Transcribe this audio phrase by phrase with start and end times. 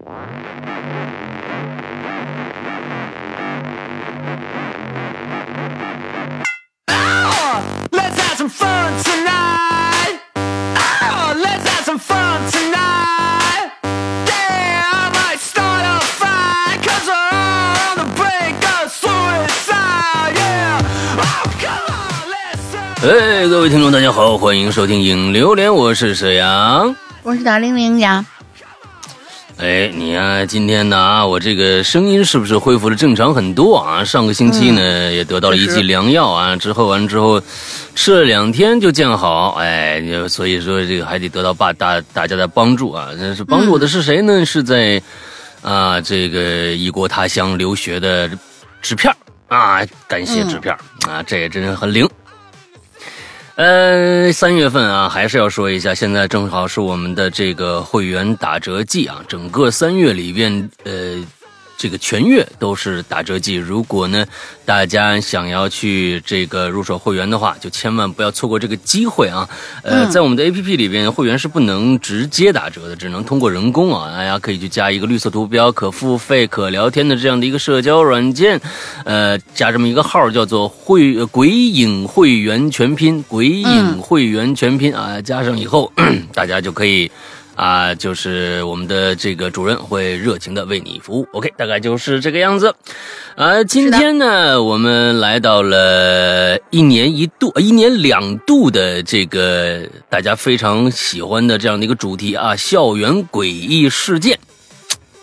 [0.00, 0.06] 哎，
[23.48, 26.94] 各位听众，大家好，欢迎收听《影榴莲》，我是沈阳，
[27.24, 28.24] 我是大玲玲呀。
[29.58, 34.04] 哎，你呀，今天呢，啊我这个声音是不是恢复了正常很多啊？
[34.04, 37.42] 上个星期呢，也得到了一剂良药啊，之后完之后
[37.96, 43.08] 吃了两天就见好，哎，所以说这个还得得到大大大家的帮助啊。
[43.18, 44.44] 那是帮助我的是谁呢？
[44.44, 45.02] 是在
[45.60, 48.30] 啊这个异国他乡留学的
[48.80, 49.12] 纸片
[49.48, 50.72] 啊，感谢纸片
[51.08, 52.08] 啊，这也真是很灵。
[53.58, 61.20] 呃，三月份啊，还是要说一下，现在正好是我们的这个会员打折季啊，整个三月里边，呃。
[61.78, 64.26] 这个全月都是打折季，如果呢
[64.64, 69.48] 大家想要去这个入手会员的话，就千万不要错过这个机会啊！
[69.84, 74.10] 呃，在我们的 A P P 里边，会员是不能直接打折的，只能通过人工啊。
[74.10, 78.60] 大家可以去加一个绿色图标、可付费、可聊天的这样的一个社交软件，
[79.04, 85.92] 呃，加这么一个号叫做“会鬼影会员全拼”，鬼影会员全拼啊，加上以后
[86.34, 87.08] 大家就可以。
[87.58, 91.26] 啊，就是我们的这个主任会热情的为你服务。
[91.32, 92.72] OK，大概就是这个样子。
[93.34, 104.38] 啊，今天呢，我们来到了一年一度、一年两度的这个大家非常喜欢的这样的一个主题啊，校园诡异事件。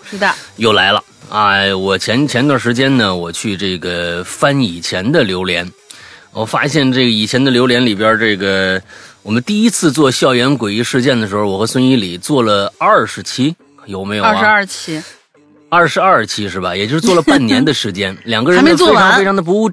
[0.03, 1.73] 是的，又来了啊！
[1.73, 5.71] 我前前段时间呢，我去这个翻以前的榴莲，
[6.33, 8.81] 我发现这个以前的榴莲里边这个。
[9.25, 13.55] 我们第一次做校园诡异事件的时候，我和孙一礼做了二十期，
[13.87, 14.23] 有没有？
[14.23, 15.01] 二十二期，
[15.67, 16.75] 二十二期是吧？
[16.75, 19.71] 也就是做了半年的时间，两个人 非常非常的不务，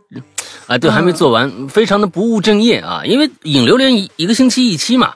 [0.67, 3.03] 啊，对，还没做完，非常的不务正业啊！
[3.05, 5.13] 因为影流连一一个星期一期嘛，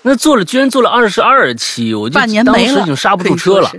[0.00, 3.70] 那做了居然做了二十二期，我就当时已经刹不住车了。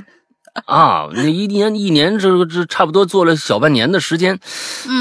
[0.67, 4.39] 啊，那一年一年，这这差不多做了小半年的时间，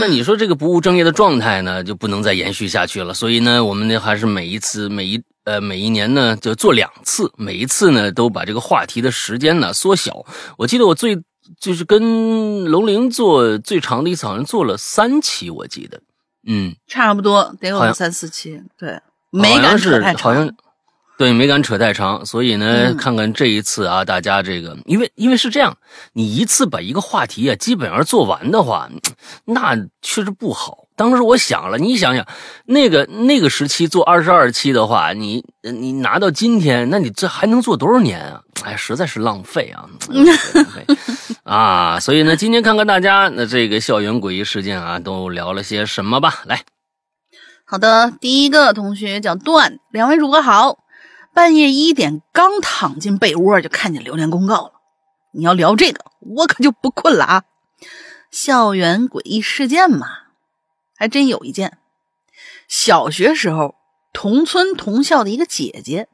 [0.00, 3.14] 那你说这个不务正业的状态呢，就不能再延续下去了。
[3.14, 10.24] 所以呢，我们呢还是每一次每一呃每一年呢就做两次，每一次呢都把这个话题的时间呢缩小。
[10.56, 11.18] 我记得我最
[11.58, 16.00] 就是跟龙玲做最长的一次，好像做了三期，我记得，
[16.46, 20.54] 嗯，差不多得有三四期，对，没敢扯太长。
[21.18, 25.76] 对，没敢扯太长，所以呢，看看这一次啊，大家这个，因为因为是这样，
[26.12, 28.88] 你一次把一个话题啊基本上做完的话，
[29.44, 30.84] 那确实不好。
[30.94, 32.24] 当时我想了，你想想，
[32.66, 38.40] 那个那个时期做二十二期的话，你你拿到今天，那你这还能做多少年啊？
[38.62, 39.88] 哎，实在是浪费啊！
[40.08, 40.86] 浪费
[41.42, 41.98] 啊！
[41.98, 46.42] 所以呢，今天看看大家那这个校园诡异事件啊，都聊了些什么吧。
[46.44, 46.62] 来，
[47.64, 50.78] 好的，第一个同学叫段，两位主播好。
[51.38, 54.72] 半夜一点，刚躺进被窝，就看见榴莲公告了。
[55.30, 57.44] 你要聊这个，我可就不困了啊！
[58.28, 60.08] 校园诡异事件嘛，
[60.96, 61.78] 还真有一件。
[62.66, 63.76] 小学时候，
[64.12, 66.08] 同村同校的一个姐姐，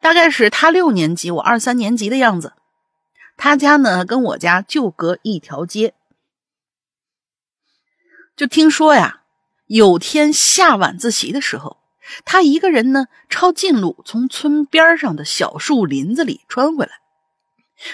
[0.00, 2.54] 大概是她六年级，我二三年级的样子。
[3.36, 5.94] 她家呢，跟我家就隔一条街。
[8.34, 9.22] 就听说呀，
[9.66, 11.79] 有天下晚自习的时候。
[12.24, 16.92] 他一个人呢，抄近路从村边上的小树林子里穿回来，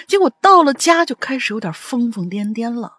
[0.07, 2.93] 结果到了家就开始有点疯疯癫癫了，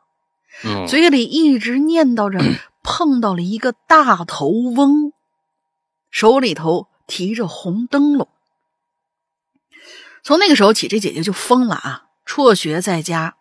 [0.86, 2.38] 嘴里一直念叨着
[2.82, 5.12] 碰到了一个大头翁，
[6.10, 8.28] 手里头提着红灯笼。
[10.22, 12.04] 从那个时候起，这姐姐就疯了啊！
[12.24, 13.36] 辍学在家，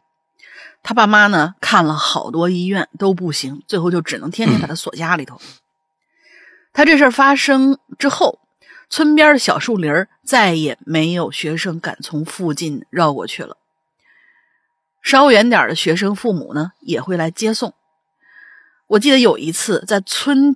[0.83, 5.41] 他爸妈呢看了好多医院都不行，最后就只能天天把他锁家里头。
[6.77, 8.39] 他这事发生之后，
[8.87, 9.91] 村边的小树林
[10.23, 13.57] 再也没有学生敢从附近绕过去了。
[15.01, 17.73] 稍远点的学生父母呢，也会来接送。
[18.89, 20.55] 我记得有一次在村，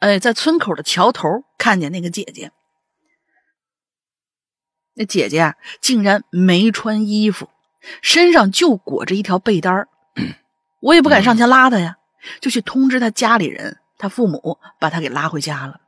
[0.00, 2.50] 哎，在村口的桥头看见那个姐姐，
[4.94, 7.48] 那姐姐啊，竟然没穿衣服，
[8.02, 9.86] 身上就裹着一条被单
[10.82, 11.98] 我也不敢上前拉她呀，
[12.40, 13.78] 就去通知她家里人。
[14.02, 15.80] 他父母把他给拉回家了。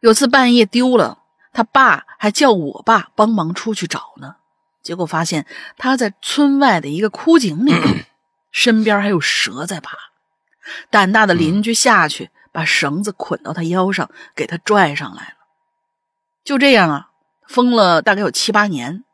[0.00, 1.20] 有次半夜丢了，
[1.52, 4.34] 他爸还叫我爸帮忙出去找呢。
[4.82, 5.46] 结果发现
[5.78, 7.72] 他在村外的一个枯井里，
[8.50, 9.96] 身边还有蛇在爬。
[10.90, 15.36] 胆大的邻居下去把绳子捆到他腰上，给他拽上来了。
[16.42, 17.10] 就这样啊，
[17.46, 19.04] 疯了大概有七八年，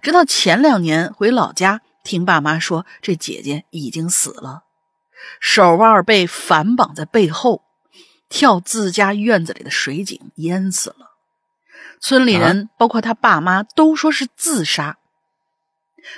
[0.00, 4.62] 直到前两年回老家，听爸妈说这姐姐已经死了，
[5.40, 7.62] 手腕被反绑在背后，
[8.28, 11.12] 跳自家院子里的水井淹死了。
[12.00, 14.98] 村里人包括他爸妈都说是自杀，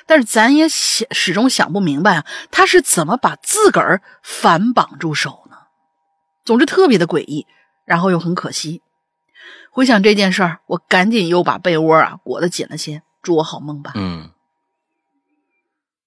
[0.07, 5.57] 但是咱也想始终想不明白啊，他是怎么把自个儿反绑住手呢？
[6.45, 7.47] 总之特别的诡异，
[7.87, 8.83] 然后又很可惜。
[9.71, 13.93] 回想这件事儿，我赶紧又把被窝啊裹得紧了些，祝我好梦吧。
[13.95, 14.31] 嗯，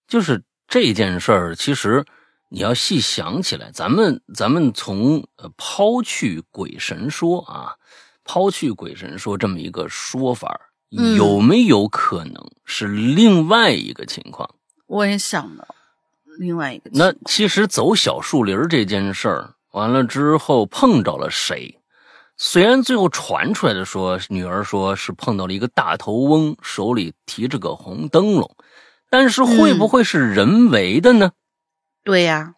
[0.08, 2.06] 就是这件事儿，其实
[2.54, 7.74] 你要细想起来，咱们咱们从呃抛去鬼神说啊，
[8.24, 10.62] 抛去鬼神说这么一个说法，
[10.96, 14.48] 嗯有没有可能是另外一个情况？
[14.86, 15.66] 我也想到
[16.38, 21.80] 另外一个情那，其实走小树林儿这件事儿完了之后碰着了谁？
[22.38, 28.56] 虽然最后传出来的说，女儿说是碰到了一个大头翁，手里提着个红灯笼，
[29.10, 31.32] 但是会不会是人为的呢？
[32.04, 32.54] 对呀，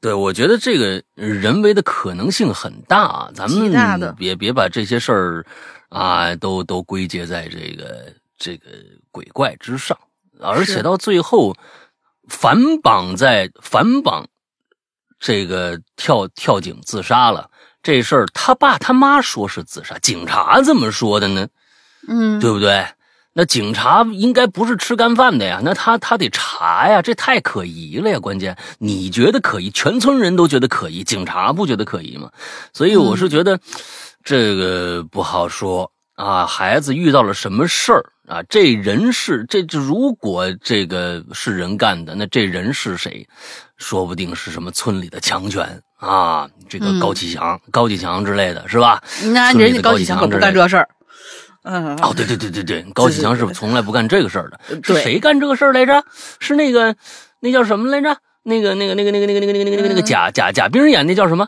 [0.00, 5.46] 对，我觉得这个人为的可能性很大啊，咱们别别把这些事儿
[5.88, 8.70] 啊都都归结在这个这个
[9.10, 9.96] 鬼怪之上，
[10.40, 11.54] 而且到最后
[12.28, 14.26] 反绑在反绑
[15.18, 17.50] 这个跳跳井自杀了
[17.82, 21.48] 这事儿，他爸他妈说是自杀，警察怎么说的呢？
[22.06, 22.86] 嗯，对不对？
[23.38, 28.18] 那警察应该不是吃干饭的呀，那他他得查呀，这太可疑了呀！
[28.18, 32.28] 关键你觉得可疑，全村人都觉得可疑，警察不觉得可疑吗？
[32.72, 33.56] 所以我是觉得、
[34.24, 36.44] 这个不好说啊。
[36.46, 38.42] 孩子遇到了什么事儿啊？
[38.48, 43.24] 这人是这这，如果这个是人干的，那这人是谁？
[43.76, 49.00] 说不定是什么村里的强权啊，这个嗯高启强、高启强之类的是吧？
[49.32, 50.88] 那人家高启强可不干这事儿。
[51.62, 54.60] 嗯，哦，对对对对对，高启强是从来不干这个事儿的。
[54.82, 56.02] 是谁干这个事儿来着？
[56.40, 56.94] 是那个
[57.40, 58.16] 那叫什么来着？
[58.44, 61.46] 那个那个那个那个那个那个那个那个那个那个贾贾贾冰演那叫什么？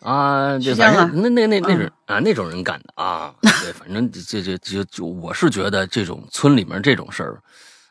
[0.00, 7.40] 啊，这徐江啊反正那那那那种啊那种人干的啊，对，反正这这就就我是觉得这种村里面这种事儿，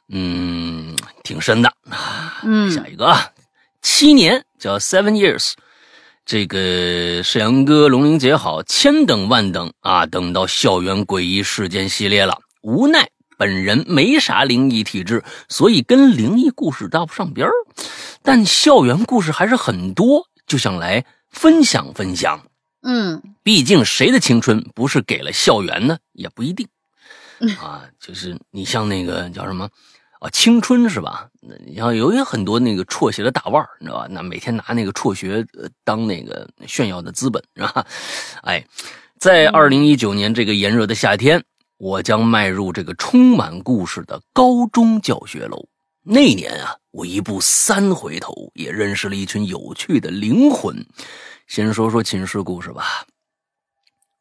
[0.10, 1.74] 嗯，挺深的。
[2.44, 3.20] 嗯下一个啊，
[3.82, 5.54] 七年叫 seven years。
[6.26, 12.40] 这个沈阳哥龙玲姐好，千等万等啊，等到校园诡异事件系列了。
[12.64, 13.08] 无奈
[13.38, 17.54] 本人没啥灵异体质，所以跟灵异故事搭不上边儿。
[18.24, 22.42] 但校园故事还是很多，就想来分享分享。
[22.82, 26.00] 嗯毕竟谁的青春不是给了校园呢？
[26.14, 26.68] 也不一定
[27.40, 27.84] 嗯啊。
[28.00, 29.70] 就是你像那个叫什么
[30.26, 31.30] 啊，青春是吧？
[31.42, 34.08] 那你像有有很多那个辍学的大腕儿，你知道吧？
[34.10, 37.86] 那每天拿那个辍学呃当那个炫耀的资本，是吧？
[38.42, 38.66] 哎，
[39.20, 41.44] 在二零一九年这个炎热的夏天，
[41.78, 45.68] 我将迈入这个充满故事的高中教学楼。
[46.02, 50.84] 那年啊，我一步三回头，也认识了一群有趣的灵魂。
[51.46, 53.06] 先说说寝室故事吧。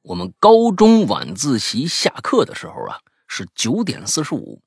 [0.02, 4.60] 我们高中晚自习下课的时候啊，是九点四十五，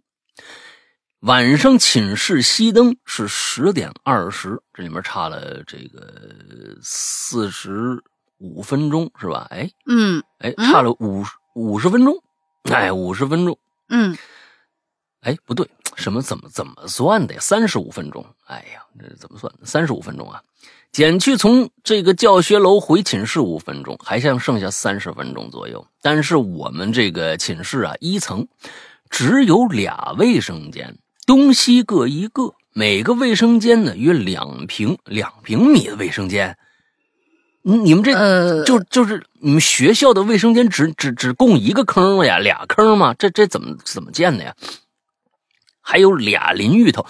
[1.22, 8.00] 晚上寝室熄灯是十点二十，这里面差了这个四十
[8.38, 9.48] 五分钟是吧？
[9.50, 11.26] 哎嗯哎，嗯差了五
[11.56, 12.16] 五十分钟，
[12.66, 13.58] 哎，五十分钟，
[13.90, 14.16] 嗯，
[15.22, 17.40] 哎，不对，什么怎么怎么算的呀？
[17.42, 19.66] 三十五分钟，哎呀，这怎么算的？
[19.66, 20.40] 三十五分钟啊，
[20.92, 25.84] 减去从这个教学楼回寝室五分钟，还剩剩下三十分钟左右。
[26.00, 28.48] 但是我们这个寝室啊，一层
[29.10, 30.96] 只有俩卫生间，
[31.28, 36.58] 东西各一个，每个卫生间呢约两平两平米的卫生间。
[37.64, 43.14] 你你们这呃，就就是你们学校的卫生间只只只供一个坑了呀，俩坑吗？
[43.20, 44.56] 这这怎么怎么建的呀？
[45.82, 47.06] 还有俩淋浴头，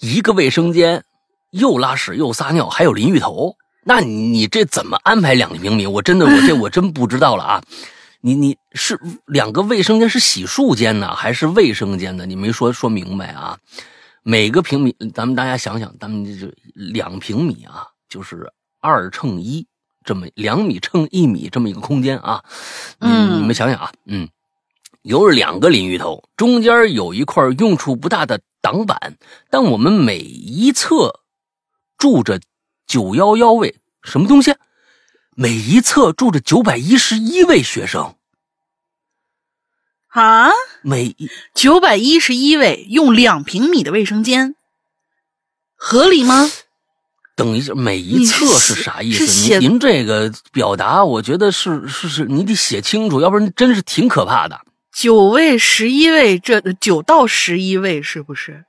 [0.00, 1.02] 一个卫生间
[1.50, 5.86] 又拉屎又撒尿，还有淋浴头，那你你这怎么安排两平米？
[5.86, 7.62] 我真的我这我真不知道了啊！
[8.26, 12.26] 你你是两个卫生间是洗漱间呢，还是卫生间呢？
[12.26, 13.56] 你没说说明白啊？
[14.24, 19.64] 每个平米，咱们大家想想，咱们这就两平米啊，就是二乘一，
[20.04, 22.42] 这么两米乘一米这么一个空间啊。
[22.98, 24.28] 你嗯你们想想啊，嗯，
[25.02, 29.16] 有两个淋浴头，中间有一块用处不大的挡板，
[29.50, 31.20] 但我们每一侧
[31.96, 32.40] 住着
[32.88, 34.52] 九幺幺位什么东西？
[35.38, 38.15] 每一侧住着九百一十一位学生，
[40.16, 44.54] 啊，每一九百一十一位用两平米的卫生间，
[45.76, 46.50] 合理吗？
[47.34, 49.58] 等一下，每一你侧是是啥意思？
[49.58, 54.58] 您您这个表达，我觉得是是是，你得写清楚，要不然真是挺可怕的。
[54.90, 58.64] 九位、十一位，这九到十一位是不是？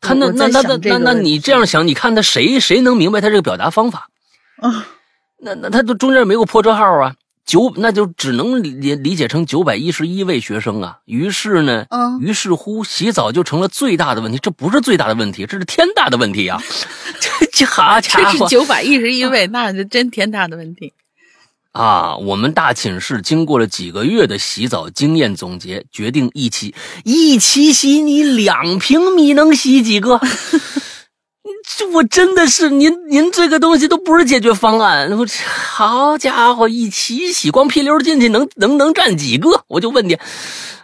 [0.00, 4.08] 他那那那那那那你这样想，你看他谁谁能明白他这个表达方法？
[4.56, 4.88] 啊，
[5.38, 10.98] 那那他都中间没有破折号啊，九那就只能理理解成九百一十一位学生啊。
[11.04, 14.38] 于是呢，嗯于是乎洗澡就成了最大的问题。
[14.40, 16.62] 这不是最大的问题，这是天大的问题啊！
[17.20, 20.92] 这这好家伙这是伙九百一十一位，那是真天大的问题。
[21.72, 22.16] 啊！
[22.16, 28.02] 我们大寝室经过了几个月的洗澡经验总结，决定一起一起洗。
[28.02, 30.20] 你两平米能洗几个？
[31.64, 35.10] 这我真的是您您这个东西都不是解决方案。
[35.12, 39.64] 我好家伙，一起洗，光屁溜进去能能能占几个？
[39.68, 40.18] 我就问你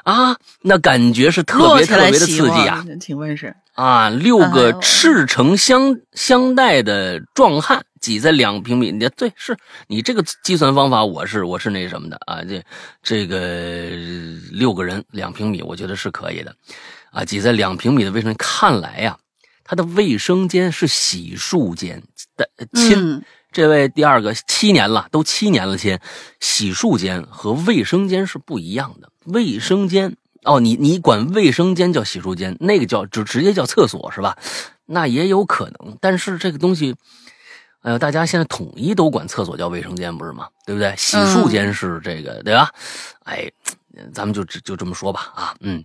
[0.04, 2.84] 啊，那感觉是特别特别的刺激啊！
[3.00, 3.54] 请问是？
[3.75, 9.56] 啊，六哎个赤诚相相待的壮汉挤在两平米，你对，是
[9.87, 12.60] 你这个计算方法，我是我是那什么的啊，这
[13.02, 13.38] 这个
[14.50, 16.52] 六个人两平米，我觉得是可以的，
[17.12, 19.16] 啊，挤在两平米的卫生间，看来呀、
[19.68, 22.02] 他的卫生间是洗漱间
[22.38, 22.96] 的亲。
[22.96, 23.22] 嗯，
[23.52, 25.98] 这位第二个七年了，都七年了，亲，
[26.40, 29.10] 洗漱间和卫生间是不一样的。
[29.26, 34.38] 卫生间哦，你你管卫生间叫洗漱间，那个叫直直接叫厕所是吧？
[34.87, 36.96] 那也有可能，但是这个东西，
[37.82, 40.48] 哎呀，大家现在统一都管厕所叫卫生间，不是吗？
[40.64, 40.94] 对不对？
[40.96, 42.70] 洗漱间是这个，对吧？
[43.25, 43.52] 哎，
[44.14, 45.84] 咱们就就就这么说吧啊，嗯。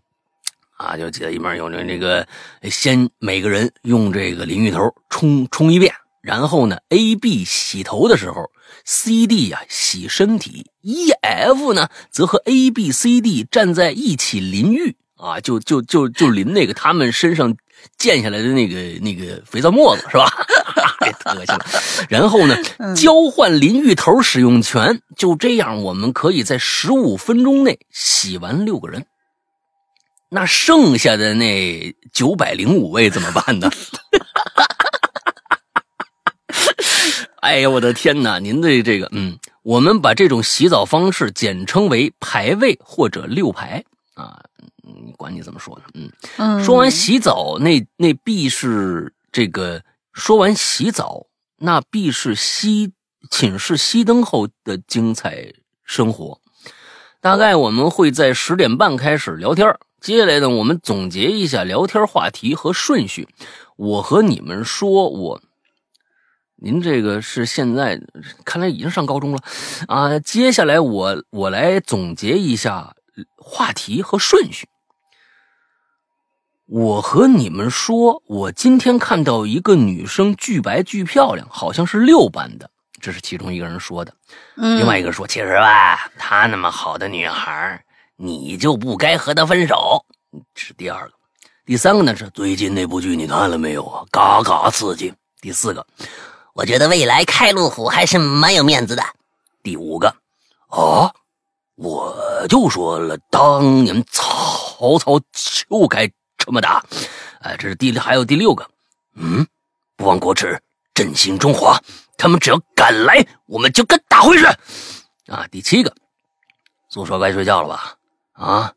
[0.83, 2.27] 啊，就记得里面有那那个，
[2.69, 8.51] 先每个人用这个淋浴头冲冲一遍，然后呢，A、B 洗头的时候
[8.83, 17.55] ，C、D 呀、洗身体，E、F 呢则和 A、B、C、D 站在一起淋浴啊，就就就就淋那个他们身上
[17.97, 20.27] 溅下来的那个那个肥皂沫子是吧？
[20.99, 21.65] 太恶心了。
[22.09, 22.57] 然后呢，
[22.95, 29.05] 交换淋浴头使用权，就这样我们可以在十五分钟内洗完六个人。
[30.33, 33.69] 那剩下的那九百零五位怎么办呢？
[37.41, 38.39] 哎呀，我的天哪！
[38.39, 43.83] 您的这个，嗯，我们把这种洗澡方式简称为排位或者六排
[44.15, 44.41] 啊，
[44.81, 45.83] 你管你怎么说呢？
[45.93, 52.89] 嗯，嗯，说完洗澡，那那必是这个，说完洗澡，那必是熄
[53.29, 56.39] 寝室熄灯后的精彩生活。
[57.21, 63.29] 大概我们会在十点半开始聊天儿接下来呢，我们总结一下聊天话题和顺序。
[63.77, 65.41] 我和你们说，我，
[66.57, 68.01] 您这个是现在
[68.43, 69.39] 看来已经上高中了
[69.87, 70.19] 啊。
[70.19, 72.93] 接下来我我来总结一下
[73.37, 74.67] 话题和顺序。
[76.65, 82.69] 我和你们说，我今天看到一个女生巨白巨漂亮，好像是六班的，
[82.99, 84.13] 这是其中一个人说的。
[84.57, 90.05] 嗯，另外一个说，其实吧，她那么好的女孩，你就不该和他分手。
[90.53, 91.13] 这是第二个。
[91.65, 94.03] 第三个呢是最近那部剧你看了没有啊？
[94.11, 95.13] 嘎嘎刺激。
[95.39, 95.85] 第四个，
[96.53, 99.03] 我觉得未来开路虎还是蛮有面子的。
[99.61, 100.07] 第五个，
[100.67, 101.13] 啊，
[101.75, 105.19] 我就说了，当年曹操
[105.69, 106.83] 就该这么打。
[107.39, 108.69] 哎，这是第还有第六个，
[109.15, 109.45] 嗯，
[109.95, 110.61] 不忘国耻，
[110.93, 111.81] 振兴中华。
[112.17, 114.45] 他们只要敢来，我们就跟打回去。
[115.27, 115.93] 啊，第七个，
[116.89, 117.95] 宿舍该睡觉了吧？
[118.43, 118.73] 啊，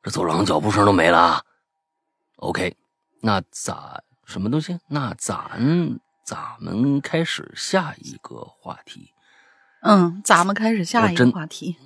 [0.00, 1.42] 这走廊脚步声都没了啊。
[2.36, 2.76] OK，
[3.20, 4.78] 那咋什么东西？
[4.86, 9.12] 那咱咱们开始下一个话题。
[9.80, 11.76] 嗯，咱们开始下一个话题。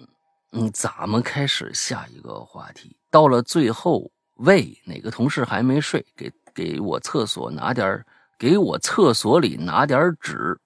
[0.52, 2.94] 嗯，咱们开始下一个话题。
[3.11, 6.04] 到了最后，喂，哪个同事还没睡？
[6.14, 8.04] 给给我厕所拿点
[8.38, 10.61] 给我厕所里拿点纸。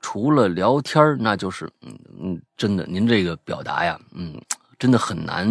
[0.00, 4.40] 除了聊天儿那就是嗯嗯，真的，您这个表达呀，嗯，
[4.78, 5.46] 真的很难，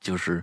[0.00, 0.42] 就是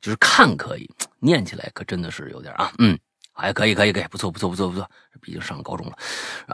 [0.00, 0.88] 就是看可以，
[1.20, 2.98] 念起来可真的是有点啊，嗯，
[3.32, 4.88] 还可以可以可以，不错不错不错不错，
[5.20, 5.98] 毕竟上高中了。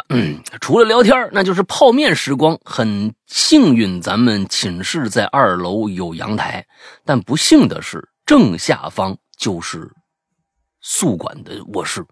[0.08, 2.58] 嗯，除了聊天那就是泡面时光。
[2.64, 6.66] 很幸运，咱们寝室在二楼有阳台，
[7.04, 9.90] 但不幸的是，正下方就是
[10.80, 12.04] 宿管的卧室。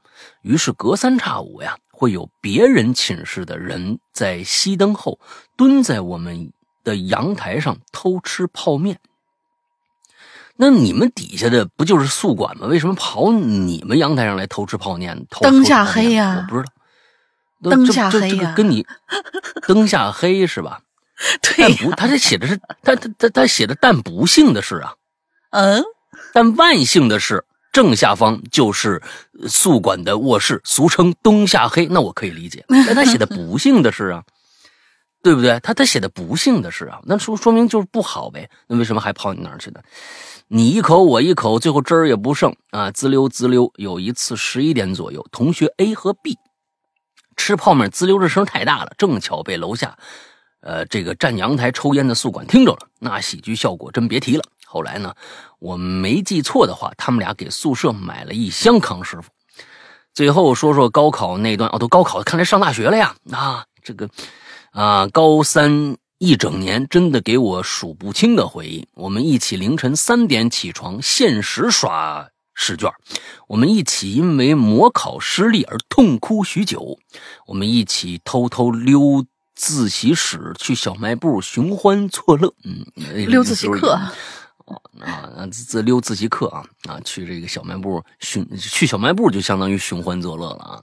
[0.42, 5.18] 于是隔三差五呀，会有别人寝室的人在熄灯后
[5.56, 6.52] 蹲在我们
[6.84, 9.00] 的阳台上偷吃泡面。
[10.56, 12.68] 那你们底下的不就是宿管吗？
[12.68, 15.26] 为什么跑你们阳台上来偷吃泡面？
[15.28, 16.70] 偷灯下黑呀我不知道。
[17.70, 18.86] 灯下黑呀这个跟你
[19.66, 20.82] 灯下黑是吧？
[21.42, 24.94] 对呀，但不，他这写的是他他他他写的，但不幸的是啊，
[25.50, 25.82] 嗯，
[26.32, 29.00] 但万幸的是，正下方就是
[29.40, 32.64] 呃宿管的卧室，俗称灯下黑，那我可以理解。
[32.68, 34.24] 但他写的不幸的是啊，
[35.24, 35.58] 对不对？
[35.60, 38.48] 他他写的不幸的事啊，那说说明就是不好呗。
[38.68, 39.80] 那为什么还跑你那儿去呢？
[40.48, 43.72] 你一口我一口，最后汁儿也不剩啊，滋溜滋溜。
[43.76, 46.36] 有一次十一点左右，同学 A 和 B
[47.38, 49.96] 吃泡面，滋溜这声太大了，正巧被楼下，
[50.60, 54.44] 呃，这个站阳台抽烟的宿管听着了，那喜剧效果真别提了。
[54.66, 55.14] 后来呢，
[55.58, 59.30] 我没记错的话，他们俩给宿舍买了一箱康师傅。
[60.12, 63.16] 最后说说高考那段哦，都高考，看来上大学了呀。
[63.32, 64.06] 啊，这个
[64.74, 65.96] 啊，高三。
[66.18, 68.86] 一整年真的给我数不清的回忆。
[68.94, 72.88] 我们一起凌晨三点起床，限时刷试卷；
[73.46, 76.98] 我们一起因为模考失利而痛哭许久；
[77.46, 82.54] 我们一起偷偷溜自习室去小卖部寻欢作乐。
[82.64, 82.86] 嗯，
[83.28, 83.98] 溜自习课。
[85.00, 90.82] 啊，自溜自习课啊啊，去这个小卖部寻去小卖部就相当于寻欢作乐了啊。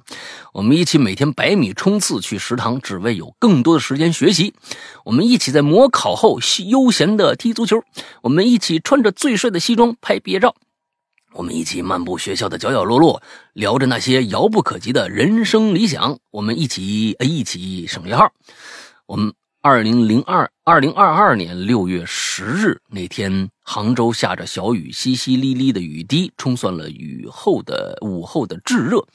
[0.54, 4.54] 我们一起每天百米冲刺去食堂，只为有更多的时间学习。
[5.04, 7.84] 我们一起在模考后悠闲的踢足球。
[8.22, 10.56] 我们一起穿着最帅的西装拍毕业照。
[11.34, 13.24] 我们一起漫步学校的角角落落，
[13.54, 16.20] 聊着那些遥不可及的人生理想。
[16.30, 18.32] 我们一起一起省略号。
[19.08, 19.34] 我们。
[19.64, 29.06] 二零零二二零二二年六月十日那天，杭州下着小雨，淅淅沥沥的雨滴冲散了雨后的午后的炙热。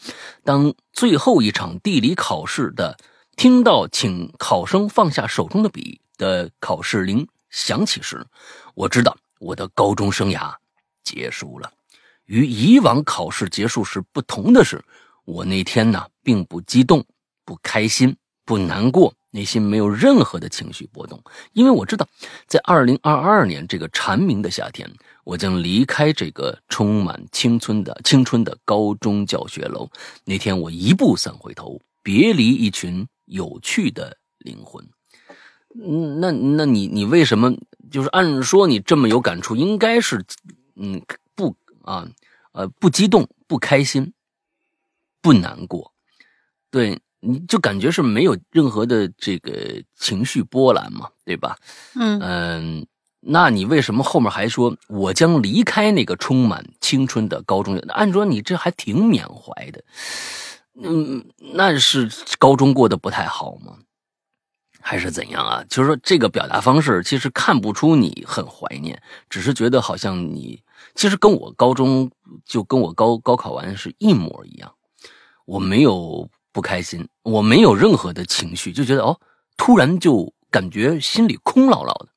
[0.44, 2.96] 当最后一场地理考试的
[3.36, 8.24] 听到“请考生放下手中的笔”的考试铃响起时，
[8.76, 10.54] 我知道我的高中生涯
[11.02, 11.72] 结束了。
[12.26, 14.80] 与以往考试结束时不同的是，
[15.24, 17.04] 我那天呢，并不激动、
[17.44, 19.12] 不开心、不难过。
[19.36, 22.08] 内心没有任何的情绪波动，因为我知道，
[22.46, 24.90] 在二零二二年这个蝉鸣的夏天，
[25.24, 29.90] 我将离开这个充满青春的青春的高中教学楼。
[30.24, 34.82] 那天，我一步三回头，别离一群有趣的灵魂。
[35.74, 37.52] 嗯，那那你你为什么
[37.90, 40.24] 就是按说你这么有感触，应该是
[40.76, 41.02] 嗯
[41.34, 42.08] 不啊
[42.52, 44.14] 呃不激动、不开心、
[45.20, 45.92] 不难过，
[46.70, 46.98] 对。
[47.28, 51.56] 你就感觉是没有任何的这个情绪波澜嘛，对吧？
[51.96, 52.86] 嗯嗯，
[53.20, 57.76] 那你为什么后面还说我将离开那个充满青春的高中？
[57.88, 59.82] 按说你这还挺缅怀的，
[60.80, 62.08] 嗯，那是
[62.38, 63.78] 高中过得不太好吗？
[64.80, 65.64] 还是怎样啊？
[65.68, 70.62] 就是说这个表达方式其实看不出你很怀念，只是觉得好像你
[70.94, 72.08] 其实跟我高中
[72.44, 74.72] 就跟我高高考完是一模一样，
[75.44, 76.30] 我没有。
[76.56, 79.20] 不开心，我没有任何的情绪，就觉得哦，
[79.58, 82.08] 突然就感觉心里空落落的，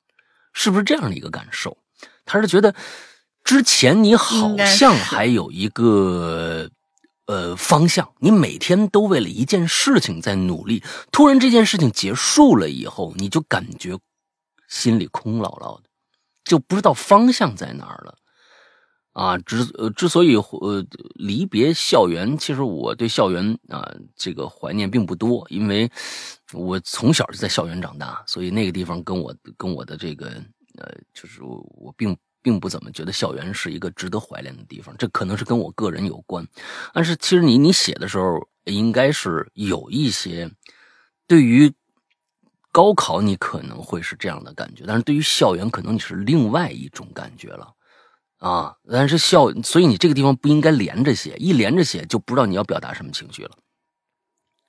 [0.54, 1.78] 是不是这样的一个感受？
[2.24, 2.74] 他是觉得
[3.44, 6.70] 之前你好像还有一个
[7.26, 14.00] 呃方向，你每天都为了一件事情在努力，突然这件事情结束了以后，你就感觉
[14.70, 15.90] 心里空落落的，
[16.46, 18.16] 就不知道方向在哪儿了。
[19.14, 25.92] 啊，之呃，之所以呃离别校园，其实我对校园啊这个怀念并不多，因为
[26.54, 30.28] 我从小就在校园长大，所以那个地方跟我跟我的这个
[30.78, 36.48] 呃，就是我并并不怎么觉得校园是一个值得怀念的地方，这可能是跟我个人有关。
[36.94, 40.50] 但是其实你你写的时候，应该是有一些
[41.28, 41.74] 对于
[42.72, 47.74] 高考你可能会是这样的感觉，但是对于校园可能你是另外一种感觉了。
[48.40, 53.52] 啊，但是笑，所以你这个地方不应该连着写，一连着写就不知道你要表达什么情绪了。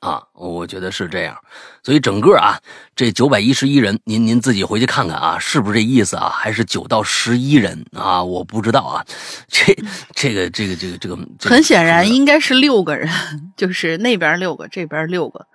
[0.00, 1.36] 啊，我觉得是这样，
[1.82, 2.58] 所以整个啊，
[2.96, 6.30] 这九百一十一人，您您自己回去看看啊，是不是这意思啊？
[6.30, 8.24] 还是九到十一人啊？
[8.24, 9.04] 我不知道啊，
[9.46, 9.76] 这
[10.14, 13.08] 这个这个这个这个，很显然应该是六个人，
[13.58, 15.46] 就是那边六个，这边六个，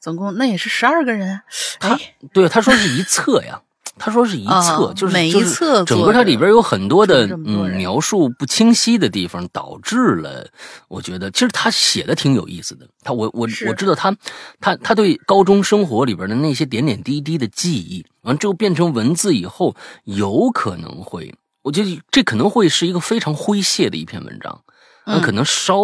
[0.00, 1.40] 总共那也是十二个人。
[1.78, 1.96] 他
[2.32, 3.62] 对他说是一册呀。
[3.96, 10.46] 他说是一册，就是每一册整个它里边有很多的嗯描述不清晰的地方，导致了
[10.88, 12.86] 我觉得其实他写的挺有意思的。
[13.02, 14.16] 他我我我知道他
[14.60, 24.60] 他他对高中生活里边的那些点点滴滴的记忆，完之后变成文字以后，有可能会，我觉得这可能会是一个非常诙谐的一篇文章，
[25.06, 25.76] 那可能稍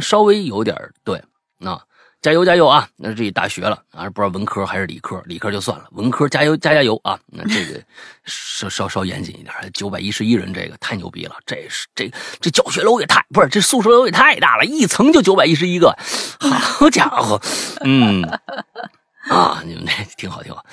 [0.00, 1.22] 稍微有点对
[1.58, 1.80] 那。
[2.24, 2.88] 加油加油啊！
[2.96, 7.20] 那这大学了啊，不知道文科还是理科，理科就算了，文科加油加加油啊！
[7.26, 7.78] 那这个
[8.24, 11.36] 稍稍稍严谨一点，九百一十一人，这个太牛逼了！
[11.44, 12.10] 这是这
[12.40, 15.94] 这教学楼也太不是，这宿舍楼也太大了，一层就九百一十一个，
[16.40, 17.38] 好家伙，
[17.84, 18.22] 嗯
[19.28, 20.64] 啊，你们这挺好挺好，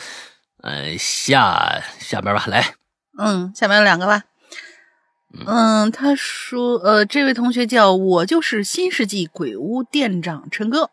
[0.63, 2.75] 呃，下下边吧，来，
[3.17, 4.23] 嗯，下面有两个吧，
[5.45, 10.91] 嗯，他说，呃，这位同学叫我就是新世纪鬼屋店长陈哥。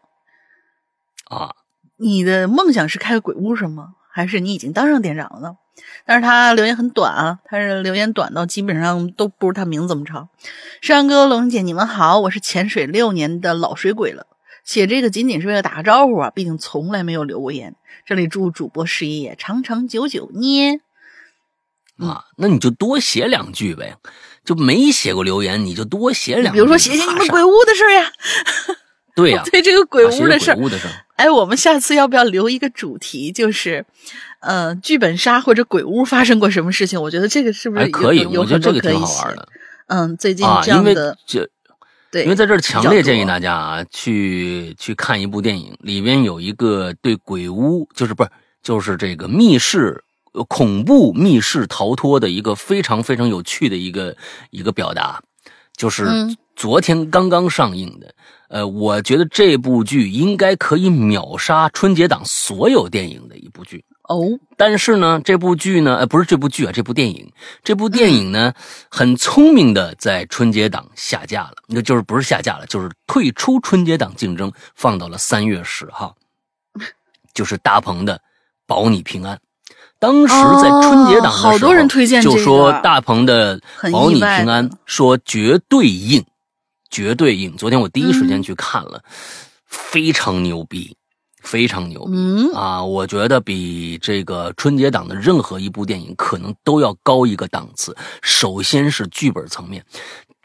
[1.28, 1.54] 啊，
[1.96, 3.94] 你的梦想是开个鬼屋是吗？
[4.10, 5.56] 还是你已经当上店长了呢？
[6.04, 10.28] 但是他留言很短啊，他是留言短到基本上都不如他名字这么长。
[10.80, 14.26] 山哥、龙姐，你们好，我是潜水六年的老水鬼了。
[14.64, 17.76] 写这个仅仅是为了打个招呼啊，毕竟从来没有留过言。
[18.04, 20.80] 这里祝主播事业长长久久捏。
[21.98, 23.96] 啊，那你就多写两句呗，
[24.44, 26.58] 就没写过留言，你就多写两句。
[26.58, 28.12] 比如说写写你们鬼屋的事儿呀。
[29.18, 30.58] 对呀， 对这个鬼屋的事儿。
[31.16, 33.84] 哎，我们下次要不要留一个主题，就是，
[34.40, 37.02] 呃，剧本杀或者鬼屋发生过什么事情？
[37.02, 38.24] 我觉得这个是不是可以？
[38.26, 39.48] 我觉得这个挺好玩的。
[39.88, 41.48] 嗯，最近这样的，这
[42.12, 48.30] 对，因为在这儿强烈建议大家啊，去去看一部电影，里边有一个对鬼屋，就是不是
[48.62, 50.04] 就是这个密室。
[50.46, 54.14] 恐怖密室逃脱的一个非常非常有趣的一个
[54.50, 55.20] 一个表达，
[55.76, 56.06] 就是
[56.54, 58.14] 昨天刚刚上映的。
[58.48, 64.24] 呃，我觉得这部剧应该可以秒杀春节档所有电影的一部剧哦。
[64.56, 67.30] 但是呢，这部剧呢，呃，不是这部剧啊，这部电影，
[67.62, 68.52] 这部电影呢，
[68.90, 76.16] 很聪明的在春节档下架了，那就是不是下架了，就是退出春节档竞争，放到了三月十号，
[77.34, 78.16] 就是大鹏的
[78.66, 79.36] 《保你平安》。
[80.00, 83.58] 当时在春节档的时候，就说大鹏的
[83.90, 86.24] 《保你平安》说绝对硬，
[86.90, 87.56] 绝对硬。
[87.56, 89.02] 昨天我第一时间去看了，
[89.66, 90.96] 非常牛逼，
[91.42, 92.82] 非常牛逼啊！
[92.82, 97.96] 我觉得比这个春节档的任何一部电影可能都要高一个档次。
[98.22, 99.84] 首先是剧本层面。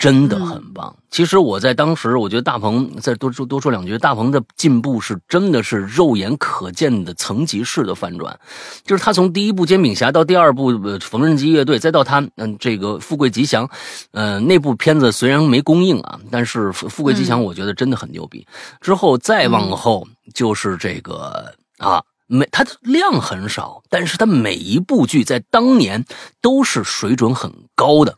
[0.04, 0.94] 真的很棒。
[1.10, 8.38] 其实我在当时，我觉得大鹏再多说多说两句，大鹏的进步是真的是肉眼可见的层级式的反转。
[8.84, 13.66] 就是他从第一部《煎饼侠》到第二部《缝纫机乐队》，再到他嗯这个《富贵吉祥》，
[14.12, 18.46] 呃那部片子虽然没公映啊，但是《富贵吉祥》我觉得真的很牛逼。
[18.82, 26.04] 之后再往后就是这个啊，每他的量很少，但是他每一部剧在当年
[26.42, 28.18] 都是水准很高的。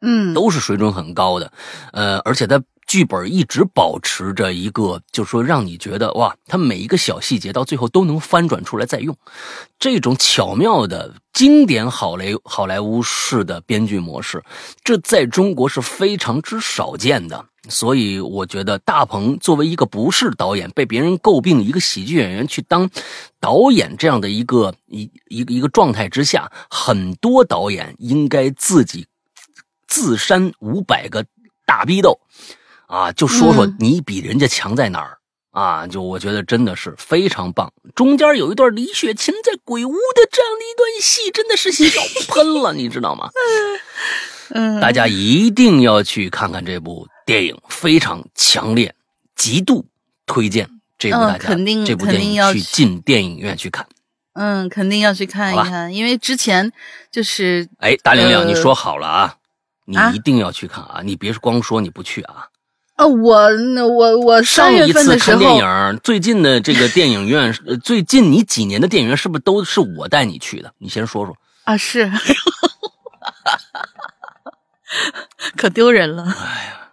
[0.00, 1.52] 嗯，都是水准很高的，
[1.92, 9.16] 呃，而且他剧本一直保持着一个，就是说让你觉得哇，他每一个小细节到最后都能翻转出来再用，
[9.78, 14.42] 这种巧妙的经典好莱好莱坞式的编剧模式，
[14.82, 17.46] 这在中国是非常之少见的。
[17.68, 22.88] 所以我觉得大鹏作为一个不是导演，被别人诟病一个喜剧演员去当
[23.38, 29.06] 导演这样的一个一一个一个状态之下，很多导演应该自己。
[29.90, 31.26] 自扇五百个
[31.66, 32.18] 大逼斗，
[32.86, 35.18] 啊，就说说你比人家强在哪儿
[35.50, 35.86] 啊？
[35.86, 37.72] 就我觉得真的是非常棒。
[37.96, 43.28] 中间有一段李雪琴在鬼屋的这样的一段戏，真的是笑喷了， 你知道吗？
[44.50, 48.94] 嗯，大家一定要去看看这部电影，非常强烈，
[49.34, 49.86] 极度
[50.24, 53.86] 推荐这部大家肯定这部电影去进电影院去看。
[54.34, 56.72] 嗯，肯定要去看一看，因为之前
[57.10, 59.36] 就是哎，大玲玲，你说好了啊。
[59.90, 61.00] 你一定要去看啊！
[61.02, 62.46] 你别光说你不去啊！
[62.96, 70.72] 呃，我那我我上一次看电影，最近的这个电影院，最近你几年的电影院是不是都是我带你去的？
[70.78, 71.76] 你先说说啊！
[71.76, 72.10] 是，
[75.56, 76.22] 可丢人了！
[76.24, 76.89] 哎呀。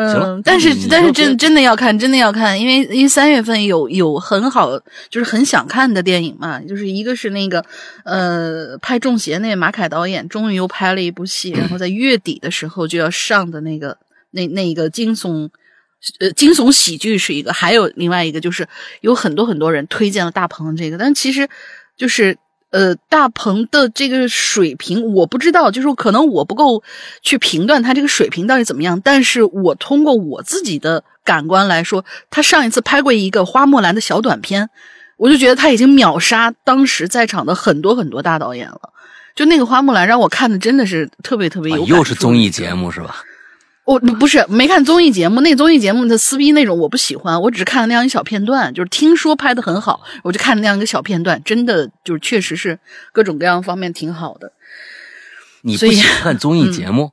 [0.00, 4.78] 嗯，但是但是真真的要看，真的要看，因为因为三月份有有很好，
[5.10, 7.64] 就是很想看的电影嘛，就是一个是那个
[8.04, 13.98] 呃拍《中邪》那马凯导演终于又拍了一部戏，然后在月底的时候就要上的那个
[14.30, 15.50] 那那个惊悚
[16.20, 18.68] 呃惊悚喜剧是一个，还有另外一个就是
[19.00, 21.48] 有很多很多人推荐了大鹏这个，但其实
[21.96, 22.38] 就是。
[22.70, 26.82] 呃，大鹏的这个水平我不知道，就是可能我不够
[27.22, 29.00] 去评断他这个水平到底怎么样。
[29.02, 34.68] 但是我通过我自己的感官来说，他上一次拍过一个花木兰的小短片，
[35.16, 38.92] 我就觉得他已经秒杀当时在场的很多很多大导演了。
[39.34, 43.22] 就那个花木兰让我看的真的是特别特别有，又是综艺节目是吧？
[43.88, 52.78] 我不是没看综艺节目，那综艺节目的撕逼那种我不喜欢，我只是看了那样一小片段，就是听说拍的很好，我就看了那样一个小片段，真的就是确实是
[53.12, 54.52] 各种各样方面挺好的。
[55.62, 57.12] 你不喜 欢看综艺节目？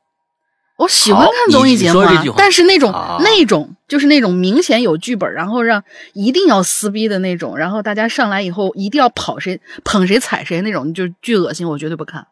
[0.75, 2.03] 我喜欢看综艺节目，
[2.35, 12.27] 但是那种那种就是那种明显有剧本，然后让一定要撕逼的那种，然后大家上来以后一定要跑谁捧谁踩谁那种，就巨恶心，我绝对不看。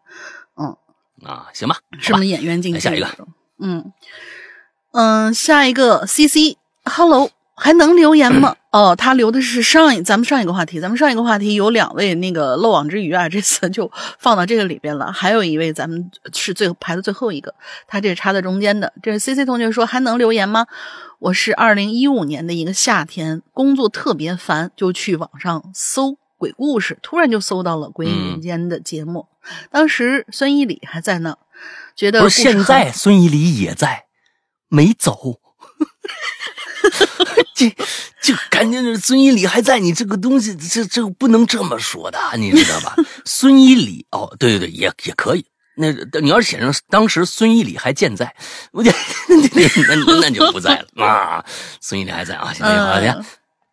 [0.60, 0.76] 嗯
[1.26, 2.80] 啊，行吧，什么演员竞技？
[2.82, 3.08] 下一个，
[3.62, 3.94] 嗯。
[4.94, 8.56] 嗯，下一个 C C，Hello，还能留言吗？
[8.72, 15.12] 哦，他留的是上一咱们上一个话题，咱们上一个话题有两位那个漏网之鱼啊，这次就放到这个里边了。
[15.12, 17.54] 还有一位咱们是最排的最后一个，
[17.88, 18.94] 他这插在中间的。
[19.02, 20.68] 这 C C 同学说还能留言吗？
[21.20, 26.18] 我是二零一五年的一个夏天，工作特别烦，就去网上搜。
[26.38, 29.28] 鬼故事，突然就搜到了《鬼影人间》的节目。
[29.72, 31.38] 当时孙一礼还在呢，
[31.96, 34.03] 觉得不是现在孙一礼也在，
[34.74, 35.40] 没走。
[37.56, 37.70] 这
[38.22, 42.96] 就感觉孙一礼还在，你这个东西，这这不能这么说的，你知道吧？
[43.24, 45.46] 孙一礼哦，对对对，也也可以。
[45.76, 48.36] 那你要是写上当时孙一礼还健在，
[48.72, 48.92] 我就
[49.30, 51.46] 那那那就不在了啊。
[51.80, 53.26] 孙一礼还在啊，行行好的。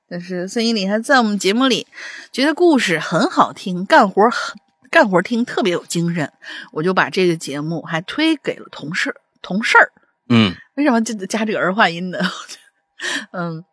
[0.08, 1.86] 但是孙一礼还在我们节目里，
[2.32, 4.56] 觉得故事很好听，干活很
[4.90, 6.32] 干活听特别有精神，
[6.72, 9.92] 我就把这个节目还推给了同事同事儿。
[10.30, 12.18] 嗯， 为什么就加这个儿化音呢？
[13.32, 13.64] 嗯，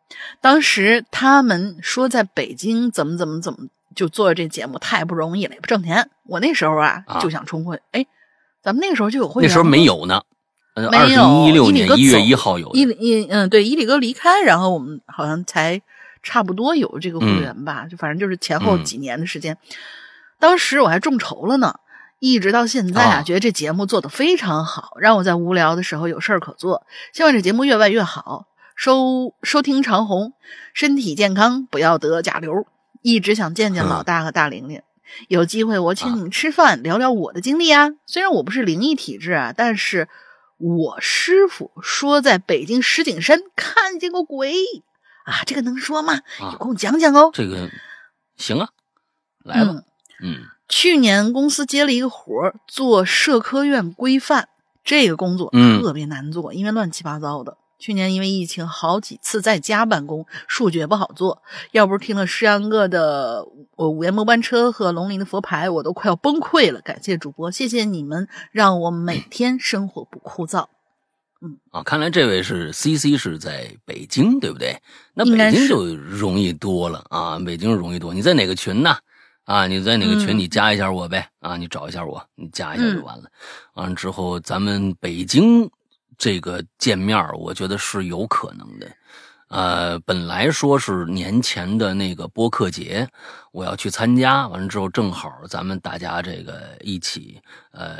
[0.42, 3.60] 当时他们说在北京怎么怎么怎么
[3.96, 6.10] 就做这节目太不容易了，也不挣钱。
[6.26, 8.06] 我那时候啊就想冲会，哎，
[8.62, 10.24] 咱们那个时候就有会员，那时候没有呢，
[10.76, 11.46] 没有。
[11.48, 12.72] 一六年一月一号有。
[12.74, 15.82] 伊伊嗯，对，伊里哥离开，然后我们好像才
[16.24, 19.58] 差不多有这个会员吧，就反正就是前后几年的时间。
[20.40, 21.80] 当时我还众筹了呢，
[22.20, 26.86] 一直到现在啊，觉得这节目做的非常好，让我在无聊的时候有事儿可做。
[27.14, 28.48] 希望这节目越办越好。
[28.76, 30.34] 收收听长虹，
[30.72, 32.68] 身体健康，不要得甲流。
[33.02, 34.84] 一直想见见老大和大玲玲，
[35.30, 37.90] 有机会我请你们吃饭，聊聊我的经历啊。
[38.06, 40.08] 虽然我不是灵异体质啊，但是
[40.58, 44.54] 我师傅说在北京石景山看见过鬼
[45.26, 46.20] 啊，这个能说吗？
[46.40, 47.32] 有空讲讲哦。
[47.34, 47.72] 这个
[48.36, 48.70] 行啊，
[49.44, 49.82] 来吧。
[50.22, 54.50] 嗯，去年公司接了一个活儿做社科院规范，
[54.84, 55.50] 这个工作
[55.82, 57.58] 特别难做，因为乱七八糟的。
[57.80, 61.44] 去年因为疫情，好几次在家办公，数据也不好做。
[61.72, 63.44] 要不是听了诗阳哥的
[63.76, 66.82] 《呃午夜末班车》和龙鳞的佛牌，我都快要崩溃了。
[66.82, 70.66] 感谢主播，谢谢你们，让我每天生活不枯燥。
[71.40, 74.82] 嗯，啊，看来这位是 C C 是在北京，对不对？
[75.14, 78.12] 那北京就容易多了啊，北京容易多。
[78.12, 78.98] 你在哪个群呢？
[79.48, 80.38] 啊，你在哪个群？
[80.38, 81.28] 你加一下我呗。
[81.40, 83.24] 啊，你找一下我，你加一下就完了。
[83.74, 85.68] 完了之后，咱们北京。
[86.20, 88.88] 这个见面我觉得是有可能的。
[89.50, 93.08] 呃，本来说是年前的那个播客节，
[93.52, 97.40] 我要去参加，完了之后正好咱们大家这个一起，
[97.72, 98.00] 呃，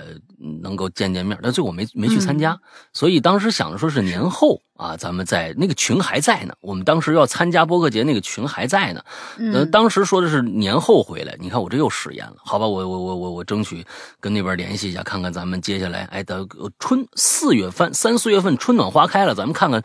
[0.62, 2.60] 能够见见面，但最后我没没去参加，
[2.92, 9.02] 所以当时想着说是年后啊，咱们在那个群还在呢，我们当时要参加播客节那个群还在呢，
[9.38, 13.86] 嗯，当时说的是年后回来，你看我这又食言了，好吧，我我我我我争取
[14.20, 16.46] 跟那边联系一下，看看咱们接下来，哎，等
[16.78, 19.82] 春四月份三四月份春暖花开了，咱们看看。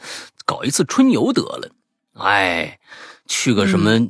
[0.53, 1.71] 搞一次春游得了，
[2.13, 2.79] 哎，
[3.27, 4.07] 去个什么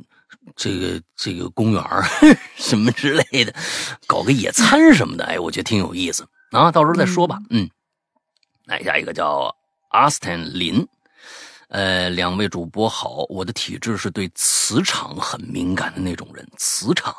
[0.57, 1.81] 这个这个公园
[2.57, 3.55] 什么之类的，
[4.05, 6.69] 搞个野餐什么的，哎，我觉得挺有意思啊。
[6.69, 7.39] 到时候再说吧。
[7.49, 7.69] 嗯，
[8.65, 9.55] 来下一个叫
[9.91, 10.85] 阿斯坦林，
[11.69, 17.15] 呃，两位主播好，我的体质是对磁场很敏感的那种人，磁场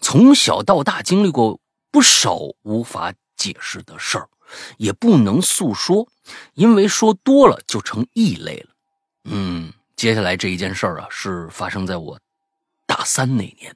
[0.00, 1.58] 从小到大经历过
[1.90, 4.28] 不少无法解释的事儿。
[4.76, 6.06] 也不能诉说，
[6.54, 8.68] 因为说多了就成异类了。
[9.24, 12.18] 嗯，接下来这一件事儿啊，是发生在我
[12.86, 13.74] 大三那年，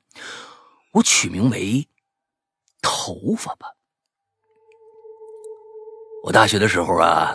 [0.93, 1.87] 我取名为
[2.83, 3.67] “头发”吧。
[6.23, 7.35] 我大学的时候啊，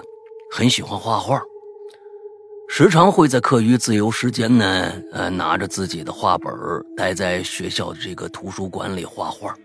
[0.51, 1.41] 很喜欢画画，
[2.69, 6.53] 时常会在课余自由时间呢，呃，拿着自己的画本
[6.95, 9.57] 待在学校的这个图书馆里画画。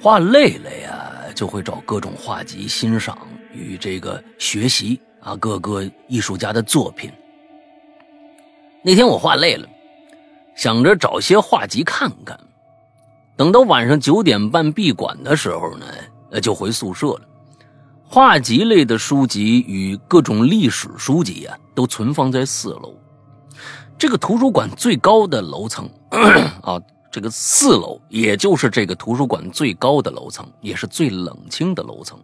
[0.00, 3.18] 画累了呀，就会找各种画集欣赏
[3.52, 7.10] 与这个学习啊，各个艺术家的作品。
[8.82, 9.68] 那天我画累了，
[10.54, 12.38] 想着找些画集看看。
[13.36, 15.86] 等到晚上九点半闭馆的时候呢，
[16.30, 17.22] 呃，就回宿舍了。
[18.06, 22.94] 画集类的书籍与各种历史书籍啊，都存放在四楼。
[23.96, 25.88] 这个图书馆最高的楼层
[26.62, 26.80] 啊。
[27.10, 32.18] 这个四楼，也就是这个图书馆最高的楼层，也是最冷清的楼层。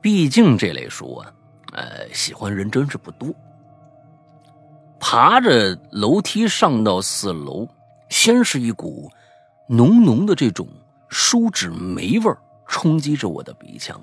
[0.00, 1.32] 毕竟这类书啊，
[1.72, 3.32] 呃，喜欢人真是不多。
[4.98, 7.68] 爬着楼梯上到四楼，
[8.08, 9.08] 先是一股
[9.68, 10.66] 浓浓的这种
[11.08, 12.34] 书纸霉味
[12.66, 14.00] 冲击着我的鼻腔，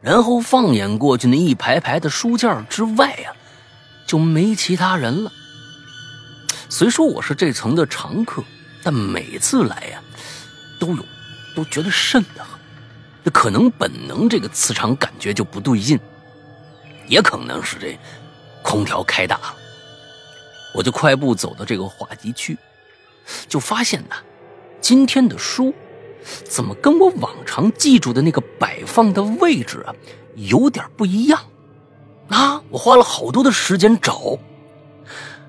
[0.00, 3.34] 然后放眼过去那一排排的书架之外啊，
[4.06, 5.32] 就没其他人了。
[6.68, 8.44] 虽说我是这层的常客。
[8.86, 10.00] 但每次来呀，
[10.78, 11.04] 都有，
[11.56, 12.56] 都觉得瘆得很。
[13.24, 15.98] 这可能本能这个磁场感觉就不对劲，
[17.08, 17.98] 也可能是这
[18.62, 19.56] 空调开大了。
[20.72, 22.56] 我就快步走到这个画集区，
[23.48, 24.14] 就发现呐，
[24.80, 25.74] 今天的书
[26.44, 29.92] 怎么跟我往常记住的那个摆放的位置啊，
[30.36, 31.42] 有点不一样。
[32.28, 34.38] 啊，我花了好多的时间找，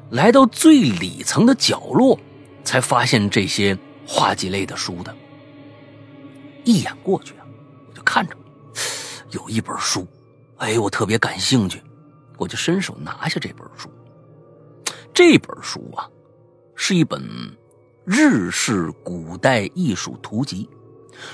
[0.10, 2.20] 来到最里层的角落。
[2.68, 5.16] 才发现这些画技类的书的。
[6.66, 7.48] 一眼过去啊，
[7.88, 8.36] 我就看着
[9.32, 10.06] 有一本书，
[10.58, 11.82] 哎，我特别感兴趣，
[12.38, 13.90] 我就伸手拿下这本书。
[15.14, 16.10] 这本书啊，
[16.76, 17.24] 是一本
[18.04, 20.70] 日式古代艺术图集，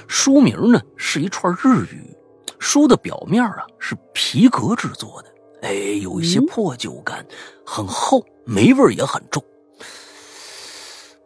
[0.07, 2.15] 书名呢是一串日语。
[2.59, 7.25] 书的表面啊是皮革制作的，哎，有一些破旧感，
[7.65, 9.43] 很厚，霉味也很重。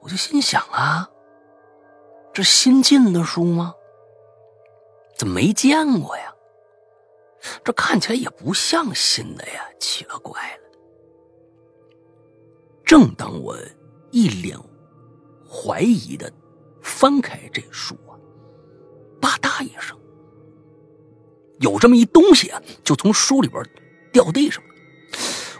[0.07, 1.09] 我就心想啊，
[2.33, 3.75] 这新进的书吗？
[5.17, 6.33] 怎么没见过呀？
[7.61, 10.63] 这看起来也不像新的呀，奇了怪了。
[12.85, 13.57] 正当我
[14.11, 14.57] 一脸
[15.45, 16.31] 怀疑的
[16.81, 18.15] 翻开这书啊，
[19.19, 19.99] 吧嗒一声，
[21.59, 23.61] 有这么一东西啊，就从书里边
[24.13, 24.73] 掉地上了。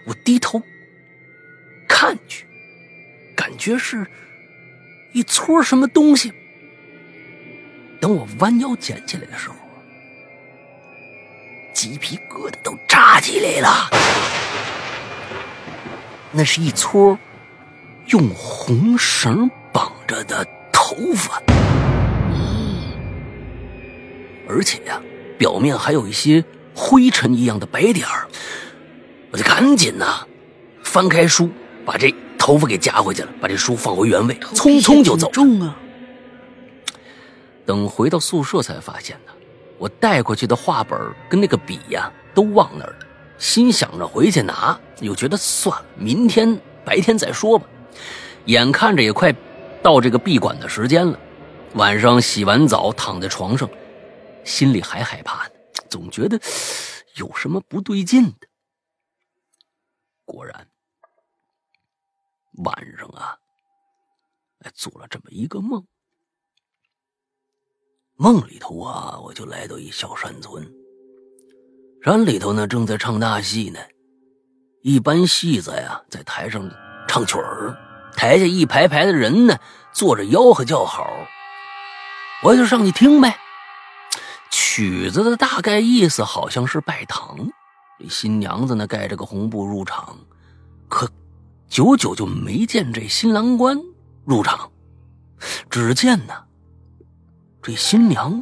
[0.05, 0.61] 我低头
[1.85, 2.47] 看去，
[3.35, 4.09] 感觉是
[5.11, 6.31] 一撮什么东西。
[7.99, 9.55] 等我弯腰捡起来的时候，
[11.73, 13.89] 鸡皮疙瘩都炸起来了。
[16.31, 17.17] 那是一撮
[18.07, 21.41] 用红绳绑着的头发，
[24.47, 25.01] 而且呀，
[25.37, 26.43] 表面还有一些
[26.75, 28.27] 灰尘一样的白点儿。
[29.31, 30.27] 我就赶紧呐，
[30.83, 31.49] 翻开书，
[31.85, 35.29] 把这头发给夹回去了，把这书放回原位，匆匆就走。
[35.31, 35.77] 重啊！
[37.65, 39.33] 等回到宿舍才发现呢，
[39.77, 40.97] 我带过去的画本
[41.29, 42.99] 跟那个笔呀都忘那儿了。
[43.37, 47.67] 心想着回去拿，又觉得算了，明天白天再说吧。
[48.45, 49.35] 眼看着也快
[49.83, 51.19] 到这个闭馆的时间了，
[51.73, 53.69] 晚上洗完澡躺在床上，
[54.43, 55.51] 心里还害怕呢，
[55.89, 56.39] 总觉得
[57.17, 58.47] 有什么不对劲的。
[60.25, 60.67] 果然，
[62.57, 63.37] 晚上啊，
[64.59, 65.85] 哎，做了这么一个梦。
[68.15, 70.67] 梦里头啊，我就来到一小山村，
[72.01, 73.79] 山里头呢正在唱大戏呢，
[74.81, 76.67] 一班戏子呀在台上
[77.07, 77.77] 唱曲儿，
[78.13, 79.55] 台下一排排的人呢
[79.93, 81.07] 坐着吆喝叫好，
[82.43, 83.37] 我就上去听呗。
[84.49, 87.37] 曲子的大概意思好像是拜堂，
[87.99, 90.17] 这新娘子呢盖着个红布入场，
[90.87, 91.07] 可
[91.69, 93.77] 久久就没见这新郎官
[94.23, 94.71] 入场，
[95.69, 96.33] 只见呢。
[97.61, 98.41] 这新娘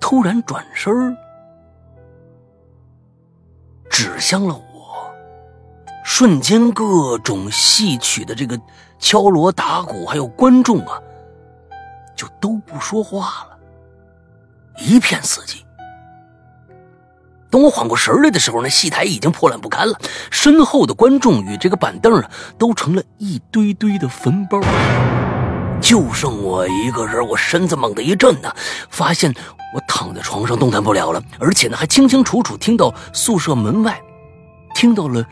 [0.00, 1.14] 突然转身
[3.90, 5.14] 指向了我，
[6.02, 8.58] 瞬间各种戏曲的这个
[8.98, 10.98] 敲锣打鼓，还有观众啊，
[12.16, 13.58] 就都不说话了，
[14.78, 15.65] 一片死寂。
[17.50, 19.98] 等我缓过神来的时候，那戏台已经破烂不堪了，
[20.30, 24.60] 身后的观众与这个板凳啊，都成了一堆堆的坟包。
[25.80, 28.52] 就剩我一个人，我身子猛地一震呢，
[28.90, 29.32] 发现
[29.74, 34.00] 我躺在床上动弹不了了，而且呢还清清楚楚听到宿舍门外
[34.74, 35.24] 听到了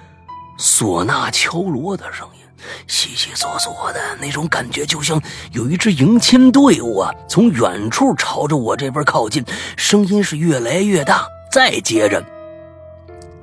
[0.59, 2.47] 唢呐敲锣的声音，
[2.87, 5.21] 悉悉索索的那种感觉，就像
[5.53, 9.43] 有一支迎亲队伍啊从远处朝着我这边靠近，
[9.77, 12.21] 声音是越来越大，再接着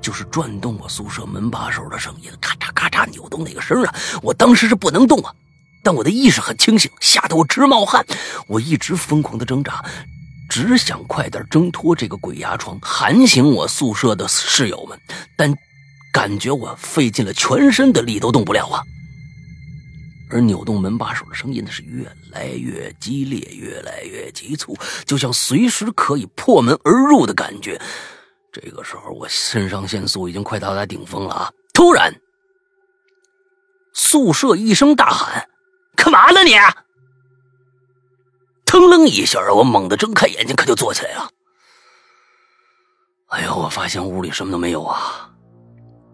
[0.02, 5.34] 就是转动我宿舍门把手的声音，咔嚓咔嚓扭动那个声啊，我当时是不能动啊。
[5.82, 8.06] 但我的意识很清醒，吓得我直冒汗。
[8.48, 9.82] 我一直疯狂的挣扎，
[10.50, 15.00] 只想快点挣脱这个鬼压床，喊醒我宿舍的室友们。
[15.38, 15.56] 但
[16.12, 18.84] 感觉我费尽了全身的力都动不了啊！
[20.30, 27.80] 而扭动门把手的声音呢，是越来越激烈，越来越急促，就像随时可以破门而入的感觉。
[28.52, 31.52] 这个时候，我肾上腺素已经快到达顶峰了啊！
[31.74, 32.14] 突然，
[33.94, 35.48] 宿舍一声大喊。
[35.96, 36.56] 干嘛呢你？
[38.66, 41.30] 腾楞一下，我猛地睁开眼睛，可就坐起来了。
[43.28, 45.30] 哎呦，我发现屋里什么都没有啊，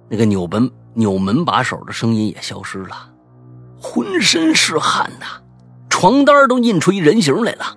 [0.10, 3.12] 那个扭门扭门把手的声音也消失了，
[3.82, 5.42] 浑身是汗呐，
[5.98, 7.76] 床单都印出一人形来了。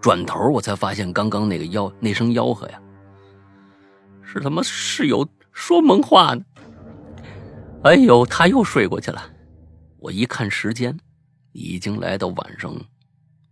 [0.00, 2.80] 转头我才发现，刚刚那个吆那声吆喝呀，
[4.22, 6.44] 是他妈室友说梦话呢。
[7.82, 9.20] 哎呦，他又睡过去了。
[9.98, 10.96] 我一看时间，
[11.50, 12.72] 已经来到晚上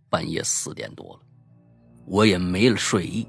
[0.09, 1.19] 半夜四点多了，
[2.05, 3.27] 我也没了睡意，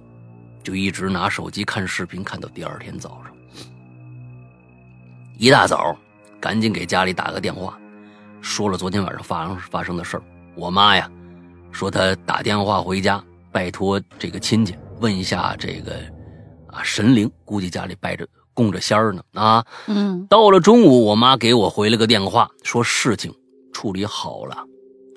[0.62, 3.34] 就一直拿手机看视频，看到第二天早上。
[5.36, 5.98] 一大早，
[6.40, 7.76] 赶紧给家里打个电话，
[8.44, 10.22] 说了昨天晚上发生发生的事儿。
[10.54, 11.10] 我妈呀，
[11.72, 15.92] 说她打电话回家，拜托这个亲戚问一下这个
[16.66, 18.28] 啊神灵，估计家里拜着。
[18.52, 19.64] 供着仙儿呢啊！
[19.88, 23.34] 嗯，到了中午，我妈给我回了个电话，说事情
[23.72, 24.56] 处理好了，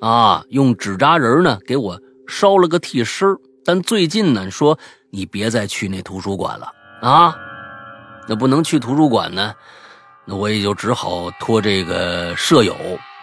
[0.02, 4.80] 啊，用纸扎人呢给我烧了个替身但最近呢说
[5.12, 6.72] 你别再去那图书馆了
[7.04, 7.36] 啊，
[8.28, 9.54] 那不能去图书馆呢，
[10.26, 12.76] 那我也就只好托这个舍友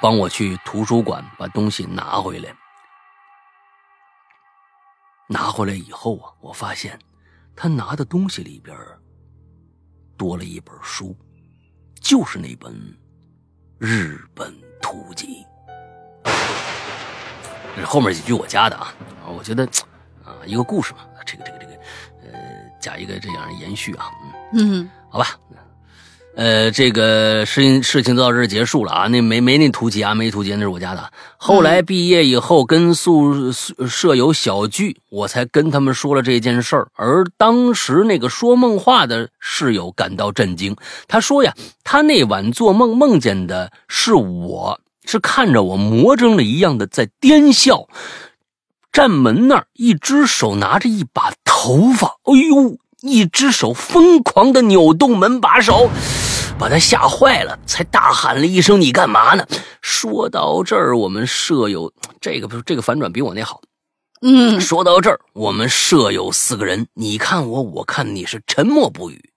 [0.04, 2.54] 帮我去图书馆把东西拿回来。
[5.30, 6.98] 拿回来以后啊，我发现
[7.56, 8.76] 他拿的东西里边
[10.18, 11.16] 多了一本书，
[12.02, 12.70] 就是那本
[13.78, 15.42] 《日本图集》。
[17.74, 18.94] 这后面几句我加的啊，
[19.26, 19.64] 我觉得
[20.22, 21.72] 啊，一个故事嘛，这个这个这个，
[22.24, 24.10] 呃，加一个这样延续啊，
[24.52, 25.28] 嗯，嗯，好吧。
[26.36, 31.12] 呃，这个事情事情到这儿结束了啊，那没没那图集啊，没图集那是我家的。
[31.36, 36.88] 后来毕业以后跟宿宿舍友小聚，我才跟他们说了这件事儿。
[36.94, 40.74] 而当时那个说梦话的室友感到震惊，
[41.06, 41.54] 他说呀，
[41.84, 47.86] 他那晚做梦梦见的是我，是看着我魔怔了一样的在癫笑，
[48.90, 55.90] 站门那儿，一只手拿着一把头发，哎呦，一只手疯狂的扭动门把手。
[56.56, 59.44] 把他吓坏了，才大喊了一声：“你干嘛呢？”
[59.82, 63.60] 说到这儿，我们舍友这个不这个反转比我那好。
[64.22, 69.30] 嗯，说到这儿，我们舍友四个人，你看我，我看你，是沉默不语。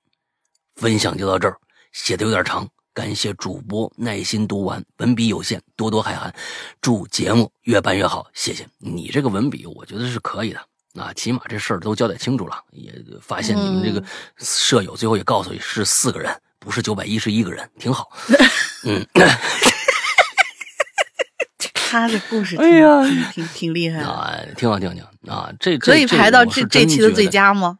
[0.76, 1.57] 分享就到这儿，
[1.91, 6.32] 写的有点长，感谢主播耐心读完，文笔有限，多多海涵。
[6.80, 10.59] 祝节目越办越好，谢谢你这个文笔，我觉得是可以的。
[10.97, 14.03] 啊，起码这事儿都交代清楚了，也发现你们这个
[14.37, 16.35] 舍友最后也告诉你是四个人。
[16.59, 18.09] 不是九百一十一个人，挺好。
[18.83, 19.07] 嗯，
[21.73, 25.49] 他的故事，哎呀，挺挺厉害啊，挺好，挺好，挺好啊。
[25.61, 27.79] 这可以排到这这期的最佳吗？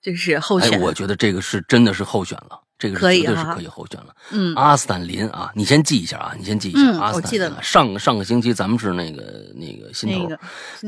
[0.00, 0.80] 这是候选。
[0.80, 4.12] 我觉得这个是真的是候选了，这个绝对是可以候选了。
[4.32, 6.98] 嗯，阿斯坦林啊，你先记一下啊，你先记一下。
[6.98, 10.28] 阿斯坦林，上上个星期咱们是那个那个心头，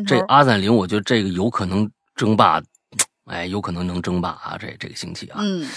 [0.05, 2.61] 这阿斯坦林，我觉得这个有可能争霸，
[3.27, 5.39] 哎，有可能能争霸啊，这这个星期啊。
[5.41, 5.69] 嗯。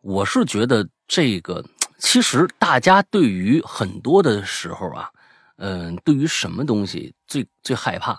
[0.00, 1.62] 我是觉得这个，
[1.98, 5.10] 其实大家对于很多的时候啊，
[5.56, 8.18] 嗯，对于什么东西最最害怕，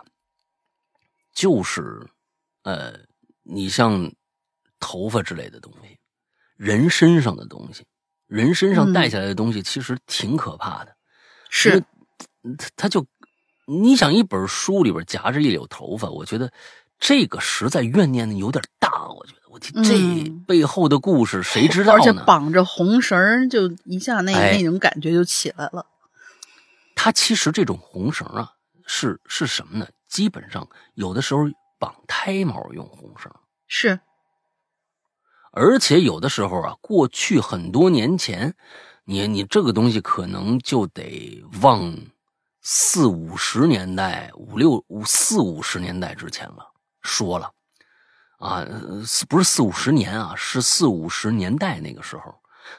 [1.33, 2.05] 就是，
[2.63, 2.93] 呃，
[3.41, 4.11] 你像
[4.79, 5.97] 头发之类的东西，
[6.59, 7.85] 人身上的东西，
[8.27, 10.93] 人身上带下来的东西，其实挺可怕的。
[11.49, 11.79] 是，
[12.57, 13.05] 他他就，
[13.65, 16.51] 你想一本书里边夹着一绺头发，我觉得
[16.99, 19.39] 这个实在怨念有点大，我觉得。
[19.49, 21.99] 我这背后的故事谁知道呢？
[21.99, 25.87] 而且绑着红绳，就一下那那种感觉就起来了。
[26.95, 28.51] 他其实这种红绳啊，
[28.85, 29.87] 是是什么呢？
[30.07, 31.49] 基本上有的时候
[31.79, 33.31] 绑胎毛用红绳，
[33.67, 33.99] 是。
[35.51, 38.55] 而且有的时候啊，过去很多年前，
[39.05, 41.95] 你你这个东西可能就得往
[42.61, 46.71] 四五十年代、五六五四五十年代之前了，
[47.01, 47.51] 说了。
[48.37, 48.65] 啊，
[49.05, 52.33] 四不是四五十年啊，是四五十年代那个时候。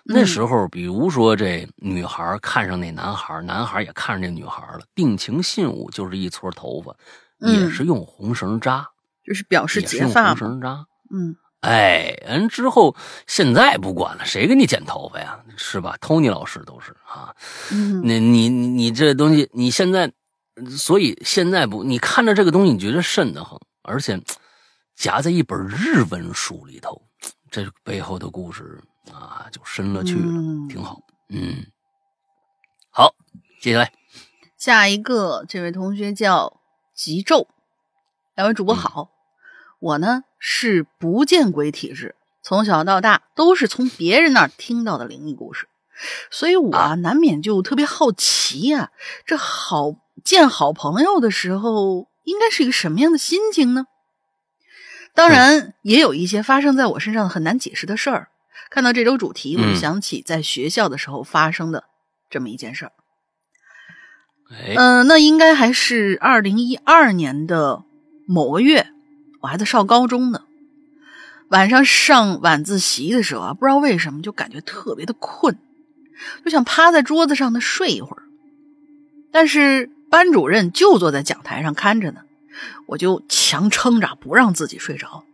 [0.05, 6.97] 那时候，比如说这女孩看上那男孩，男孩也看上这女孩了，定情信物就是一撮头发，
[7.41, 8.89] 也是用红绳扎，
[9.23, 10.29] 就是表示结发。
[10.29, 12.97] 红绳扎，嗯，哎，完之后
[13.27, 15.39] 现在不管了，谁给你剪头发呀？
[15.57, 17.35] 是吧？Tony 老师都是啊。
[17.71, 20.13] 嗯，那你你这东西，你现在，
[20.77, 24.21] 所以现在不，你看着这个东西，你觉得瘆得慌，而且。
[24.97, 27.01] 夹在一本日文书里头，
[27.51, 28.79] 这背后的故事
[29.11, 31.01] 啊，就深了去了，挺好。
[31.31, 31.65] 嗯，
[32.91, 33.15] 好，
[33.63, 33.91] 接下来
[34.59, 36.61] 下一个这位同学叫
[36.95, 37.49] 吉咒，
[38.37, 39.11] 两位主播好，
[39.81, 45.67] 我呢是不见鬼体质，从小到大都是从别人那儿听到的灵异故事，
[46.31, 48.93] 所以我难免就特别好奇呀，
[49.27, 53.87] 这好见好朋友的时候，应该是一个什么样的心情呢？
[55.13, 58.29] 当然，也有一些发生在我身上很难解释的事儿。
[58.71, 61.85] 看到这周主题，我就想起在学校的时候发生的
[62.31, 62.93] 这么一件事儿。
[64.77, 67.83] 嗯，那应该还是二零一二年的
[68.29, 68.87] 某个月，
[69.41, 70.43] 我还在上高中呢。
[71.49, 75.59] 晚上上晚自习的时候啊，不知道为什么就感觉特别的困，
[76.45, 78.23] 就想趴在桌子上的睡一会儿。
[79.33, 82.21] 但是班主任就坐在讲台上看着呢。
[82.87, 85.25] 我就强撑着不让自己睡着，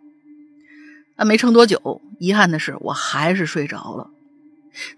[1.17, 4.11] 啊，没撑多久，遗憾的是我还是睡着了。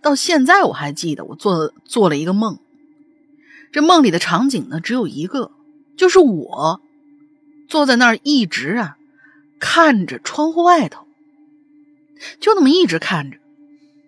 [0.03, 2.59] 到现在我还记得我做做了一个梦，
[3.73, 5.53] 这梦里的场景呢只有一个，
[5.97, 6.83] 就是我
[7.69, 8.98] 坐在那儿一直啊
[9.59, 11.07] 看着窗户外头，
[12.41, 13.39] 就那么一直看着，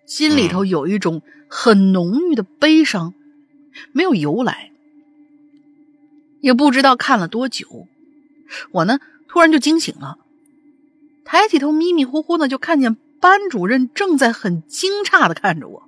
[0.06, 3.14] 心里头有一种很浓郁的悲伤
[3.92, 4.70] 没有由来，
[6.40, 7.86] 也不知道看了多久。
[8.72, 8.98] 我呢，
[9.28, 10.18] 突然就惊醒了，
[11.24, 15.82] 抬起头，迷迷糊糊的就看见班主任正在很惊诧的看着我。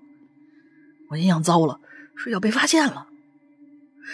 [1.09, 1.81] 我心想：糟了，
[2.15, 3.09] 睡觉被发现了。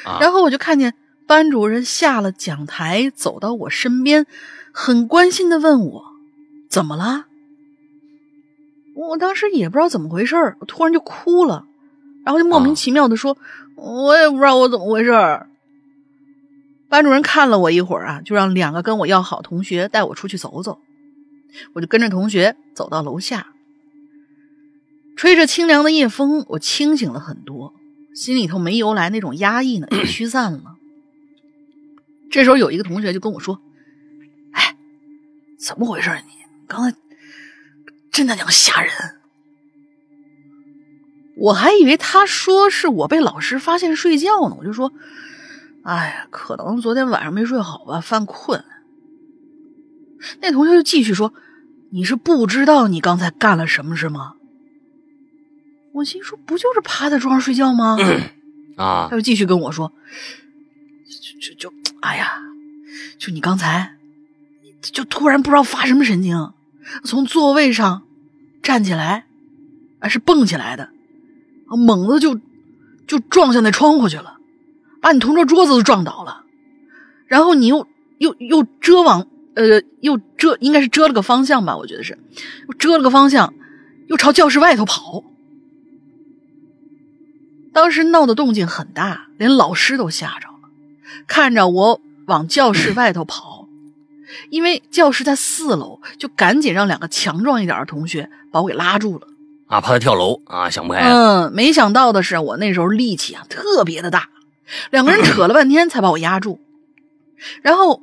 [0.05, 0.95] 啊然后我就看见
[1.29, 4.27] 班主任下了讲台，走到我身边，
[4.73, 6.05] 很关心的问我
[6.71, 7.27] ：“怎么了？”
[8.97, 11.67] 我当时也不知道怎么回事儿，我突然就哭了，
[12.25, 13.37] 然后就莫名其妙的说
[13.77, 15.51] ：“我也不知道我怎么回事儿。”
[16.89, 20.79] 班主任看了我一会儿啊，就让两个跟我要好同学带我出去走走。
[21.75, 23.49] 我就跟着同学走到楼下，
[25.15, 27.75] 吹着清凉的夜风，我清醒了很多，
[28.15, 30.78] 心里头没由来那种压抑呢也 驱散了。
[32.31, 33.61] 这时候有一个同学就跟我说
[34.53, 34.77] ：“哎，
[35.59, 36.23] 怎么回事儿？
[36.27, 36.33] 你
[36.67, 36.97] 刚才
[38.11, 38.93] 真他娘吓人！”
[41.37, 44.93] 我还以为他说是我被老师发现睡觉呢，我就说
[45.85, 48.65] ：“哎呀，可能昨天晚上没睡好吧，犯困。”
[50.43, 51.33] 那同学就继续说
[51.91, 54.35] ：“你是不知道你刚才干了什么是吗？”
[55.95, 57.97] 我心说：“不就是趴在桌上睡觉吗？”
[58.77, 59.93] 啊他就继续跟我说
[61.41, 61.73] ：“就就
[62.09, 62.41] 哎呀，
[63.19, 63.97] 就你刚才，
[64.81, 66.55] 就突然不知道发什么神经，
[67.05, 68.05] 从座位上
[68.63, 69.27] 站起来，
[70.01, 70.89] 还是蹦起来的，
[71.67, 72.41] 猛地就
[73.07, 74.39] 就撞向那窗户去了，
[75.03, 76.45] 把你同桌桌子都撞倒了，
[77.27, 77.87] 然后你又
[78.17, 82.19] 又又遮往呃又遮应该是遮了个方向吧，我觉得是，
[82.69, 83.53] 又遮了个方向，
[84.07, 85.25] 又朝教室外头跑。”
[87.71, 90.49] 当时闹的动静很大，连老师都吓着，
[91.27, 93.69] 看着我往教室外头跑，
[94.51, 99.27] 因为教室在四楼，就赶紧让两个强壮一点的同学把我给拉住了。
[99.67, 101.01] 啊，怕他跳楼啊，想不开。
[101.01, 104.31] 嗯，没想到的是，我那时候力气啊特别的大，
[104.91, 106.59] 两个人扯了半天才把我压住。
[107.63, 108.03] 然后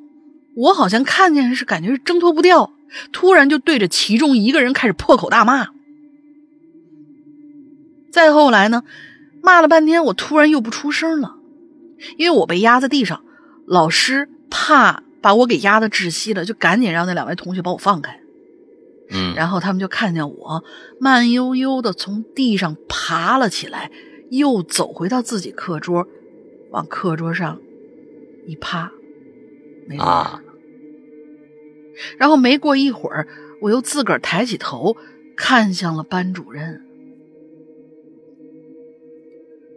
[0.55, 2.71] 我好像看见是感觉是挣脱不掉，
[3.11, 5.69] 突然就对着其中一个人开始破口大骂。
[8.11, 8.83] 再后来呢，
[9.41, 11.35] 骂了半天，我突然又不出声了，
[12.17, 13.23] 因为我被压在地上，
[13.65, 18.19] 老师怕把我给压的窒息了，就赶紧让那两位同学把我放开。
[19.09, 20.63] 嗯，然后他们就看见我
[20.99, 23.91] 慢悠悠的从地上爬了起来，
[24.29, 26.07] 又走回到自己课桌，
[26.71, 27.59] 往课桌上
[28.47, 28.91] 一趴，
[29.87, 30.41] 没动啊
[32.17, 33.27] 然后没过一会儿，
[33.61, 34.97] 我又自个儿抬起头，
[35.37, 36.81] 看向了班主任。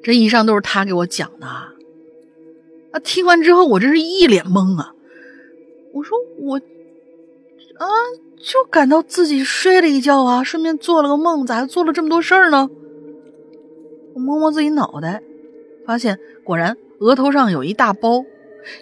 [0.02, 1.46] 这以上都是他给我讲的
[3.00, 4.92] 听完之后我真是一脸懵啊！
[5.92, 7.86] 我说我啊，
[8.36, 12.68] 就感到自己睡了一觉啊，顺便做了个梦，咋做了这么多事儿呢？
[14.14, 15.22] 我摸摸自己脑袋，
[15.86, 18.24] 发现果然额头上有一大包，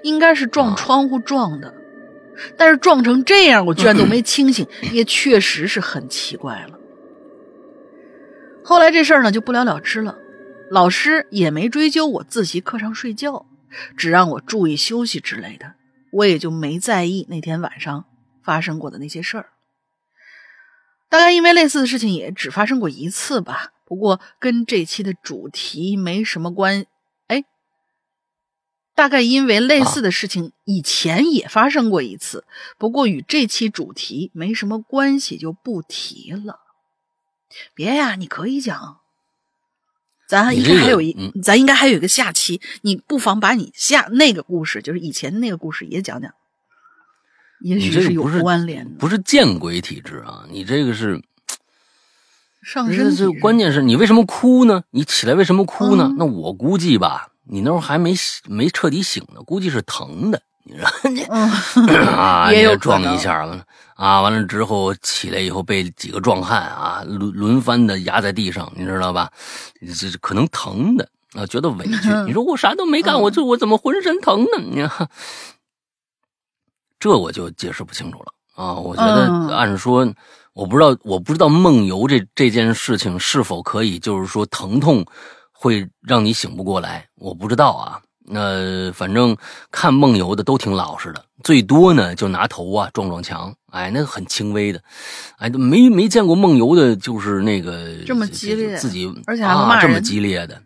[0.02, 1.74] 应该是撞啊窗户撞的。
[2.56, 6.78] 但是撞成这样，我居然都没 清醒，也确实是很奇怪了。
[8.62, 10.18] 后来这事儿呢就不了了之了，
[10.70, 13.46] 老师也没追究我自习课上睡觉，
[13.96, 15.74] 只让我注意休息之类的，
[16.12, 18.04] 我也就没在意那天晚上
[18.42, 19.50] 发生过的那些事儿。
[21.08, 26.84] 大概因为类似的事情也只发生过一次吧，不过跟这期的主题没什么关。
[27.28, 27.44] 哎，
[28.94, 32.44] 大概因为类似的事情以前也发生过一次，
[32.76, 36.60] 不过与这期主题没什么关系，就不提了。
[37.72, 39.00] 别呀，你可以讲，
[40.26, 46.32] 咱应你这个该还有一，嗯咱应该还有一个下期，你不妨把你下那个故事，就是以前那个故事也讲讲，
[47.60, 48.98] 也许是有关联的。
[48.98, 50.44] 不是见鬼体质啊！
[50.50, 51.22] 你这个是，
[52.62, 54.82] 上身体这关键是你为什么哭呢？
[54.90, 56.08] 你起来为什么哭呢？
[56.10, 58.14] 嗯那我估计吧，你那会儿还没
[58.48, 60.90] 没彻底醒呢，估计是疼的，你知道
[61.30, 63.64] 嗯，啊， 也有撞一下了
[63.94, 69.30] 啊，完了之后起来以后被几个壮汉啊轮轮番的压在地上，你知道吧？
[69.80, 72.08] 这这可能疼的啊，觉得委屈。
[72.10, 74.58] 嗯你说我啥都没干，嗯我这我怎么浑身疼呢？
[74.70, 75.08] 你看，
[76.98, 78.74] 这我就解释不清楚了啊。
[78.74, 80.06] 我觉得嗯按说，
[80.52, 85.04] 我不知道我不知道梦游这这件事情是否可以，就是说疼痛
[85.52, 88.00] 会让你醒不过来，我不知道啊。
[88.28, 89.36] 那反正
[89.70, 94.82] 看梦游的都挺老实的，最多呢就拿头啊撞撞墙，哎，那个很轻微的，
[95.38, 100.60] 哎，没没见过梦游的，就是那个这么激烈自己而且还骂啊这么激烈的，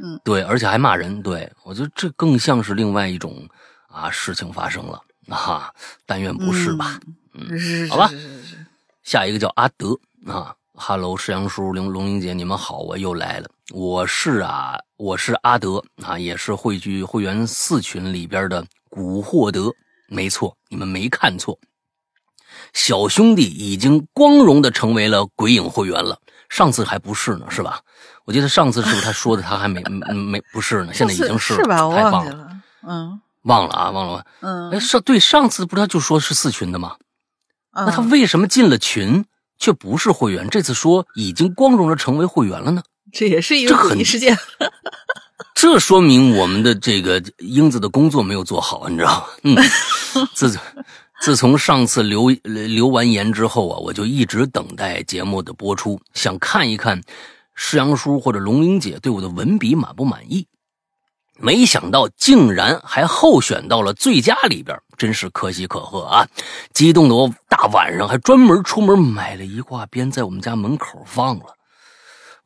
[0.00, 3.48] 嗯，对，而且还骂人，对我觉得这更像是另外一种
[3.86, 5.72] 啊事情发生了啊，
[6.04, 6.98] 但愿不是吧。
[7.34, 7.58] 嗯？
[7.58, 8.56] 是是好吧是是是，
[9.04, 9.96] 下一个叫阿德
[10.26, 13.48] 啊，哈喽，石阳叔、龙龙玲姐，你们好，我又来了。
[13.74, 19.70] 我是啊，我是阿德啊，也是汇聚会员四群里边的古惑德，
[20.08, 21.58] 没错，你们没看错，
[22.72, 26.18] 小兄弟已经光荣的成为了鬼影会员了。
[26.48, 27.80] 上次还不是呢，是吧？
[28.24, 29.82] 我记得上次是不是他说的他还没
[30.14, 30.94] 没不是呢？
[30.94, 31.86] 现在已经是了，吧？
[31.86, 34.24] 我太棒了，忘记了，嗯忘了啊，忘了。
[34.40, 36.96] 嗯，哎，上对上次不是他就说是四群的吗？
[37.74, 39.26] 那他嗯为什么进了群
[39.58, 40.48] 却不是会员？
[40.48, 42.82] 这次说已经光荣的成为会员了呢？
[43.12, 44.36] 这也是一个诡异事件。
[45.54, 49.62] 这说明我们的这个英子的工作没有做好，你知道吗？
[50.14, 50.56] 嗯，自
[51.20, 57.02] 自从上次留留完言之后啊，我就一直等待节目的播出，想看一看
[57.56, 60.46] 世阳叔或者龙玲姐对我的文笔满不满意。
[61.40, 66.26] 没想到竟然还候选到了最佳里边，真是可喜可贺啊！
[66.72, 71.57] 激动的我大晚上还专门出门买了一挂鞭，在我们家门口放了。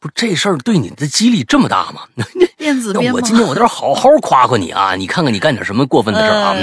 [0.02, 2.02] 不，这事儿对你的激励这么大吗？
[2.14, 2.24] 那
[2.58, 3.14] 电子鞭吗？
[3.14, 4.96] 我今天我在这好好夸夸你啊！
[4.96, 6.56] 你看看你干点什么过分的事儿啊！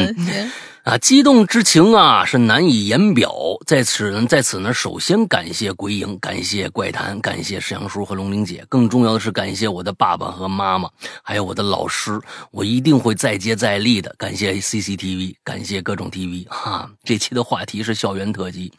[0.84, 3.32] 啊，激动之情啊是难以言表。
[3.66, 10.90] 在此呢，在此呢，首先感谢鬼影，感谢怪谈，感谢石阳叔和龙玲姐，更重要的是感谢我的爸爸和妈妈，
[11.22, 12.20] 还有我的老师，
[12.52, 14.14] 我一定会再接再厉的。
[14.18, 18.72] 感谢 CCTV，感谢各种 TV 哈、这期的话题是校园特辑，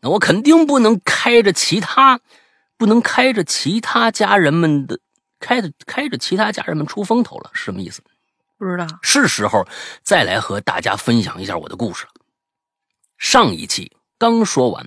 [0.00, 2.20] 那我肯定不能开着其他，
[2.78, 4.98] 不能开着其他家人们的，
[5.40, 8.02] 开着开着其他家人们出风头了，是什么意思？
[8.58, 8.86] 不知道。
[9.02, 9.66] 是时候
[10.02, 12.10] 再来和大家分享一下我的故事了。
[13.18, 14.86] 上一期刚说完，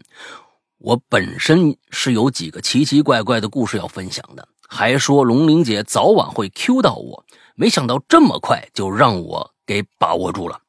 [0.78, 7.26] 我本身是有几个奇奇怪怪的故事要分享的，还说龙玲姐早晚会 Q 到我，
[7.56, 10.62] 没想到这么快就让我给把握住了。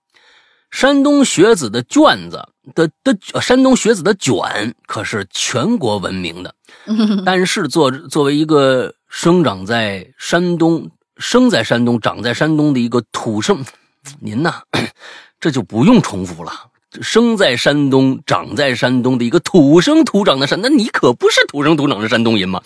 [0.71, 6.55] 山东学子的卷子的的呃山东学子的卷可是全国闻名的，
[7.27, 13.65] 但是作作为一个生长在山东、生在山东、长在山东的一个土生，
[14.21, 14.63] 您呐，
[15.41, 16.53] 这就不用重复了。
[17.01, 22.61] 生在山东、长在山东的一个土生土长的山，那你可不是土生土长的山东人嘛？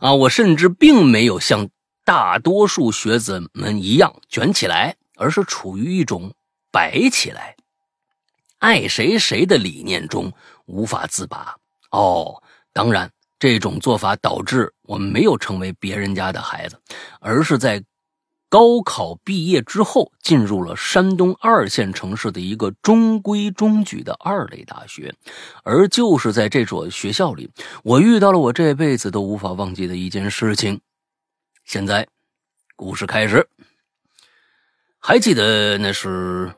[0.00, 1.68] 啊，我甚至并没有像
[2.04, 6.32] 大多数学子们一样卷起来，而是处于一种
[6.76, 7.56] 摆起来、
[8.58, 10.30] 爱谁谁的理念中
[10.66, 11.56] 无法自拔。
[11.90, 12.42] 哦，
[12.74, 16.78] 当然，这种做法导致我们没有成为别人家的孩子，
[17.18, 17.82] 而是在
[18.50, 25.14] 高考毕业之后进入了山东二线城市的一个中规中矩的二类大学。
[25.62, 27.50] 而就是在这所学校里，
[27.84, 30.78] 我遇到了我这辈子都无法忘记的一件事情。
[31.64, 32.06] 现在，
[32.76, 33.48] 故事开始。
[34.98, 36.52] 还记得那是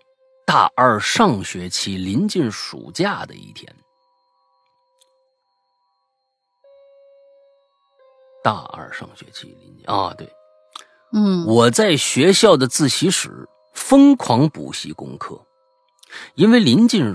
[0.49, 3.71] 大二上学期临近暑假的一天。
[8.43, 10.27] 大二上学期临近啊，对，
[11.13, 15.39] 嗯，我在学校的自习室疯狂补习功课，
[16.35, 17.15] 因为临近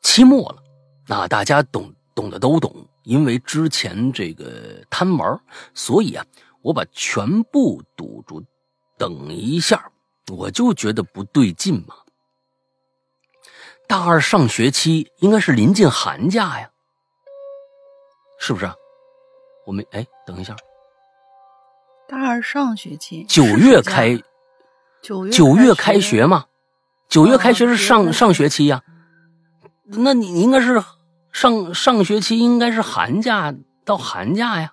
[0.00, 0.62] 期末了，
[1.08, 2.72] 那大家懂懂的都懂。
[3.02, 5.40] 因为之前这个贪玩，
[5.74, 6.24] 所以啊，
[6.62, 8.40] 我把全部堵住。
[8.96, 9.90] 等一下，
[10.32, 11.96] 我就觉得不对劲嘛。
[13.90, 16.70] 大二上学期应该是临近寒假呀，
[18.38, 18.72] 是不是啊？
[19.66, 20.54] 我们哎，等一下，
[22.08, 24.16] 大二上学期九月开
[25.02, 26.44] 九月九月开学嘛，
[27.08, 28.80] 九月开学是哦上、上学期呀、
[29.86, 30.80] 那你你应该是
[31.32, 33.52] 上上学期应该是寒假
[33.84, 34.72] 到寒假呀？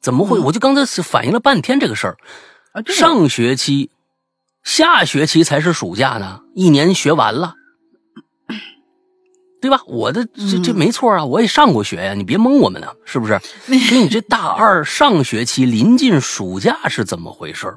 [0.00, 0.38] 怎么会？
[0.38, 2.16] 嗯我就刚才反应了半天这个事儿，
[2.86, 3.90] 上学期、
[4.64, 7.56] 下学期才是暑假呢，一年学完了，
[9.62, 9.80] 对吧？
[9.86, 13.38] 我的这这嗯没错啊，我也上过学呀，你别蒙我们呢，是不是？
[13.64, 17.72] 所以你这大二上学期临近暑假是怎么回事？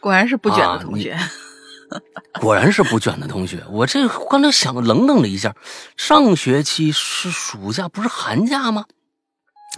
[0.00, 1.16] 果然是不卷的同学。
[2.40, 3.62] 果然是不卷的同学。
[3.70, 5.54] 我这刚才想愣愣了一下，
[5.96, 8.86] 上学期是暑假，不是寒假吗？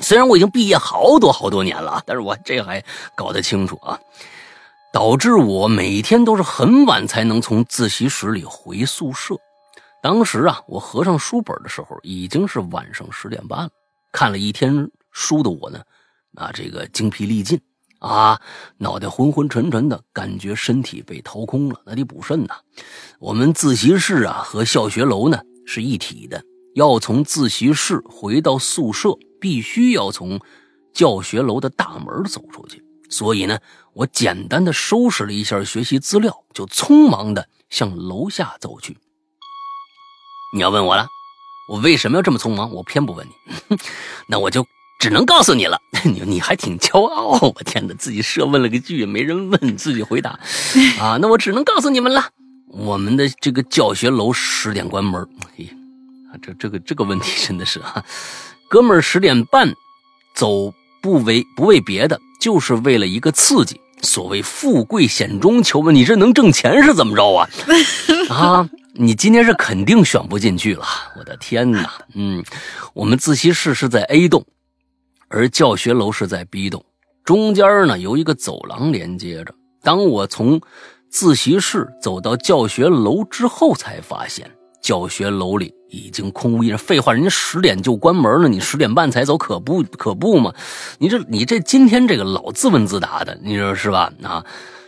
[0.00, 2.84] 虽然我已经毕业好多好多年了啊，但是我这还
[3.16, 3.98] 搞得清楚啊，
[4.92, 9.34] 导致我每天都是很晚才能从自习室里回宿舍。
[10.02, 13.70] 当时啊，我合上书本的时候已经是晚上十点半了。
[14.10, 15.80] 看了一天书的我呢，
[16.34, 17.60] 啊，这个精疲力尽
[18.00, 18.40] 啊，
[18.78, 22.56] 脑袋昏昏沉沉的，感觉身体被掏空了，那得补肾呐。
[23.20, 26.42] 我们自习室啊和教学楼呢是一体的，
[26.74, 30.40] 要从自习室回到宿舍，必须要从
[30.92, 32.84] 教学楼的大门走出去。
[33.08, 33.56] 所以呢，
[33.92, 38.98] 我简单的收拾了一下学习资料，就匆忙的向楼下走去。
[40.54, 41.08] 你要问我了，
[41.66, 42.70] 我为什么要这么匆忙？
[42.70, 43.78] 我偏不问你，
[44.28, 44.66] 那我就
[44.98, 45.80] 只能告诉你了。
[46.04, 50.38] 你 你还挺骄傲，我天哪，自己设问了个句，没人问，自己回答，
[51.00, 52.28] 啊，那我只能告诉你们了，
[52.68, 55.26] 我们的这个教学楼十点关门。
[55.56, 55.66] 嘿，
[56.42, 58.04] 这这个这个问题真的是啊，
[58.68, 59.74] 哥们儿十点半
[60.34, 63.80] 走，不为不为别的，就是为了一个刺激。
[64.02, 67.48] 所谓富贵险中求嘛，你这能挣钱是怎么着啊？
[68.28, 68.68] 啊！
[68.94, 70.84] 你今天是肯定选不进去了，
[71.18, 71.90] 我的天哪！
[72.14, 72.44] 嗯，
[72.92, 74.44] 我们自习室是在 A 栋，
[75.28, 76.84] 而教学楼是在 B 栋，
[77.24, 79.54] 中间呢有一个走廊连接着。
[79.82, 80.60] 当我从
[81.10, 84.50] 自习室走到教学楼之后，才发现
[84.82, 86.76] 教学楼里已经空无一人。
[86.76, 90.54] 废话，人家十点就关门了，你十点半才走，可不可不嘛？
[90.98, 94.12] 你这你这今天这个老自问自答的，你说是吧？
[94.22, 94.44] 啊，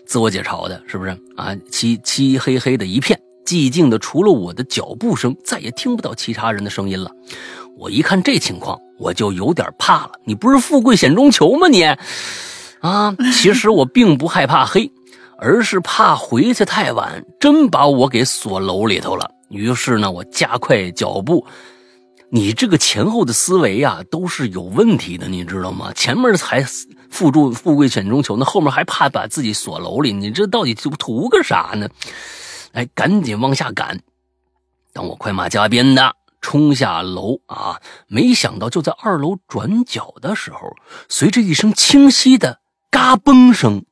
[0.06, 1.56] 自我解嘲的，是不是啊？
[1.70, 3.18] 漆漆黑黑的一片。
[3.44, 7.10] 寂静的，除了我的脚步声，再也听不到其他人的声音了。
[7.76, 10.12] 我一看这情况，我就有点怕了。
[10.24, 11.68] 你不是富贵险中求吗？
[11.68, 11.84] 你
[12.80, 14.90] 啊，其实我并不害怕黑，
[15.38, 19.30] 而是怕回去太晚，真把我给锁楼里头了。
[19.48, 21.44] 于是呢，我加快脚步。
[22.30, 25.92] 你这个前后的思维呀，都是有问题的，你知道吗？
[25.94, 26.64] 前面才
[27.08, 31.88] 富住富贵险中求，那后面还怕把自己锁楼里，你这到底图图个啥呢？
[32.74, 34.00] 哎，赶紧往下赶！
[34.92, 40.74] 当我快马加鞭的冲下楼啊，没想到就在二楼转角的时候，
[41.08, 42.60] 随着一声清晰的
[42.90, 43.84] “嘎嘣”声，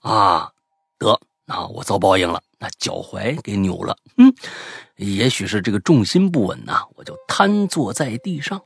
[0.00, 0.50] 啊，
[0.98, 3.96] 得，那我遭报应了，那脚踝给扭了。
[4.16, 4.34] 嗯，
[4.96, 8.60] 也许是这个重心不稳呐，我就瘫坐在地上。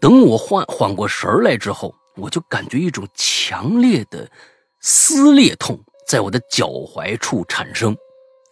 [0.00, 4.30] 等我缓缓过神来之后，我就感觉一种强烈的
[4.80, 7.94] 撕裂痛在我的脚踝处产生。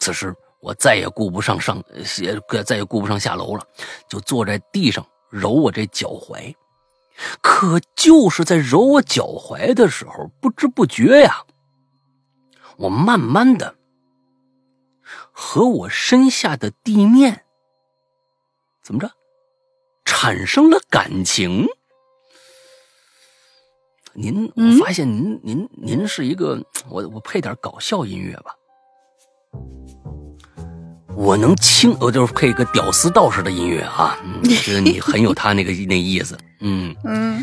[0.06, 1.82] 此时我再也顾不上上，
[2.64, 3.66] 再也顾不上下楼了，
[4.08, 6.54] 就坐在地上揉我这脚踝。
[7.42, 11.44] 可就是在揉我脚踝的时候，不知不觉呀，
[12.76, 13.74] 我慢慢的
[15.32, 17.44] 和我身下的地面
[18.84, 19.10] 怎么着
[20.04, 21.66] 产生了感情。
[24.14, 28.54] 您，我发现您，您，您是一个，我我配点搞笑音乐吧。
[31.16, 34.16] 我能清，我就是配个屌丝道士的音乐啊，
[34.62, 37.42] 觉得你很有他那个 那意思，嗯嗯，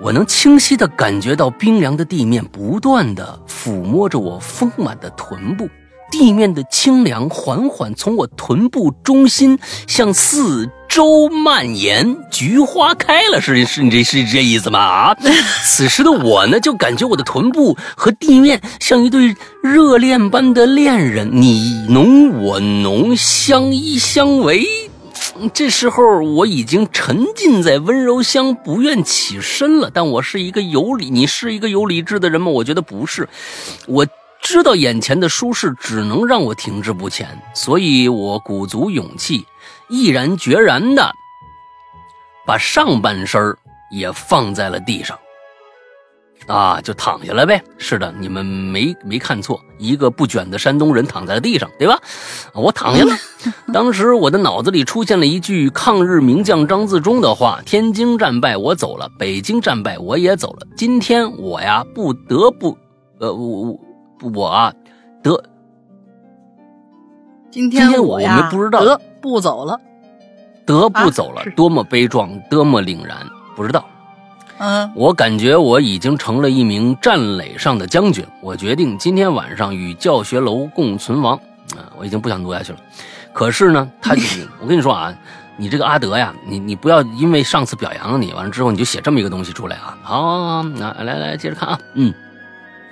[0.00, 5.68] 我能清晰的感觉到冰凉的地面不断的抚摸着我丰满的臀部。
[6.10, 14.78] 地面的清凉缓缓从我臀部中心向四周蔓延，菊花开了，是是，你这是这意思吗？
[14.78, 15.14] 啊！
[15.64, 24.66] 此时的我呢，就感觉我的臀部和地面像一对热恋般的恋人，你浓我浓，相依相偎。
[25.52, 29.90] 这时候我已经沉浸在温柔乡，不愿起身了。
[29.92, 32.50] 但我是一个有理，你是一个有理智的人吗？
[32.50, 33.28] 我觉得不是，
[33.86, 34.06] 我。
[34.40, 39.44] 知道眼前的舒适只能让我停滞不前，所以我鼓足勇气，
[39.88, 41.12] 毅然决然的
[42.46, 43.54] 把上半身
[43.90, 45.18] 也放在了地上，
[46.46, 47.62] 啊，就躺下来呗。
[47.76, 52.00] 是的，你们没没看错，一个不卷的山东人躺在了地上，对吧？
[52.54, 53.14] 我躺下了。
[53.74, 60.66] 当时我的脑子里出现了一句抗日名将张自忠的话：“天津战败，我走了；北京战败，我也走了。
[60.74, 62.78] 今天我呀，不得不，
[63.20, 63.80] 呃，我我。”
[64.34, 64.72] 我啊，
[65.22, 65.42] 得，
[67.50, 69.80] 今天我们不知道得不走了，
[70.66, 73.16] 得不走了，多么悲壮，多么凛然，
[73.54, 73.84] 不知道。
[74.58, 78.26] 嗯，我感觉我已经成了一名战垒上的将军。
[78.40, 81.36] 我决定今天晚上与教学楼共存亡。
[81.76, 82.78] 啊，我已经不想读下去了。
[83.32, 85.14] 可是呢， 他就是，我跟你说啊，
[85.56, 89.96] 你这个阿德呀，你你不要因为上次表扬了你，完了之后你就写这么一个东西出来啊。
[90.02, 92.12] 好，好好，那来来接着看啊，嗯。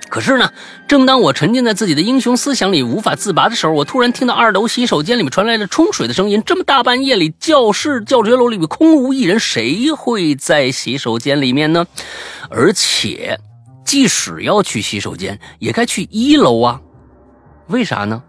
[0.09, 0.51] 可是呢，
[0.87, 6.41] 正当我沉浸在自己的英雄思想里无法自拔的时候，我突然听到二楼洗手间里面传来了冲水的声音。
[6.45, 11.85] 这么大半夜里，教室教学楼里面空无一人，谁会在洗手间里面呢？
[12.49, 13.37] 而且，
[13.83, 16.79] 即使要去洗手间，也该去一楼啊？
[17.67, 18.23] 为啥呢？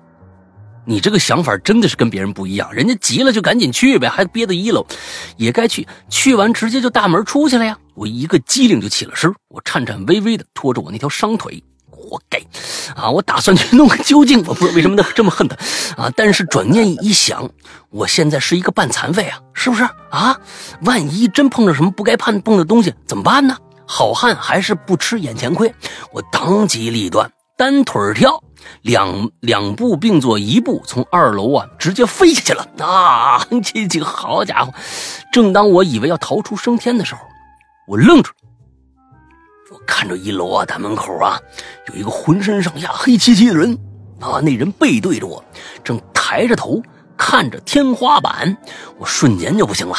[0.88, 4.86] 你这个想法真的是跟别人不一样，人家急了就赶紧去呗，还憋在一楼，
[5.36, 5.86] 也该去。
[6.08, 7.76] 去完直接就大门出去了呀！
[7.94, 12.40] 我一个机灵就起了身，我颤颤巍巍的拖着我那条伤腿，活该！
[12.96, 15.54] 啊，我打算去弄个究竟，我不知道为什么这么恨他
[16.02, 16.10] 啊！
[16.16, 17.46] 但是转念一想，
[17.90, 20.40] 我现在是一个半残废啊，是不是啊？
[20.80, 23.54] 万一真碰着什么不该碰碰的东西怎么办呢？
[23.84, 25.70] 好汉还是不吃眼前亏，
[26.12, 28.42] 我当机立断，单腿跳。
[28.82, 32.66] 两两步并作一步，从二楼啊直接飞下去了。
[32.78, 34.72] 啊， 这这好家伙！
[35.32, 37.20] 正当我以为要逃出升天的时候，
[37.86, 38.36] 我愣住了。
[39.70, 41.38] 我看着一楼啊大门口啊
[41.88, 43.78] 有一个浑身上下黑漆漆的人
[44.20, 45.44] 啊，那人背对着我，
[45.84, 46.82] 正抬着头
[47.16, 48.56] 看着天花板，
[48.98, 49.96] 我瞬间就不行了，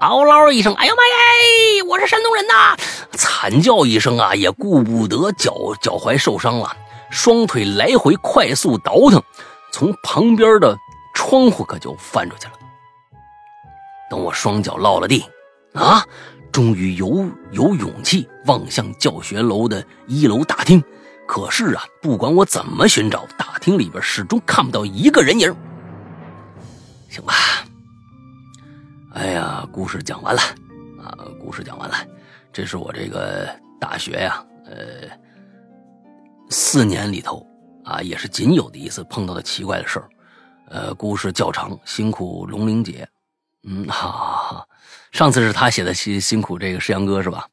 [0.00, 1.82] 嗷唠一声，哎呦妈耶！
[1.86, 2.76] 我是山东人呐！
[3.12, 6.74] 惨叫一声啊，也顾不得脚脚踝受伤了，
[7.14, 9.22] 双腿来回快速倒腾，
[9.72, 10.76] 从旁边的
[11.14, 12.54] 窗户可就翻出去了。
[14.10, 15.24] 等我双脚落了地，
[15.74, 16.04] 啊，
[16.50, 20.82] 终于有有勇气望向教学楼的一楼大厅。
[21.26, 25.54] 可是啊，不管我怎么寻找，大厅里边始终看不到一个人影。
[27.08, 27.32] 行吧，
[29.14, 30.42] 哎呀，故事讲完了
[31.00, 31.94] 啊，故事讲完了。
[32.52, 33.48] 这是我这个
[33.80, 35.08] 大学呀，呃，
[36.54, 37.44] 四年里头
[37.84, 40.08] 啊，也是仅有的一次碰到的奇怪的事儿。
[40.68, 43.06] 呃，故事较长，辛苦龙玲姐。
[43.64, 44.68] 嗯，好，好，好。
[45.10, 47.48] 上次是他写的，辛辛苦这个石阳哥是吧？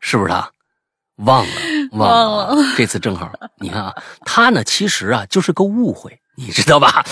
[0.00, 0.50] 是不是他？
[1.16, 1.52] 忘了，
[1.92, 2.74] 忘了。
[2.78, 7.04] 这次正好，你看啊，他呢，其实啊，就是个误会，你知道吧？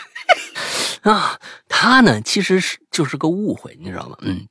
[1.10, 4.16] 啊，他呢，其实是就是个误会，你知道吗？
[4.20, 4.46] 嗯。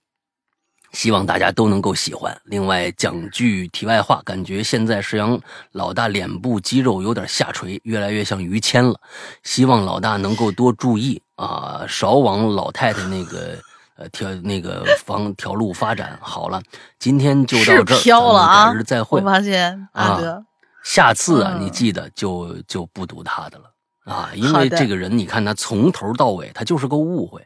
[0.93, 2.35] 希望大家都能够喜欢。
[2.45, 5.39] 另外讲句题外话，感觉现在石阳
[5.71, 8.99] 老大脸部肌肉有点下垂，越来越像于谦了。
[9.43, 13.57] 希望老大能够多注意啊，少往老太太那个
[13.97, 16.17] 呃条那个方条路发展。
[16.21, 16.61] 好了，
[16.99, 18.71] 今天就到这儿，飘了啊！
[18.71, 19.19] 改日再会。
[19.19, 20.45] 我发现阿哥，
[20.83, 23.65] 下次啊，你记得就就不读他的了
[24.05, 27.43] 啊，因为这个人你看他从头到尾他就是个误会。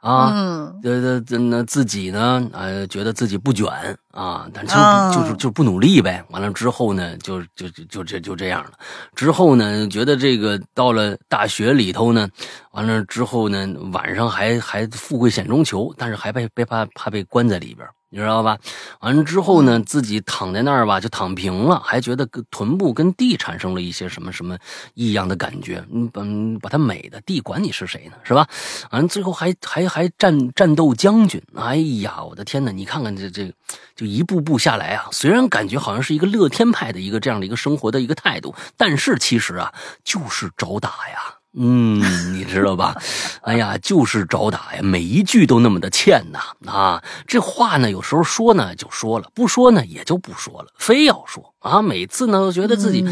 [0.00, 2.48] 啊，这这这那自己呢？
[2.52, 3.66] 呃，觉得自己不卷
[4.12, 4.74] 啊，但就
[5.20, 6.24] 就是就不努力呗。
[6.30, 8.72] 完了之后呢，就就就就这就这样了。
[9.16, 12.28] 之后呢，觉得这个到了大学里头呢，
[12.70, 17.86] 完了之后呢，晚上还还富贵险中求，但是还被被怕怕被关在里边。
[18.10, 18.58] 你知道吧？
[19.00, 24.56] 完了之后呢，自己躺在那儿吧，就躺平了，还觉得跟臀部跟地产生了一些什么什么
[24.94, 25.84] 异样的感觉。
[25.92, 26.22] 嗯，把
[26.60, 28.16] 把它美的地管你是谁呢？
[28.22, 28.48] 是吧？
[28.90, 31.42] 完了最后还还还战战斗将军。
[31.54, 32.72] 哎呀，我的天哪！
[32.72, 33.52] 你看看这这，
[33.94, 35.08] 就一步步下来啊。
[35.12, 41.37] 虽然感觉好像是一个乐天派的一个这样的一个生活的一个态度，但是其实啊，就是找打呀。
[41.54, 42.00] 嗯，
[42.34, 42.94] 你知道吧？
[43.42, 46.38] 哎呀，就是找打呀，每一句都那么的欠呐
[46.70, 47.02] 啊！
[47.26, 51.80] 这话呢，有时候说呢就说了，不说呢也就不说了，非要说啊！
[51.80, 53.04] 每次呢都觉得自己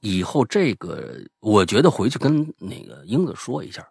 [0.00, 3.82] 以后这个，我觉得回去跟那个英子说一下，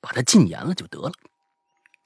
[0.00, 1.12] 把他禁言了就得了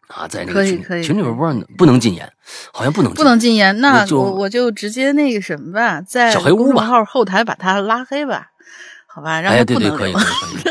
[0.09, 0.29] 啊！
[0.29, 2.31] 在那个群群里边不让不能禁言，
[2.73, 8.49] 好像不能不能禁言，那我我就直接那个什么吧，在小黑屋吧号后台把他拉黑吧。
[9.09, 10.71] 好吧，哎，对对，可以可以可以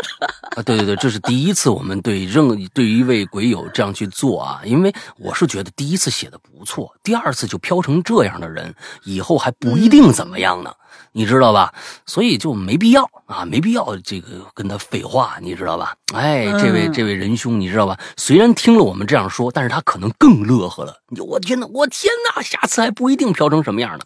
[0.56, 8.74] 啊，对对对，这是第一次我们对任对于一位鬼友这样去做啊，因为我是觉得第一次写的不错，第二次就飘成这样的人，
[9.04, 10.72] 以后还不一定怎么样呢，
[11.12, 11.74] 你知道吧？
[12.06, 15.96] 所以就没必要啊，没必要这个跟他废话，你知道吧？
[16.14, 18.00] 哎，这位这位仁兄，你知道吧？
[18.16, 20.96] 虽然听了我们这样说，但是他可能更乐呵了。
[21.18, 24.06] 我天哪，我天哪，下次还不一定飘成什么样呢。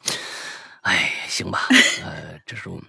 [0.81, 1.67] 哎，行吧，
[2.03, 2.83] 呃，这是我们。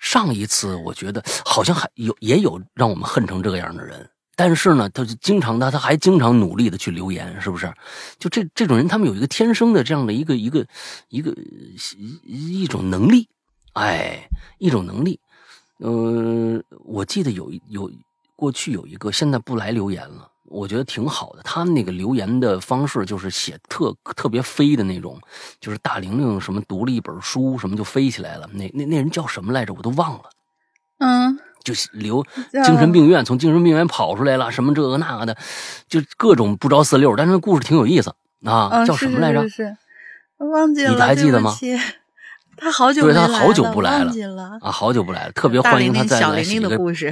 [0.00, 7.72] 上一次我觉得好像还有也有让我们恨成这个样的人，但是呢，他就经常他他还经常努力的去留言，是不是？
[8.18, 10.66] 就这这种人，他们有一个天生的这样的一个一个
[11.10, 11.30] 一个
[12.24, 13.28] 一一种能力，
[13.74, 14.26] 哎，
[14.58, 15.20] 一种能力。
[15.76, 17.90] 呃，我记得有有
[18.36, 20.29] 过去有一个，现在不来留言了。
[20.50, 25.18] 我觉得挺好的，他们那个留言的方式就是写特特别飞的那种，
[25.60, 29.72] 就是大玲玲什么读了一本书什么就飞起来了，那那那人叫什么来着？
[29.72, 30.24] 我都忘了。
[30.98, 32.22] 嗯，就留
[32.64, 35.36] 精神病院，从精神病院跑出来了，什么这个那个的，
[35.88, 37.14] 就各种不着四六。
[37.16, 39.48] 但是故事挺有意思啊，叫什么来着？
[39.48, 39.76] 是
[40.38, 41.54] 忘记了，你还记得吗？
[42.56, 44.12] 他好久对他好久不来了
[44.60, 47.10] 啊，好久不来了，特别欢迎他再来写一个故事。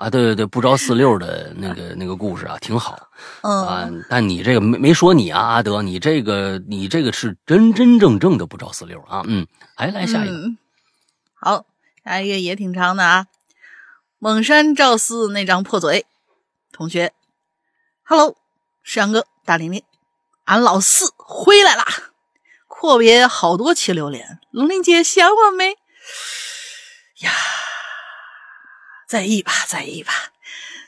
[0.00, 3.10] 啊，对对对，不着四六的那个那个故事啊，挺好。
[3.42, 9.22] 嗯啊，但你这个没没说你啊，阿德，你这个你这个是真真正正的不着四六啊。
[9.26, 9.46] 嗯，
[9.76, 10.34] 还来下一个，
[11.34, 11.66] 好，
[12.02, 13.26] 下一个也挺长的啊。
[14.18, 16.06] 蒙山赵四那张破嘴，
[16.72, 17.12] 同学
[18.02, 18.36] ，Hello，
[18.82, 19.82] 石阳哥，大玲玲，
[20.46, 21.84] 俺老四回来啦！
[22.66, 25.72] 阔别好多期榴莲，龙玲姐想我没？
[27.20, 27.30] 呀。
[29.10, 30.12] 在意吧，在意吧。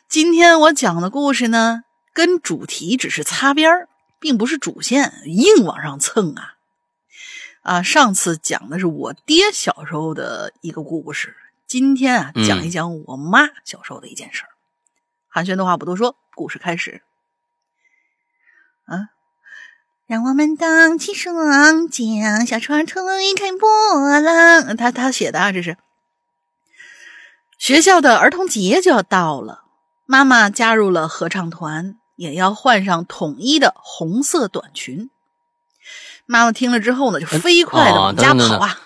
[0.08, 3.88] 今天我讲的故事呢，跟主题只是擦边儿，
[4.20, 6.54] 并不是主线，硬往上蹭啊！
[7.62, 11.34] 啊，上次讲的是我爹小时候的一个故事，
[11.66, 14.50] 今天啊，讲一讲我妈小时候的一件事儿。
[15.26, 17.02] 寒暄的话不多说，故事开始。
[18.84, 19.08] 啊，
[20.06, 23.02] 让我们荡起双桨，小船推
[23.34, 24.76] 开波浪。
[24.76, 25.76] 他他写的啊，这是
[27.62, 29.60] 学校的儿童节就要到了，
[30.04, 35.10] 妈妈加入了合唱团，也要换上统一的红色短裙。
[36.26, 38.76] 妈妈听了之后呢，就飞快的往家跑啊。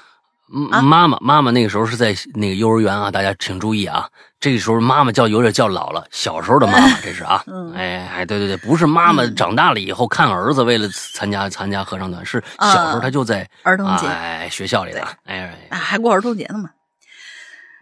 [0.53, 7.43] 嗯，妈妈，妈妈那个时候是在那个幼儿园啊，大家请注意啊，这个时候妈妈叫有点叫老了，小时候的妈妈 这是啊，
[7.75, 14.07] 哎哎，对对对，不是妈妈长大了以后看儿子，为了参加参加合唱团，是小时候他就在儿童节。
[14.07, 15.67] 哎学校里的，哎。
[15.71, 16.69] 哎还过儿童节呢嘛。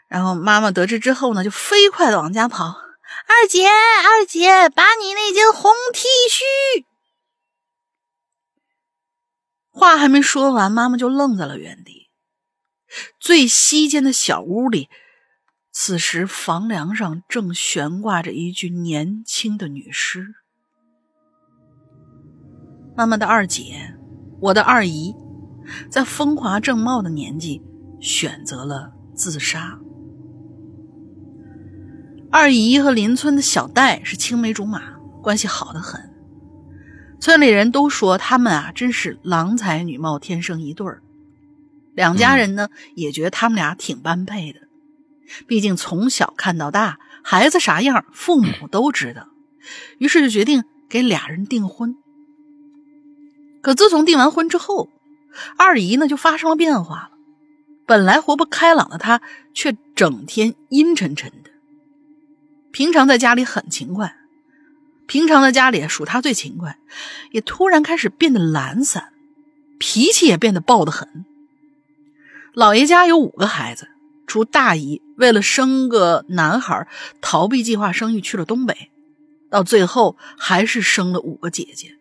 [0.09, 6.85] 然后妈妈得知之后呢，就飞快的往家跑，二姐二姐，把你那件红 T 恤。
[9.71, 12.11] 话还没说完，妈妈就愣在了原地。
[13.19, 14.89] 最西间的小屋里，
[15.73, 20.35] 此时房梁上正悬挂着一具年轻的女尸。
[22.97, 23.97] 妈妈的二姐，
[24.41, 25.13] 我的二姨，
[25.91, 27.61] 在风华正茂的年纪
[28.01, 29.81] 选择了自杀。
[32.37, 34.83] 二姨和邻村的小戴是青梅竹马，
[35.23, 36.13] 关系好的很。
[37.21, 41.01] 村里人都说他们啊，真是郎才女貌，天生一对儿。
[41.95, 44.59] 两家人呢也觉得他们俩挺般配的，
[45.47, 49.29] 毕竟从小看到大，孩子啥样父母都知道，
[49.99, 51.95] 于是就决定给俩人订婚。
[53.63, 54.89] 可自从订完婚之后，
[55.57, 57.11] 二姨呢就发生了变化了，
[57.87, 59.23] 本来活泼开朗的她，
[59.53, 61.54] 却整天阴沉沉的。
[62.75, 64.17] 平常在家里很勤快，
[65.07, 66.77] 平常在家里数他最勤快，
[67.31, 69.13] 也突然开始变得懒散，
[69.79, 71.25] 脾气也变得暴得很。
[72.53, 73.87] 老爷家有五个孩子，
[74.27, 76.89] 除大姨为了生个男孩
[77.21, 78.91] 逃避计划生育去了东北，
[79.49, 81.97] 到最后还是生了五个姐姐。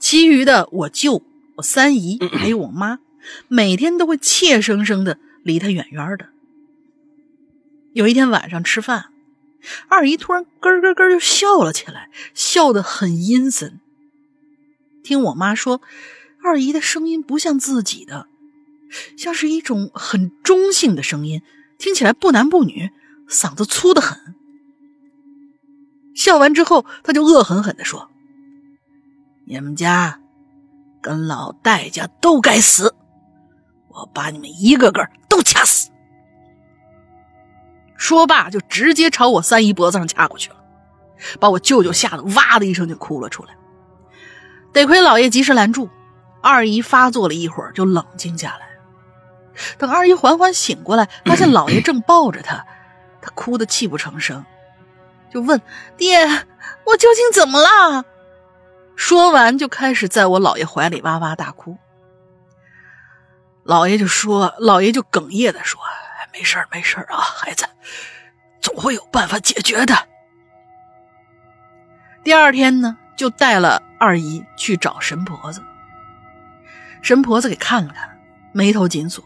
[0.00, 1.22] 其余的我舅、
[1.58, 2.98] 我三姨还有我妈，
[3.46, 6.30] 每天都会怯生生的离他远远的。
[7.92, 9.11] 有一天晚上吃饭，
[9.88, 13.80] 二姨突然咯咯咯就笑了起来，笑得很阴森。
[15.02, 15.80] 听我妈说，
[16.42, 18.26] 二姨的声音不像自己的。
[19.16, 21.42] 像是一种很中性的声音，
[21.78, 22.90] 听起来不男不女，
[23.28, 24.34] 嗓子粗得很。
[26.14, 28.10] 笑完之后，他就恶狠狠地说
[29.46, 30.20] ：“你们家
[31.00, 32.94] 跟老戴家都该死，
[33.88, 35.90] 我把你们一个个都掐死。”
[38.02, 40.56] 说罢，就直接朝我三姨脖子上掐过去了，
[41.38, 43.54] 把我舅舅吓得哇的一声就哭了出来。
[44.72, 45.88] 得亏老爷及时拦住，
[46.42, 48.66] 二姨发作了一会儿就冷静下来。
[49.78, 52.66] 等二姨缓缓醒过来，发现老爷正抱着她，
[53.20, 54.44] 她哭得泣不成声，
[55.32, 55.62] 就问
[55.96, 58.04] ：“爹，我究竟怎么了？”
[58.96, 61.78] 说完就开始在我姥爷怀里哇哇大哭。
[63.62, 65.80] 老爷就说：“老爷就哽咽的说，
[66.32, 67.66] 没事儿，没事儿啊，孩子，
[68.60, 70.08] 总会有办法解决的。”
[72.24, 75.62] 第二天呢，就带了二姨去找神婆子。
[77.02, 78.18] 神婆子给看了看，
[78.52, 79.24] 眉头紧锁。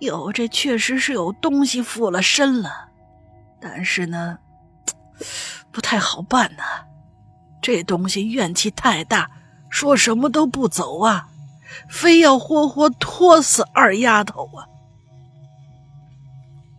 [0.00, 2.88] 哟，这确实是有东西附了身了，
[3.60, 4.38] 但是呢，
[5.70, 6.62] 不太好办呐。
[7.62, 9.30] 这东西怨气太大，
[9.68, 11.28] 说什么都不走啊，
[11.88, 14.66] 非要活活拖死二丫头啊。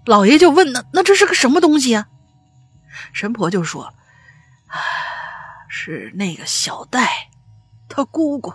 [0.09, 2.07] 老爷就问：“那那这是个什么东西啊？”
[3.13, 3.93] 神婆就说
[4.65, 4.73] ：“啊，
[5.67, 7.29] 是那个小戴，
[7.87, 8.51] 他姑姑，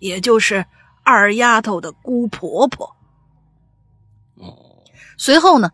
[0.00, 0.66] 也就是
[1.02, 2.94] 二丫头的姑婆婆。”
[5.16, 5.70] 随后呢，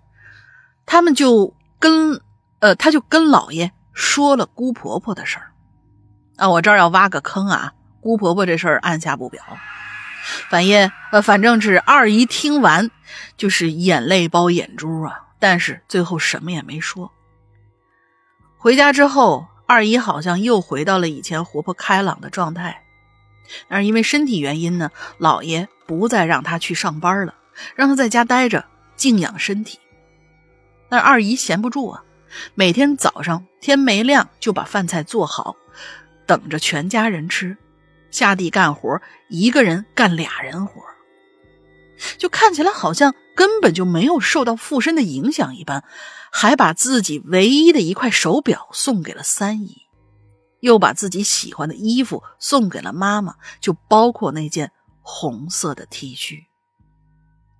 [0.86, 2.22] 他们就跟
[2.60, 5.50] 呃，他就跟老爷说了姑婆婆的事儿
[6.36, 6.48] 啊。
[6.48, 9.42] 我这儿要挖个坑啊，姑婆婆这事儿按下不表。
[10.48, 12.90] 反正呃，反正是二姨听完
[13.36, 17.12] 就是眼泪包眼珠啊，但是最后什么也没说。
[18.56, 22.82] 回家之后，二姨好像又回到了以前活泼开朗的状态，
[23.68, 27.34] 但是因为身体原因呢，老爷不再让她去上班了，
[27.74, 28.66] 让她在家待着。
[28.94, 29.80] 静养身体，
[30.88, 32.04] 但二姨闲不住啊，
[32.54, 35.56] 每天早上天没亮就把饭菜做好，
[36.24, 37.56] 等着全家人吃，
[38.12, 40.82] 下地干活，一个人干俩人活，
[42.18, 45.82] 就看起来好像根本就没有受到附身的影响一般，
[46.30, 49.82] 还把自己唯一的一块手表送给了三姨，
[50.60, 56.44] 又把自己喜欢的衣服送给了妈妈，就包括那件红色的 T 恤，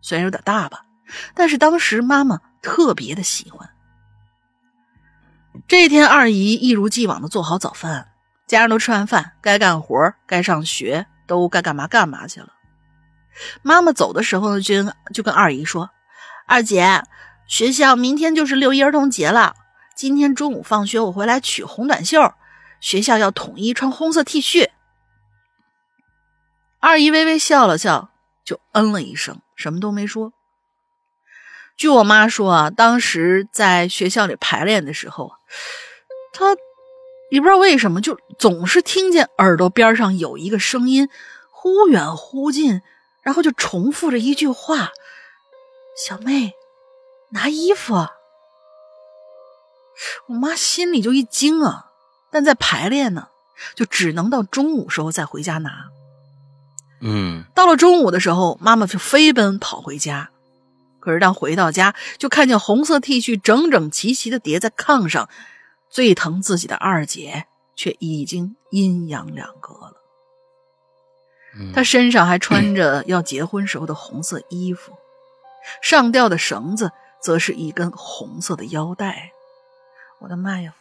[0.00, 0.84] 虽然有点大吧。
[1.34, 3.68] 但是当时妈妈特别的喜欢。
[5.68, 8.12] 这天，二姨一如既往的做好早饭，
[8.53, 12.53] 家人都吃完饭，该干活、该上学，都该干嘛干嘛去了。
[13.62, 14.84] 妈妈走的时候呢，就
[15.14, 15.88] 就跟二姨说
[16.46, 17.03] ：“二姐，
[17.46, 19.55] 学校明天就是六一儿童节了，
[19.96, 22.34] 今天中午放学我回来取红短袖，
[22.78, 24.68] 学校要统一穿红色 T 恤。”
[26.78, 28.11] 二姨微微笑了笑，
[28.44, 30.34] 就嗯了一声，什么都没说。
[31.74, 35.32] 据我妈说啊，当时在学校里排练的时候，
[36.34, 36.55] 她
[37.33, 41.09] 也不知道为什么，就总是听见耳朵边上有一个声音，
[41.51, 42.83] 忽远忽近，
[43.22, 44.91] 然后就重复着一句话
[45.97, 46.53] ：“小妹，
[47.30, 47.95] 拿衣服。”
[50.28, 51.87] 我妈心里就一惊啊，
[52.30, 53.28] 但在排练呢，
[53.74, 55.87] 就只能到中午时候再回家拿。
[57.01, 60.28] 嗯，到了中午的时候，妈妈就飞奔跑回家。
[61.01, 65.30] 可是当回到家，就看见红色 T 恤整整齐齐的叠在炕上，
[65.93, 67.45] 最疼自己的二姐
[67.76, 69.93] 却已经阴阳两隔了。
[71.74, 74.95] 她身上还穿着要结婚时候的红色衣服，
[75.82, 79.32] 上吊的绳子则是一根红色的腰带。
[80.20, 80.74] 我的妈呀！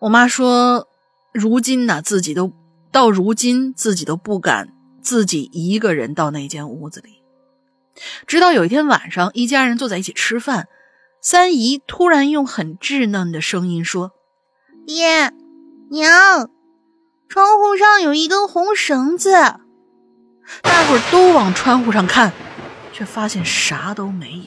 [0.00, 0.88] 我妈说，
[1.32, 2.52] 如今呢，自己都
[2.90, 7.22] 到如今自己都不敢自己一个人到那间屋子里。
[8.26, 10.68] 直到有一天晚上，一家人坐在一起吃饭，
[11.28, 14.12] 三姨突然用很稚嫩的声音说
[14.86, 15.32] ：“爹
[15.90, 16.48] 娘，
[17.28, 19.32] 窗户上有一根红绳子。”
[20.62, 22.32] 大伙儿都往窗户上看，
[22.92, 24.44] 却发现啥都没有。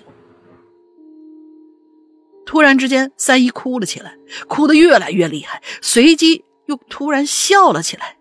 [2.46, 4.16] 突然之间，三姨哭了起来，
[4.48, 8.16] 哭得越来越厉害，随即又突然笑了起来：“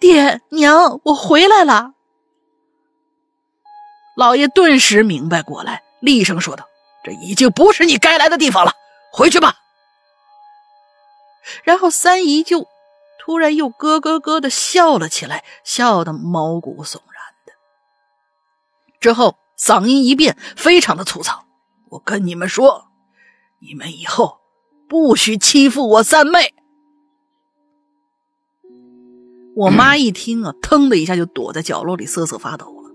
[0.00, 1.92] 爹娘，我回来了。”
[4.18, 6.66] 老爷顿时明白过来，厉声说道
[7.02, 8.72] ：“这已经不是你该来的地方了，
[9.12, 9.56] 回去吧。”
[11.64, 12.66] 然后三姨就
[13.18, 17.52] 突然又咯咯咯的笑了起来，笑得毛骨悚然的。
[19.00, 21.44] 之后嗓音一变，非常的粗糙
[21.90, 22.88] ：“我跟你们说，
[23.60, 24.40] 你们以后
[24.88, 26.54] 不许欺负我三妹。”
[29.56, 32.90] 我妈一听啊，腾的一下就躲在角落里瑟瑟发抖了。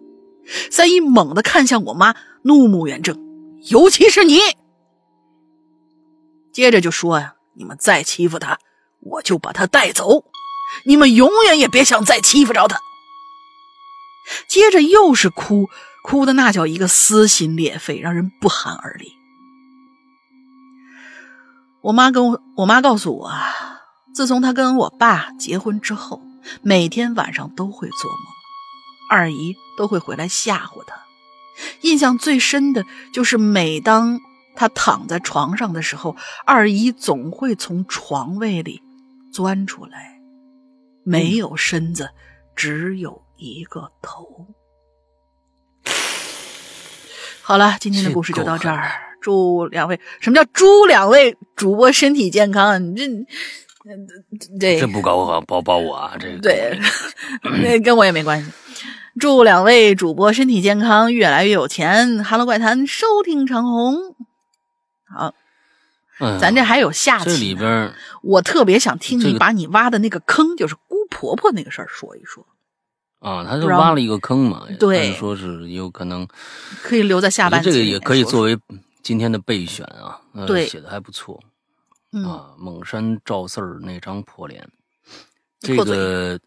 [0.72, 3.25] 三姨猛地看向我妈，怒目圆睁，
[3.70, 4.40] 尤其是你。
[6.52, 8.60] 接着就说呀：“你们再欺负他，
[9.02, 10.24] 我就把他带走。
[10.86, 12.80] 你们永远也别想再欺负着他。”
[14.48, 15.70] 接着又是哭，
[16.04, 19.14] 哭的那叫一个撕心裂肺，让人不寒而栗。
[21.82, 23.54] 我妈跟我，我妈告诉我啊，
[24.16, 26.22] 自从她跟我爸结婚之后，
[26.64, 28.26] 每天晚上都会做梦。
[29.12, 31.05] 二姨都会回来吓唬她，
[31.82, 34.20] 印象最深的就是每当
[34.56, 38.82] 他躺在床上的时候，二姨总会从床位里
[39.34, 40.20] 钻出来，
[41.04, 42.10] 没有身子，
[42.56, 44.48] 只有一个头。
[47.42, 49.02] 好了，今天的故事就到这儿。
[49.22, 52.80] 祝两位，什么叫祝两位主播身体健康？
[52.82, 53.08] 你这，
[54.60, 56.16] 对，这不搞我，包包我啊！
[56.20, 56.80] 这个对，
[57.62, 58.52] 那跟我也没关系。
[59.20, 62.24] 祝两位主播身体健康，越来越有钱。
[62.24, 64.16] 哈喽怪谈收听长虹，
[65.08, 65.34] 好，
[66.20, 67.26] 嗯，咱这还有下期。
[67.26, 72.46] 这里边，我特别想听你把你挖的那个坑，就是姑婆婆那个事儿说一说，
[73.20, 75.14] 啊，他就挖了一个坑嘛，对。
[75.14, 76.28] 说是有可能，
[76.84, 78.58] 可以留在下半期这个也可以作为
[79.02, 80.68] 今天的备选啊，呃对。
[80.68, 81.42] 写的还不错。
[82.12, 82.48] 嗯，啊。
[82.58, 84.68] 蒙山赵四儿那张破脸，
[85.62, 86.38] 这个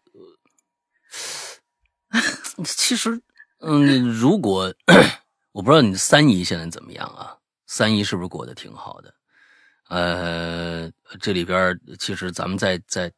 [2.63, 3.21] 其实，
[3.59, 4.73] 嗯，如果
[5.51, 7.35] 我不知道你三姨现在怎么样啊？
[7.65, 9.13] 三姨是不是过得挺好的？
[9.89, 13.11] 呃，这里边其实咱们再再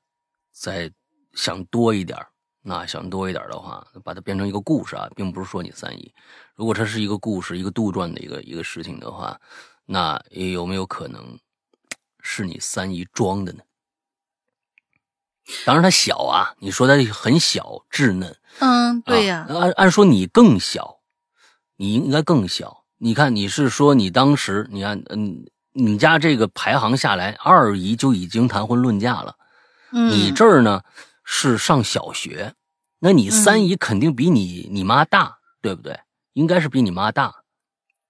[0.51, 0.91] 再
[1.33, 2.17] 想多一点
[2.61, 6.13] 那想多一点的话，把它变成一个故事啊，并不是说你三姨。
[6.55, 9.39] 如果这是一个故事，一个杜撰的一个一个事情的话，
[9.85, 11.37] 那有没有可能
[12.21, 13.63] 是你三姨装的呢？
[15.65, 20.99] 当然，他小啊，你说他很小稚嫩，嗯，对呀、啊按按说你更小，
[21.77, 22.83] 你应该更小。
[22.97, 29.35] 你看，你是说你当时，你看，嗯，你家这个排行下来，二姨就已经谈婚论嫁了。
[29.91, 30.81] 嗯，你这儿呢
[31.23, 32.53] 是上小学，
[32.99, 35.99] 那你三姨肯定比你、你妈大，对不对？
[36.33, 37.33] 应该是比你妈大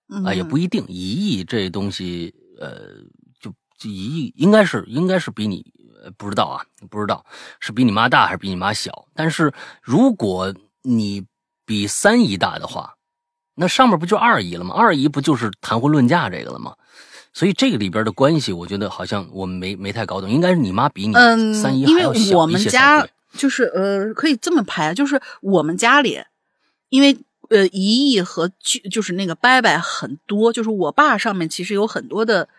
[0.10, 0.86] 嗯啊，也不一定。
[0.88, 0.96] 姨
[1.38, 2.82] 姨这东西，呃，
[3.40, 3.50] 就
[3.80, 5.81] 就一亿，应该是应该是比你呃
[6.18, 7.26] 不知道啊，不知道
[7.60, 9.08] 是比你妈大还是比你妈小。
[9.14, 9.52] 但是
[9.82, 11.26] 如果你
[11.66, 12.96] 比三姨大的话，
[13.56, 14.74] 那上面不就二姨了吗？
[14.76, 16.76] 二姨不就是谈婚论嫁这个了吗？
[17.34, 26.22] 所以这个里边的关系，我觉得好像我们没没太搞懂，应该是你妈比你嗯，三姨因为还要小我一些才们家就是呃，可以这么排，就是我们家里，
[26.90, 27.18] 因为
[27.50, 32.50] 呃姨姨和舅就是那个伯伯很多，就是我爸上面其实有很多的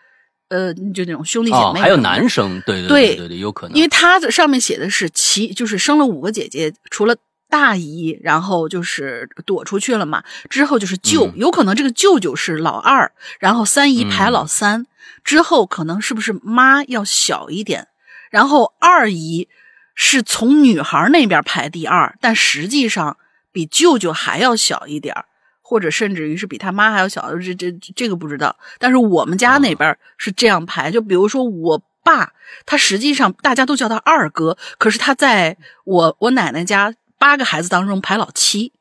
[0.53, 2.29] 呃，就那种兄弟姐哦，妹、还有男。
[2.29, 7.15] 生，对对对对对，有可能，因为他的上面写的是其就是生了五个姐姐，除了
[7.49, 14.85] 大姨，然后就是躲出去了嘛，之后就是舅，嗯有可能这个舅舅是老二，然后三姨排老三，
[15.23, 17.87] 之后可能是不是妈要小一点，
[18.29, 19.49] 然后二姨
[19.95, 23.17] 是从女孩那边排第二，但实际上
[23.51, 25.25] 比舅舅还要小一点儿
[25.73, 28.55] 或者甚至于是比他妈还要小，这这这个不知道。
[28.77, 32.31] 但是我们家那边是这样排，就比如说我爸，
[32.67, 38.71] 他实际上大家都叫他二哥，可是他在我我奶奶家八个孩子当中排老七，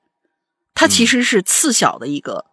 [0.74, 2.44] 他其实是次小的一个，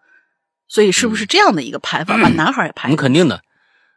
[0.70, 2.96] 所以是不是这样的一个排法，把 男孩也排进去？
[2.96, 3.42] 那肯定的，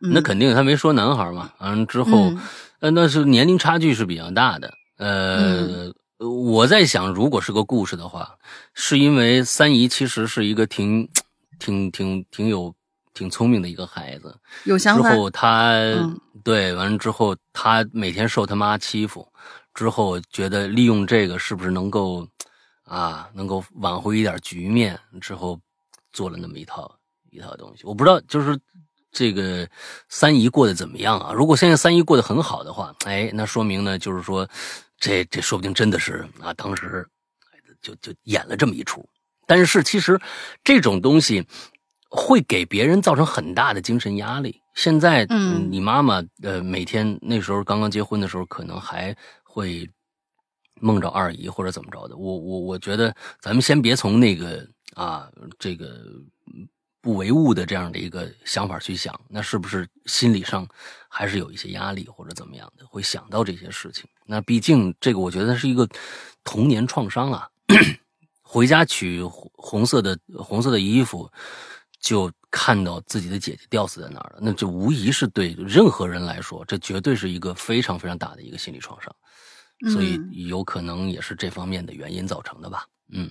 [0.03, 2.41] 嗯，那肯定他没说男孩嘛，完了之后嗯，
[2.81, 4.75] 呃，那是年龄差距是比较大的。
[4.99, 5.95] 嗯呃，
[6.29, 8.37] 我在想，如果是个故事的话，
[8.75, 11.09] 是因为三姨其实是一个挺、
[11.59, 12.75] 挺、挺、挺有、
[13.13, 14.39] 挺聪明的一个孩子。
[14.65, 15.11] 之有想法。
[15.11, 19.27] 后他、嗯对完了之后，他每天受他妈欺负，
[19.75, 22.27] 之后觉得利用这个是不是能够
[22.85, 25.61] 啊，能够挽回一点局面，之后
[26.13, 26.93] 做了那么一套
[27.31, 27.85] 一套东西。
[27.85, 28.59] 我不知道，就是
[29.13, 29.69] 这个
[30.09, 31.33] 三姨过得怎么样啊？
[31.33, 34.49] 如果现在三姨过得很好的话，哎，那说明呢，就是说
[35.03, 37.05] 这这说不定真的是啊，当时
[37.81, 39.05] 就就演了这么一出。
[39.49, 40.17] 但是其实
[40.63, 41.45] 这种东西
[42.09, 44.61] 会给别人造成很大的精神压力。
[44.77, 49.91] 现在，嗯你妈妈呃，每天那时候刚刚结婚的时候，可能还会
[50.81, 52.17] 梦着二姨或者怎么着的。
[52.17, 54.65] 我我我觉得咱们先别从那个
[54.95, 55.87] 啊这个
[56.55, 56.69] 嗯
[57.03, 60.67] 不唯物的这样的一个想法去想，那是不是心理上
[61.09, 64.09] 还是有一些压力或者怎么样的，会想到这些事情？
[64.25, 65.87] 那毕竟这个，我觉得是一个
[66.45, 67.49] 童年创伤啊。
[68.41, 71.31] 回家取红红色的红色的衣服，
[72.01, 79.11] 就看到自己的姐姐吊死在那儿了，那这无疑是对任何人来说，这绝对是一个非常非常大的一个心理创伤，
[79.91, 82.87] 所以嗯有可能也是这方面的原因造成的吧。
[83.11, 83.31] 嗯，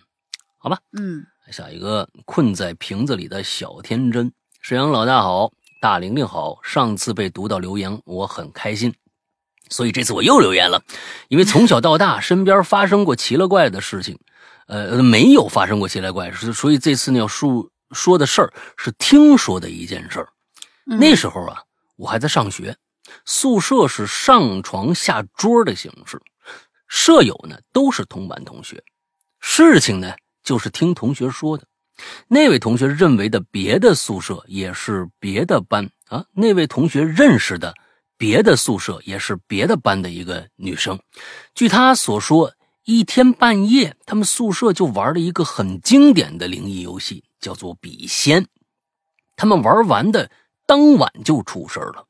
[0.57, 5.52] 好吧，嗯下一个困在瓶子里的小天真，沈阳老大好，
[5.82, 8.94] 大玲玲好，上次被读到留言，我很开心。
[9.69, 10.84] 所以这次我又留言了，
[11.30, 14.19] 因为从小到大身边发生过奇了怪的事情，
[14.68, 20.30] 呃，没有发生过奇了怪事，所以这次呢要说说的事儿是听说的一件事儿。
[20.88, 21.64] 嗯那时候啊，
[21.95, 22.76] 我还在上学，
[23.23, 26.22] 宿舍是上床下桌的形式，
[26.90, 28.84] 舍友呢都是同班同学。
[29.40, 31.65] 事情呢就是听同学说的，
[32.27, 37.73] 那位同学认为的别的宿舍也是别的班啊，那位同学认识的
[38.18, 40.99] 别的宿舍也是别的班的一个女生。
[41.53, 42.53] 据他所说，
[42.84, 48.47] 一天半夜他们宿舍就玩了一个很经典的灵异游戏，叫做笔仙。
[49.35, 50.30] 他们玩完的
[50.65, 52.05] 当晚就出事了。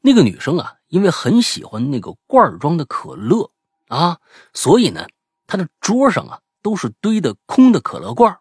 [0.00, 3.50] 那个女生啊，因为很喜欢那个罐装的可乐
[3.88, 4.18] 啊，
[4.54, 5.06] 所以呢，
[5.46, 8.40] 她的桌上啊都是堆的空的可乐罐儿。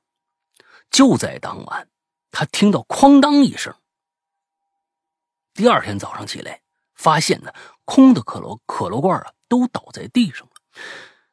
[0.90, 1.88] 就在当晚，
[2.32, 3.72] 他听到哐当一声。
[5.54, 6.62] 第二天早上起来，
[6.96, 7.54] 发现呢，
[7.84, 10.54] 空的可乐可乐罐啊都倒在地上了。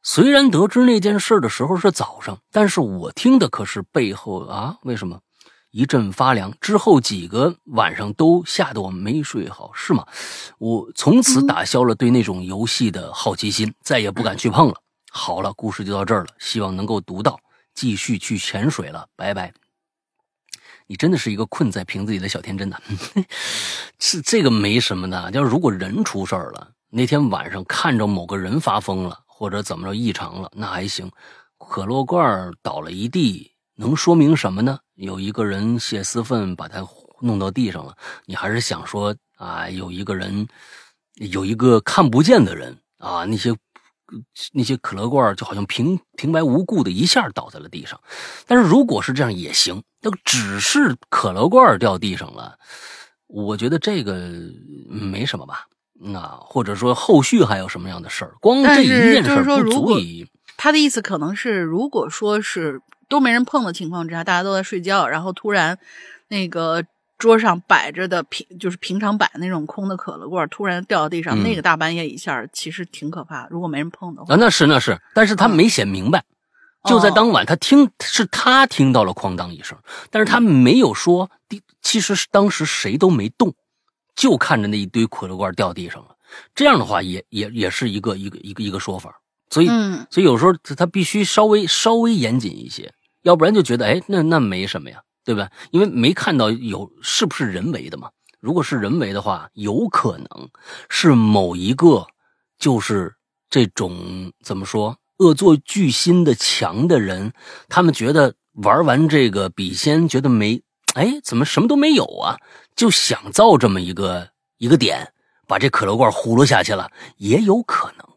[0.02, 5.20] 虽然得知那件事的时候是早上，但是我听的可是背后啊，为什么
[5.70, 6.52] 一阵发凉？
[6.60, 10.06] 之后几个晚上都吓得我没睡好，是吗？
[10.58, 14.74] 我从此打消了对那种游戏的好奇心，再也不敢去碰了。
[15.14, 17.38] 好了，故事就到这儿了，希望能够读到，
[17.74, 19.52] 继续去潜水了，拜拜。
[20.86, 22.80] 你真的是一个困在瓶子里的小天真呐，
[23.98, 25.30] 这这个没什么的。
[25.30, 31.10] 就是如果人出事儿了，那天晚上看着某个人发疯了，或者怎么着异常了，那还行。
[31.58, 34.78] 可乐罐倒了一地，能说明什么呢？
[34.94, 36.82] 有一个人泄私愤把它
[37.20, 37.94] 弄到地上了，
[38.24, 40.48] 你还是想说啊，有一个人，
[41.16, 43.54] 有一个看不见的人啊，那些
[44.52, 48.00] 那些可乐罐就好像平平白无故的一下倒在了地上。
[48.46, 52.58] 但是如果是这样也行，那只是可乐罐掉地上了，
[53.26, 54.30] 我觉得这个
[54.88, 55.66] 没什么吧。
[56.04, 58.34] 那或者说后续还有什么样的事儿？
[58.40, 60.26] 光这一件事不足以。
[60.56, 65.78] 他的意思可能是，如果说是都没人碰的情况之下，大家都在睡觉，然后突然
[66.28, 66.84] 那个
[67.22, 73.46] 桌上摆着的平就是平常摆的那种空的可乐罐突然掉到地上，嗯那个大半夜一下其实挺可怕。
[73.48, 76.24] 如果没人碰的话，啊，那是那是，但是他嗯没写明白。
[76.82, 79.78] 就在当晚，他听是他听到了哐当一声，
[80.10, 83.54] 但是他没有说第其实是当时谁都没动，
[84.16, 86.08] 就看着那一堆可乐罐掉地上了。
[86.56, 89.20] 这样的话也也也是一个一个一个一个说法。
[89.48, 92.92] 所以，嗯所以有时候他他必须稍微稍微严谨一些，
[93.22, 95.50] 要不然就觉得哎，那那没什么呀，对吧？
[95.70, 98.10] 因为没看到有是不是人为的嘛。
[98.40, 100.50] 如果是人为的话，有可能
[100.88, 102.06] 是某一个
[102.58, 103.14] 就是
[103.48, 107.32] 这种怎么说恶作剧心的强的人，
[107.68, 110.60] 他们觉得玩完这个笔仙，觉得没
[110.94, 112.36] 哎怎么什么都没有啊，
[112.74, 114.28] 就想造这么一个
[114.58, 115.12] 一个点，
[115.46, 118.11] 把这可乐罐呼噜下去了，也有可能。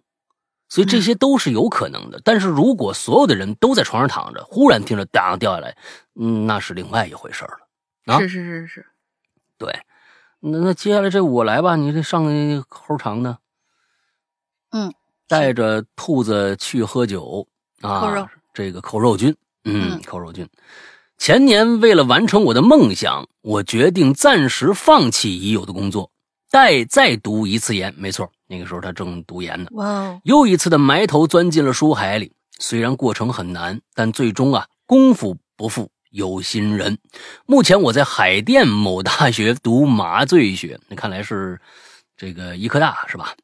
[0.67, 5.75] 所以这些都是有可能的，但是如果所有的人都在床上躺着，忽然听着当掉下来，
[6.15, 8.13] 嗯，那是另外一回事了。
[8.13, 8.85] 啊是是是是，
[9.57, 9.73] 对，
[10.39, 13.37] 那那接下来这我来吧，你这上那猴肠呢？
[14.71, 14.93] 嗯，
[15.27, 17.47] 带着兔子去喝酒
[17.81, 20.47] 啊，这个扣肉君，嗯，嗯扣肉君。
[21.17, 26.11] 前年为了完成我的梦想，我决定暂时放弃已有的工作，
[26.56, 27.94] 再再读一次研。
[27.98, 29.68] 没错，那个时候他正读研呢。
[29.73, 32.32] 哇哦，又一次的埋头钻进了书海里。
[32.60, 36.98] 虽然过程很难，但最终啊，功夫不负有心人。
[37.45, 41.60] 目前我在海淀某大学读麻醉学，那看来是
[42.15, 43.36] 这个医科大是吧？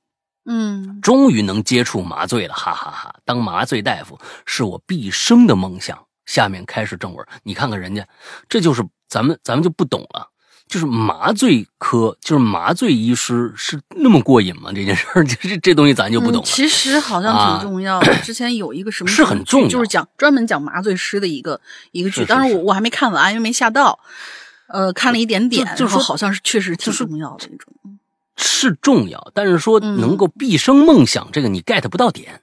[0.46, 6.02] 嗯，终于能接触麻醉了，哈哈哈当麻醉大夫是我毕生的梦想。
[6.26, 8.08] 下面开始正文，你看看人家，
[8.48, 10.30] 这就是咱们咱们就不懂了。
[10.72, 14.72] 就是麻醉科，就是麻醉医师是那么过瘾吗？
[14.74, 16.42] 这件事儿，这 这这东西咱就不懂了。
[16.42, 18.16] 嗯其实好像啊挺重要的。
[18.24, 21.60] 之前有一个什么是很重要就是讲专门讲麻醉师的一个
[21.92, 24.00] 一个剧，是是是当然我我还没看完，因为没下到。
[24.68, 27.74] 呃，看了一点点，就就说好像是确实挺重要的那种。
[28.38, 32.42] 是重要，但是说嗯能够毕生梦想，这个你 get 不到点，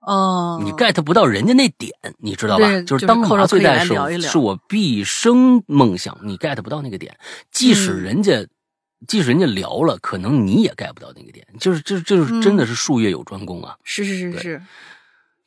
[0.00, 2.80] 哦，你 get 不到人家那点，你知道吧？
[2.82, 7.14] 就是当麻醉大是来聊一聊是我毕生梦想，你 get 不到那个点，
[7.50, 8.46] 即使嗯人家、
[9.06, 13.76] 即使人家聊了，可能你也 get 不到那个点，就是就是就是嗯真的是术业有专攻啊。
[13.84, 14.62] 是是是对是，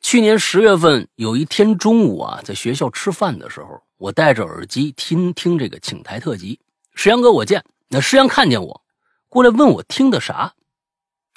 [0.00, 6.60] 去年十月份有一天中午啊，在学校吃饭的时候，我戴着耳机听听这个请台特辑。
[6.94, 8.82] 石阳哥我见，那石阳看见我，
[9.28, 10.54] 过来问我听的啥，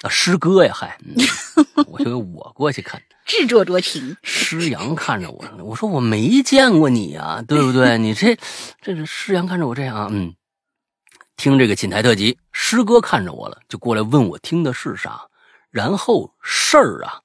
[0.02, 1.16] 啊诗歌呀，嗨，嗯、
[1.88, 3.02] 我就我过去看。
[3.28, 4.16] 自作多情。
[4.22, 7.98] 施阳看着我，我说我没见过你啊，对不对？
[8.00, 8.36] 你这
[8.80, 10.34] 这是施阳看着我这样，嗯，
[11.36, 15.20] 听这个寝台特辑，师哥看着我了，就过来问我听的是啥，
[15.70, 17.20] 然后事儿啊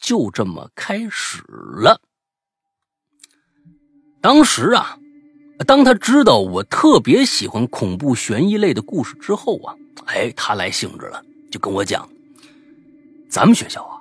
[0.00, 2.00] 就这么开始了。
[4.20, 4.98] 当时啊，
[5.66, 9.74] 当他知道我特别喜欢恐怖悬疑类的故事之后啊，
[10.06, 12.08] 哎，他来兴致了，就跟我讲，
[13.30, 13.93] 咱们学校啊。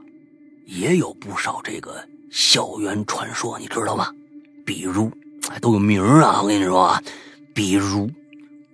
[0.66, 4.12] 也有不少这个校园传说，你知道吗？
[4.66, 5.12] 比如，
[5.50, 6.42] 哎，都有名啊！
[6.42, 7.04] 我跟你说啊，
[7.54, 8.10] 比如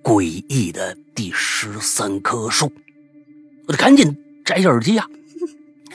[0.04, 2.72] 诡异的第十三棵树，
[3.66, 5.08] 我得赶紧摘下耳机呀、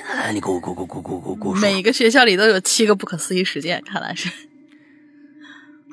[0.08, 1.60] 哎，你给我，给我，给我，给我，给我，给我说。
[1.60, 4.30] 每个学校里都有七个不可思议事件，看来是。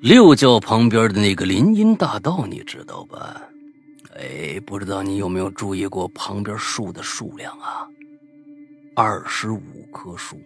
[0.02, 3.42] 六教旁边的那个林荫大道，你知道吧？
[4.16, 7.88] 哎，不知道你有没有注意过旁边树的数量啊？
[8.96, 9.62] 二十五
[9.92, 10.40] 棵树，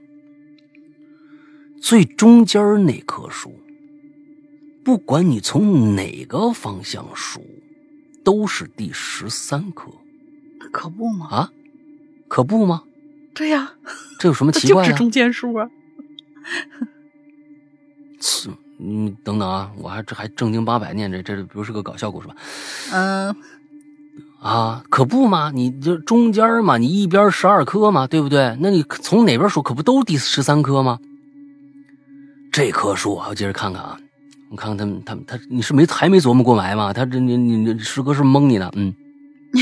[1.82, 3.60] 最中间那棵树，
[4.84, 7.44] 不管你从哪个方向数，
[8.24, 9.92] 都是第十三棵
[10.72, 11.28] 可不吗？
[11.30, 11.52] 啊，
[12.28, 12.84] 可不吗？
[13.34, 13.74] 对呀，
[14.20, 14.86] 这有什么 奇怪啊？
[14.86, 15.70] 就是中间数啊。
[18.22, 18.50] 是
[18.80, 22.36] 嗯，等等啊，我还这还正经八百念这，这不是个搞笑故事吧？
[22.92, 23.36] 嗯，
[24.46, 28.56] 啊，可不嘛，你就中间嘛，你一边十二颗嘛，对不对？
[28.62, 31.00] 那你从哪边数，可不都第十三颗吗？
[32.52, 33.98] 这棵树啊，我接着看看啊，
[34.52, 36.94] 我看看他们他们他，你是没还没琢磨过来吗？
[36.94, 38.94] 他这你你你师哥是蒙你呢，嗯，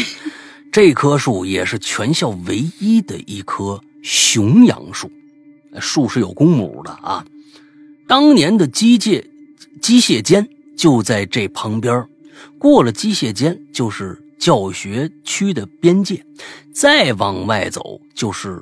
[0.70, 5.10] 这棵树也是全校唯一的一棵雄杨树，
[5.80, 7.26] 树是有公母的啊。
[8.06, 9.24] 当年的机械
[9.82, 12.06] 机械间就在这旁边，
[12.60, 16.22] 过了机械间就是教学区的边界，
[16.74, 18.62] 再往外走就是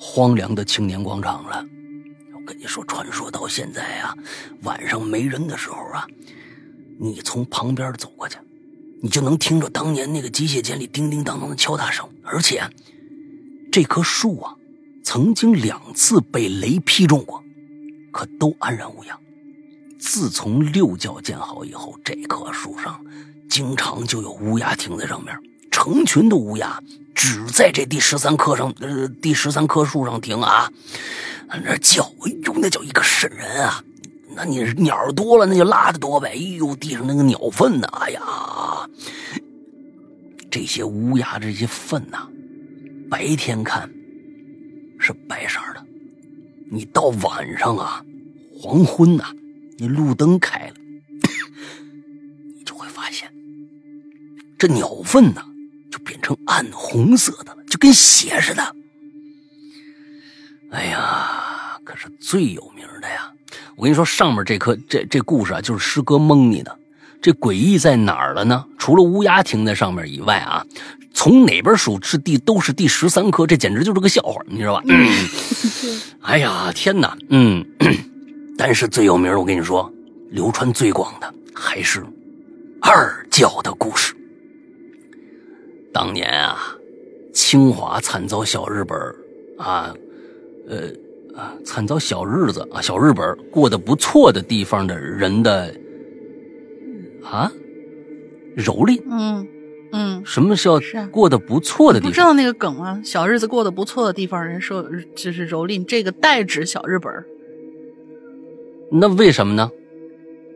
[0.00, 1.62] 荒凉的青年广场了。
[2.34, 4.16] 我跟你说，传说到现在啊，
[4.62, 6.06] 晚上没人的时候啊，
[6.98, 8.38] 你从旁边走过去，
[9.02, 12.62] 你就能听着当年那个机械间里叮叮当当的敲打声，而且
[13.70, 14.56] 这棵树啊，
[15.04, 17.44] 曾经两次被雷劈中过。
[18.10, 19.20] 可都安然无恙。
[19.98, 23.04] 自从六教建好以后，这棵树上
[23.48, 25.36] 经常就有乌鸦停在上面，
[25.70, 26.82] 成群的乌鸦
[27.14, 30.70] 只在这第十三棵上，呃，第十三棵树上停啊，
[31.48, 33.82] 那叫，哎呦，那叫一个瘆人啊！
[34.34, 36.28] 那你鸟多了，那就拉的多呗。
[36.28, 38.22] 哎呦，地上那个鸟粪呐，哎呀，
[40.50, 42.28] 这些乌鸦这些粪呐，
[43.10, 43.90] 白天看
[45.00, 45.84] 是白色的，
[46.70, 48.04] 你到晚上啊，
[48.60, 49.24] 黄昏呐，
[49.78, 50.74] 你路灯开了，
[54.58, 55.44] 这鸟粪呢，
[55.90, 58.74] 就变成暗红色的了，就跟血似的。
[60.70, 63.30] 哎呀，可是最有名的呀！
[63.76, 66.76] 我跟你说，上面这颗这这故事啊，就是师哥蒙你的。
[67.22, 68.64] 这诡异在哪儿了呢？
[68.78, 70.64] 除了乌鸦停在上面以外啊，
[71.14, 74.82] 从哪边数是第都是第十三颗，这简直就是个笑话，你知道吧？
[76.22, 77.16] 哎呀，天哪！
[77.30, 77.64] 嗯，
[78.58, 79.90] 但是最有名，我跟你说，
[80.30, 82.04] 流传最广的还是
[82.82, 84.14] 二教的故事。
[85.98, 86.76] 当年啊，
[87.32, 88.96] 清华惨遭小日本
[89.58, 89.92] 啊。
[90.68, 90.82] 呃
[91.36, 95.74] 啊，惨遭小日子啊，小日本过得不错的地方的人的
[97.24, 97.50] 啊
[98.56, 99.44] 蹂躏，嗯
[99.90, 100.78] 嗯，什么叫
[101.10, 102.10] 过得不错的地方？
[102.10, 103.00] 不知道那个梗吗？
[103.04, 107.12] 小日子过得不错的地方，人说就是蹂躏，这个代指小日本。
[108.92, 109.68] 那为什么呢？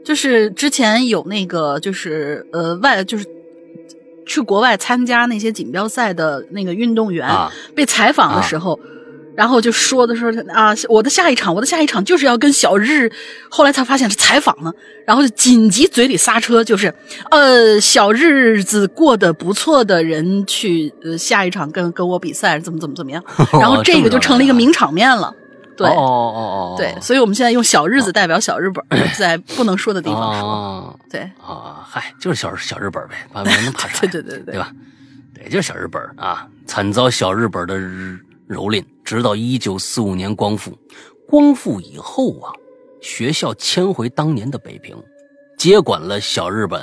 [0.04, 3.26] 就是之前有那个，就是呃外，就是
[4.26, 7.28] 去国外参加那些锦标赛的那个运动员
[7.74, 8.78] 被采访的时候。
[9.34, 13.10] 然后就说的说啊，我的下一场，我的下一场就是要跟小日，
[13.48, 14.70] 后来才发现是采访呢，
[15.06, 16.94] 然后就紧急嘴里刹车，就是
[17.30, 23.24] 呃，小日子过得不错的人去呃下一场跟跟我比赛，怎么怎么怎么样，
[23.58, 25.34] 然后这个就成了一个名场面了，
[25.82, 28.84] 对，哦哦哦，对，所以我们现在用小日子代表小日本，
[29.18, 34.72] 在不能说的地方说，对，啊，嗨，就是小小日本呗，把别人爬 对对对对，对吧？
[35.34, 38.18] 对，就是小日本啊，惨遭小日本的日。
[38.48, 40.76] 蹂躏，直到一九四五年光复。
[41.26, 42.52] 光复以后啊，
[43.00, 44.94] 学校迁回当年的北平，
[45.56, 46.82] 接管了小日本，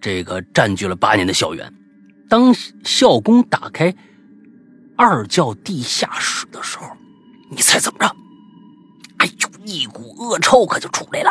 [0.00, 1.72] 这个占据了八年的校园。
[2.28, 2.52] 当
[2.82, 3.94] 校工打开
[4.96, 6.86] 二教地下室的时候，
[7.52, 8.16] 你猜怎么着？
[9.66, 11.30] 一股恶臭可就出来了。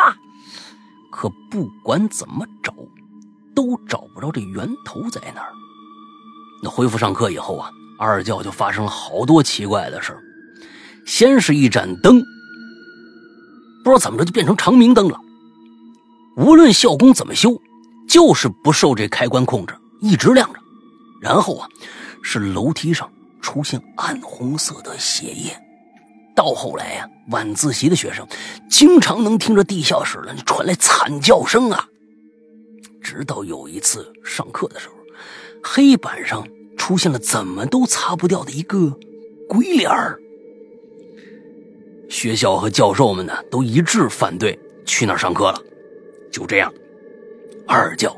[1.10, 2.72] 可不管怎么找，
[3.54, 5.52] 都找不着这源头在哪儿。
[6.62, 7.68] 那恢复上课以后啊。
[7.98, 10.22] 二教就发生了好多奇怪的事儿，
[11.06, 12.20] 先是一盏灯，
[13.82, 15.18] 不知道怎么着就变成长明灯了。
[16.36, 17.58] 无论校工怎么修，
[18.06, 20.60] 就是不受这开关控制，一直亮着。
[21.22, 21.66] 然后啊，
[22.22, 23.10] 是楼梯上
[23.40, 25.58] 出现暗红色的血液。
[26.46, 28.24] 到后来呀，晚自习的学生
[28.70, 31.88] 经常能听着地下室里传来惨叫声啊。
[33.02, 34.94] 直到有一次上课的时候，
[35.64, 36.46] 黑板上。
[36.76, 38.96] 出现了怎么都擦不掉的一个
[39.48, 40.20] 鬼脸儿，
[42.08, 45.60] 学校和教授们呢都一致反对去那儿上课了。
[46.30, 46.72] 就这样，
[47.66, 48.14] 二教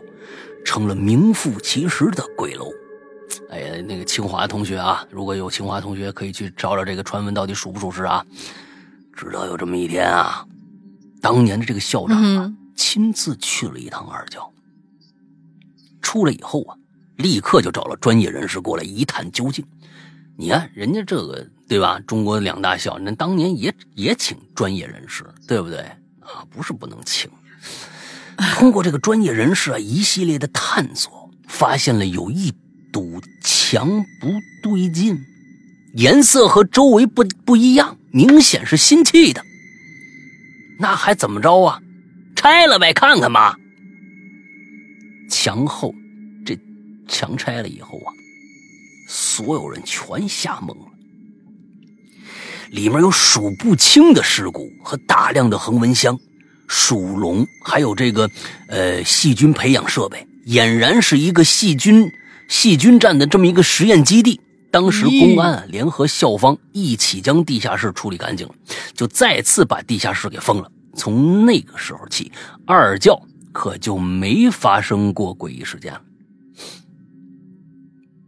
[0.65, 2.69] 成了名副其实的鬼楼。
[3.51, 8.25] 哎呀，那个清华同学啊，如果有清华同学可以去找找这个传闻到底属不属实啊？
[9.15, 10.47] 直到有这么一天啊，
[11.21, 14.53] 当年的这个校长啊亲自去了一趟二教，
[16.01, 16.77] 出来以后啊。
[17.17, 19.67] 立刻就找了专业人士过来一探究竟。
[20.37, 21.99] 你看人家这个对吧？
[22.07, 25.81] 中国两大校，那当年也也请专业人士，对不对
[26.21, 26.47] 啊？
[26.49, 27.29] 不是不能请。
[28.55, 32.53] 通过这个专业人士啊一系列的探索，发现了有一
[32.93, 35.19] 堵墙不对劲，
[35.95, 39.45] 颜色和周围不不一样，明显是新砌的。
[40.79, 41.81] 那还怎么着啊？
[42.37, 43.57] 拆了呗，看看吧。
[45.31, 45.95] 墙后。
[46.47, 46.59] 这
[47.07, 48.13] 墙拆了以后啊，
[49.09, 50.87] 所有人全吓懵了。
[52.71, 56.19] 里面有数不清的尸骨和大量的恒温箱、
[56.69, 58.31] 鼠笼，还有这个
[58.69, 62.11] 呃细菌培养设备，俨然是一个细菌
[62.49, 64.41] 细菌战的这么一个实验基地。
[64.71, 68.55] 当时公安啊联合校方一起将地下室处理干净了，
[68.93, 70.71] 就再次把地下室给封了。
[70.95, 72.31] 从那个时候起，
[72.67, 73.19] 二教
[73.53, 76.01] 可就没发生过诡异事件了。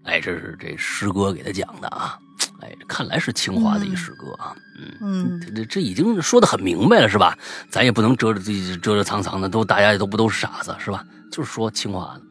[0.05, 2.19] 哎，这是这师哥给他讲的啊！
[2.63, 4.57] 哎，看来是清华的一师哥啊。
[4.79, 7.37] 嗯嗯，这这已经说的很明白了，是吧？
[7.69, 11.05] 咱也不能遮着自己遮遮藏藏的，都大家也都不都是傻子，是吧？
[11.31, 12.23] 就是说清华的。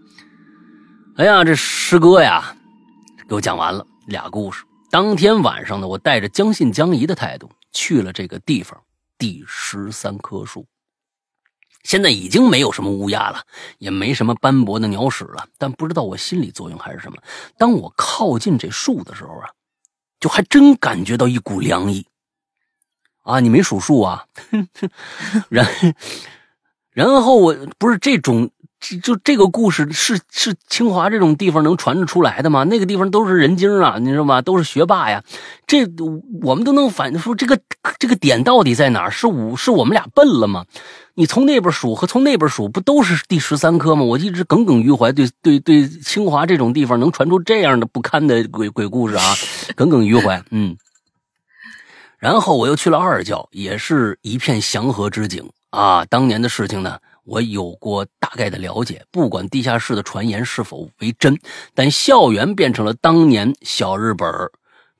[1.19, 2.55] 哎呀，这师哥呀，
[3.27, 4.63] 给我讲完了俩故事。
[4.89, 8.81] 当天晚上呢，我带着将信将疑的态度去了这个地方，
[9.17, 10.65] 第十三棵树。
[11.83, 13.43] 现在已经没有什么乌鸦了，
[13.79, 17.17] 也没什么斑驳的鸟屎了，但不知道我心理作用还是什么。
[17.57, 19.49] 当我靠近这树的时候啊，
[20.21, 22.07] 就还真感觉到一股凉意。
[23.23, 24.25] 啊，你没数数啊？
[25.51, 25.67] 然
[26.91, 28.49] 然后我不是这种，
[29.01, 32.64] 就这个故事是是清华这种地方能传得出来的吗？
[32.64, 34.41] 那个地方都是人精啊，你知道吗？
[34.41, 35.23] 都是学霸呀。
[35.68, 35.85] 这
[36.41, 37.60] 我们都能反说这个
[37.99, 39.11] 这个点到底在哪儿？
[39.11, 40.65] 是我是我们俩笨了吗？
[41.15, 44.03] 你从那边数和从那边数不都是第十三颗吗？
[44.03, 49.35] 我一直耿耿于怀，对对对，清华这种地方能传出这样的不堪的鬼鬼故事啊，
[49.76, 50.41] 耿耿于怀。
[50.51, 50.77] 嗯。
[52.18, 56.03] 然后我又去了二教，也是一片祥和之景啊。
[56.06, 56.99] 当年的事情呢，
[57.30, 59.06] 我有过大概的了解。
[59.11, 61.39] 不管地下室的传言是否为真，
[61.76, 64.27] 但校园变成了当年小日本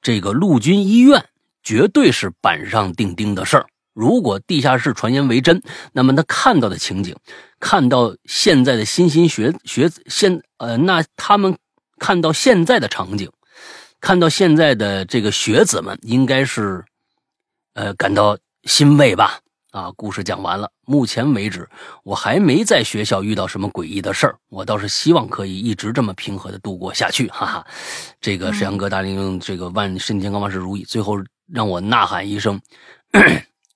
[0.02, 1.26] 这个陆军医院，
[1.64, 3.66] 绝对是板上钉钉的事儿。
[3.94, 5.62] 如果地下室传言为真，
[5.92, 7.16] 那么他看到的情景，
[7.60, 11.58] 看到现在的新兴学学子现呃，那他们
[11.98, 13.30] 看到现在的场景，
[14.00, 16.86] 看到现在的这个学子们，应该是。
[17.76, 19.40] 呃，感到欣慰吧？
[19.72, 20.72] 啊，故事讲完了。
[20.86, 21.70] 目前为止，
[22.04, 24.36] 我还没在学校遇到什么诡异的事儿。
[24.50, 27.68] 我倒是希望可以一直这么平和的度过下去，哈哈。
[28.20, 30.84] 这个沈阳哥大林，这个万身体健康，万事如意。
[30.84, 31.18] 最后
[31.48, 32.60] 让我呐喊一声：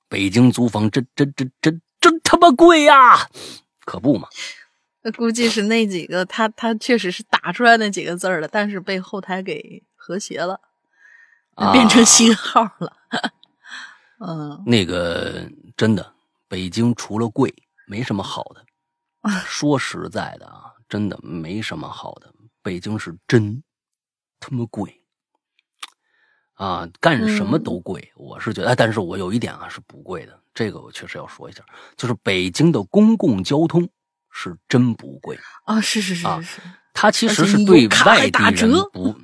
[0.09, 3.29] 北京租房真真真真真他妈贵呀！
[3.85, 4.27] 可不嘛？
[5.03, 10.59] 那估计是那几个，他他确实是打出来那几个字儿了，但是被后台给和谐了，
[11.71, 12.93] 变成新号了。
[14.25, 16.13] 嗯，那个真的，
[16.47, 17.53] 北京除了贵，
[17.87, 18.63] 没什么好的。
[19.45, 22.33] 说实在的啊，真的没什么好的。
[22.61, 23.63] 北京是真
[24.39, 25.01] 他妈贵
[26.53, 28.11] 啊，干什么都贵。
[28.15, 31.63] 我是觉得，但是我有一点啊是不贵的，这个我确实要说一下，
[31.95, 33.87] 就是北京的公共交通
[34.29, 35.79] 是真不贵啊。
[35.81, 36.61] 是是是是，
[36.93, 39.15] 它其实是对外地人不，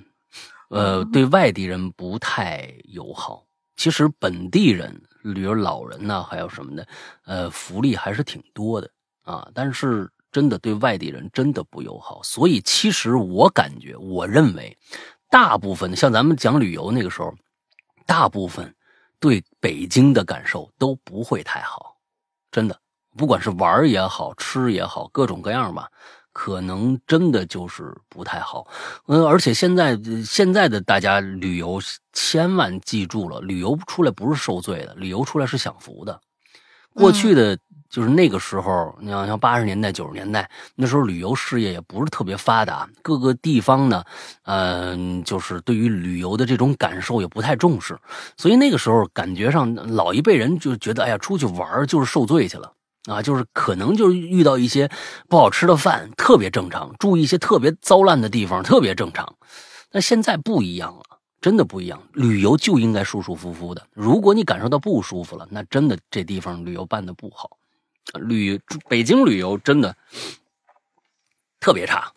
[0.69, 3.45] 呃，对外地人不太友好。
[3.75, 6.87] 其实本地人，比如老人呐，还有什么的，
[7.25, 8.89] 呃，福利还是挺多的
[9.23, 9.49] 啊。
[9.53, 12.21] 但是真的对外地人真的不友好。
[12.23, 14.77] 所以其实我感觉，我认为，
[15.29, 17.33] 大部分像咱们讲旅游那个时候，
[18.05, 18.73] 大部分
[19.19, 21.95] 对北京的感受都不会太好。
[22.51, 22.79] 真的，
[23.17, 25.89] 不管是玩也好吃也好，各种各样吧。
[26.41, 28.65] 可能真的就是不太好，
[29.07, 31.81] 嗯，而且现在现在的大家旅游，
[32.13, 36.17] 千万记住了，旅游出来不是受罪的，旅游出来是享福的。
[36.93, 37.57] 过去的
[37.89, 44.01] 就是那个时候，你像像八十年代、九十年代那时候，旅游事业也不是特别发达，各个地方呢，
[44.43, 47.99] 嗯，就是对于旅游的这种感受也不太重视，
[48.37, 52.71] 所以那个时候感觉上老一辈人就觉得，哎呀，出去玩就是受罪去了。
[53.05, 54.89] 啊，就是可能就是遇到一些
[55.27, 59.35] 不好吃的饭，特别正常；住一些特别糟烂的地方，特别正常。
[59.91, 61.03] 那现在不一样了，
[61.41, 62.01] 真的不一样。
[62.13, 63.87] 旅游就应该舒舒服服的。
[63.93, 67.57] 如果你感受到不舒服了，那真的这地方旅游办的不好。
[68.13, 69.95] 旅北京旅游真的
[71.59, 72.11] 特别差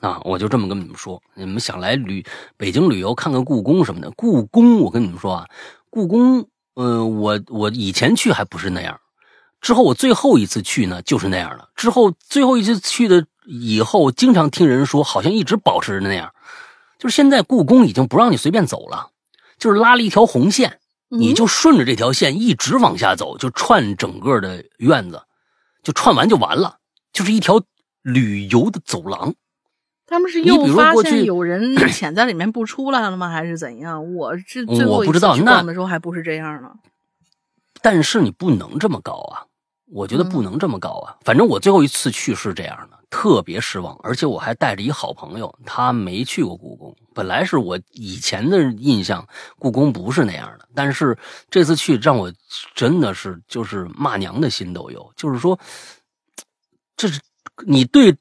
[0.00, 0.20] 啊！
[0.24, 2.24] 我就这么跟你们说，你们想来旅
[2.56, 5.48] 北京旅游看看故宫什么的，故宫我跟你们说啊，
[5.90, 9.00] 故宫，嗯，我我以前去还不是那样。
[9.60, 11.68] 之后我最后一次去呢，就是那样的。
[11.74, 16.32] 之后最后一次去的以后，经常听人说，好像一直保持着那样。
[16.98, 19.10] 就是现在故宫已经不让你随便走了，
[19.58, 25.22] 就是拉了一条红线，你就顺着这条线一直往下走，就串整个的院子，
[25.82, 26.78] 就串完就完了，
[27.12, 27.62] 就是一条
[28.02, 29.34] 旅游的走廊。
[30.06, 33.28] 他们是又发现有人 潜在里面不出来了吗？
[33.28, 34.14] 还是怎样？
[34.14, 36.70] 我是最后一次去逛的时候还不是这样呢。
[37.80, 39.46] 但是你不能这么搞啊！
[39.90, 41.16] 我觉得不能这么搞啊！
[41.24, 43.98] 反正我最后一次去是这样的，特别失望。
[44.02, 46.94] 而且我还带着一好朋友，他没去过故宫。
[47.14, 49.26] 本来是我以前的印象，
[49.58, 50.68] 故宫不是那样的。
[50.74, 51.16] 但是
[51.48, 52.32] 这次去让我
[52.74, 55.12] 真的是就是骂娘的心都有。
[55.16, 55.58] 就是说，
[56.96, 57.20] 这是
[57.66, 58.14] 你对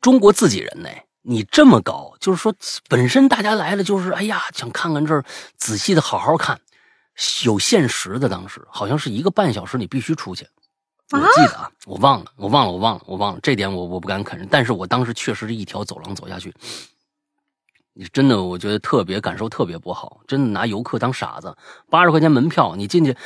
[0.00, 0.88] 中国自己人呢？
[1.22, 2.54] 你这么搞，就是说
[2.88, 5.24] 本身大家来了就是哎呀，想看看这儿，
[5.56, 6.60] 仔细的好好看。
[7.44, 10.46] 有限时的，当时好像是一个半小时，你必须出去。
[11.12, 14.46] 我记得啊，我忘了，我忘了，我忘了，我忘了这点，我我不敢肯认。
[14.50, 16.54] 但是我当时确实是一条走廊走下去，
[17.94, 21.56] 你真的，我觉得特别感受特别不好，真的拿游客当傻子。
[21.88, 23.16] 八十块钱门票，你进去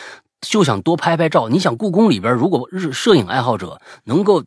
[0.40, 1.48] 就想多拍拍照。
[1.48, 4.42] 你想故宫里边，如果日摄影爱好者能够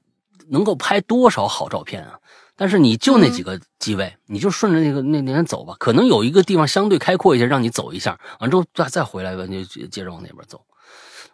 [0.49, 2.19] 能够拍多少好照片啊？
[2.59, 5.75] 但是你就那几个机位，你就顺着那个那那边走吧。
[5.77, 10.59] 可能有一个地方相对开阔一些，让你走一下，完之后再再回来吧，就接着往那边走。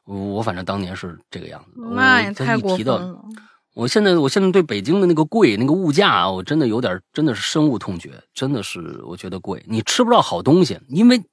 [0.05, 1.81] 我反正当年是这个样子。
[1.91, 3.19] 那也太过分了。
[3.73, 9.63] 我现在我现在对北京的那个贵那个物价啊，我真的有点真的是深恶痛绝，真的是我觉得贵。
[9.67, 11.23] 你吃不到好东西，因为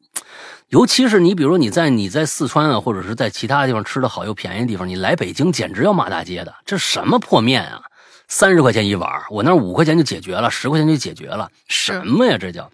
[0.68, 6.54] 尤其是你比如说你在你在四川啊，或者是在其他地方吃的好又便宜的地方，你来北京简直要骂大街的。
[6.64, 7.82] 这什么破面啊，
[8.26, 12.38] 三十块钱一碗，我那五块钱就解决了，十块钱就解决了，什么呀？
[12.38, 12.70] 这叫，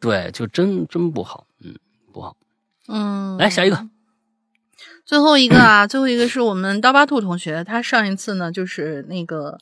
[0.00, 1.74] 对，就真真不好，嗯，
[2.10, 2.34] 不好。
[2.88, 3.86] 嗯，来下一个。
[5.04, 9.58] 最后一个 啊，最后一个是我们刀疤兔同学，他上一次呢就是那个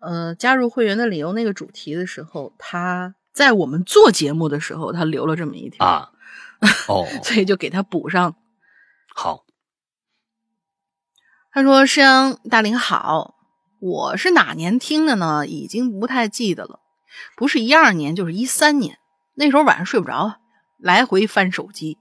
[0.00, 6.10] 呃加入会员的理由那个主题的时候，他在我们做节目的时候，他留了这么一条啊，
[6.88, 8.34] 哦，所以就给他补上。
[9.14, 9.44] 好，
[11.52, 13.34] 他说：“师阳大林好，
[13.80, 15.46] 我是哪年听的呢？
[15.46, 16.80] 已经不太记得了，
[17.36, 18.98] 不是一二年就是一三年。
[19.34, 20.40] 那时候晚上睡不着，
[20.78, 21.98] 来回翻手机。”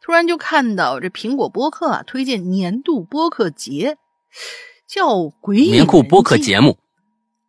[0.00, 3.96] 突然就看到这苹果播客啊，推荐年度播客节，
[4.86, 6.78] 叫《鬼影年度播客节目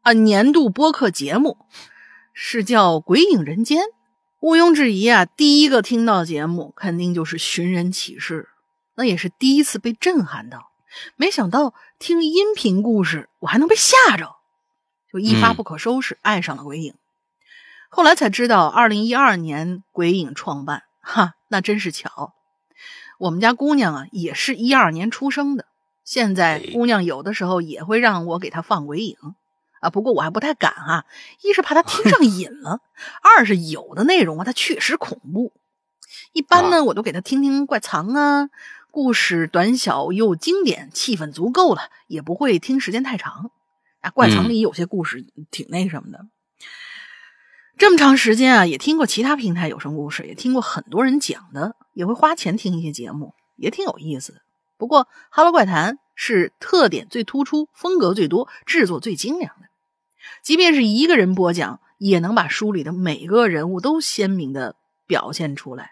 [0.01, 1.57] 啊，年度播客节目
[2.33, 3.79] 是叫《鬼影人间》。
[4.39, 8.49] 毋庸置疑啊，第一个听到节目肯定就是《寻人启事》，
[8.95, 10.71] 那也是第一次被震撼到。
[11.15, 14.35] 没想到听音频故事，我还能被吓着，
[15.11, 16.93] 就一发不可收拾，爱上了鬼影。
[17.89, 20.83] 后来才知道，二零一二年鬼影创办。
[20.99, 22.33] 哈，那真是巧。
[23.19, 25.67] 我们家姑娘啊，也是一二年出生的。
[26.03, 29.15] 现在姑娘有的时候也会让我给她放鬼影
[29.79, 31.05] 啊，不过我还不太敢哈。
[31.43, 32.79] 一是怕她 听上瘾了，
[33.21, 35.53] 二是有的内容啊，它确实恐怖。
[36.31, 38.49] 一般呢，我都给她听听怪藏啊，
[38.89, 43.51] 故事短小又经典，气氛足够了，也不会听时间太长。
[44.01, 46.25] 啊，怪藏里有些故事挺那什么的。
[47.77, 54.41] 这么长时间啊，也听过其他平台有声故事，也听过很多人讲的，也会花钱听一些节目，也挺有意思的。
[54.77, 59.67] 不过《哈喽怪谈》是特点最突出、风格最多、制作最精良的，
[60.43, 64.75] 即便是一个人播讲，也能把书里的每个人物都鲜明的
[65.07, 65.91] 表现出来。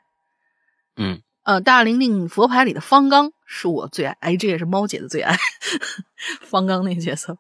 [0.96, 1.22] 嗯。
[1.44, 5.36] 呃，大玲玲佛牌里的方刚是我最爱，哎，这也是猫姐的最爱，
[6.42, 7.40] 方刚那个角色。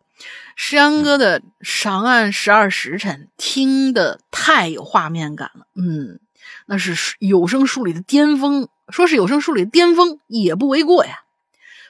[0.55, 6.19] 石阳哥的《上岸十二时辰》听的太有画面感了，嗯，
[6.67, 11.19] 那是有声书里的巅峰，说是有声书里的巅峰也不为过呀。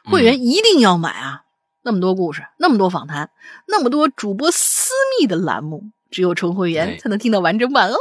[0.03, 1.41] 会员一定要买啊！
[1.83, 3.29] 那么多故事，那么多访谈，
[3.67, 7.95] 那么多主播私密的栏目，只有充会员才能听到完整版哦。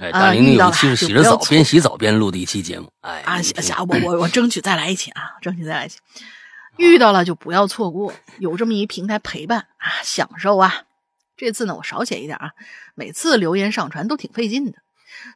[0.00, 2.90] 哎，大玲玲有一期是洗着澡边洗澡边录的一期节目。
[3.00, 5.98] 哎啊，下我我我争取再来一期啊，争取再来一期。
[6.78, 10.84] 遇到了就不要错过，有这么一平台陪伴啊，享受啊。
[11.36, 12.52] 这次呢，我少写一点啊，
[12.94, 14.78] 每次留言上传都挺费劲的。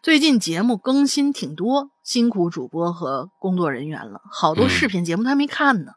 [0.03, 5.93] 最近节目更新挺多，辛苦主播和工作人员了，好多视频节目都还没看呢，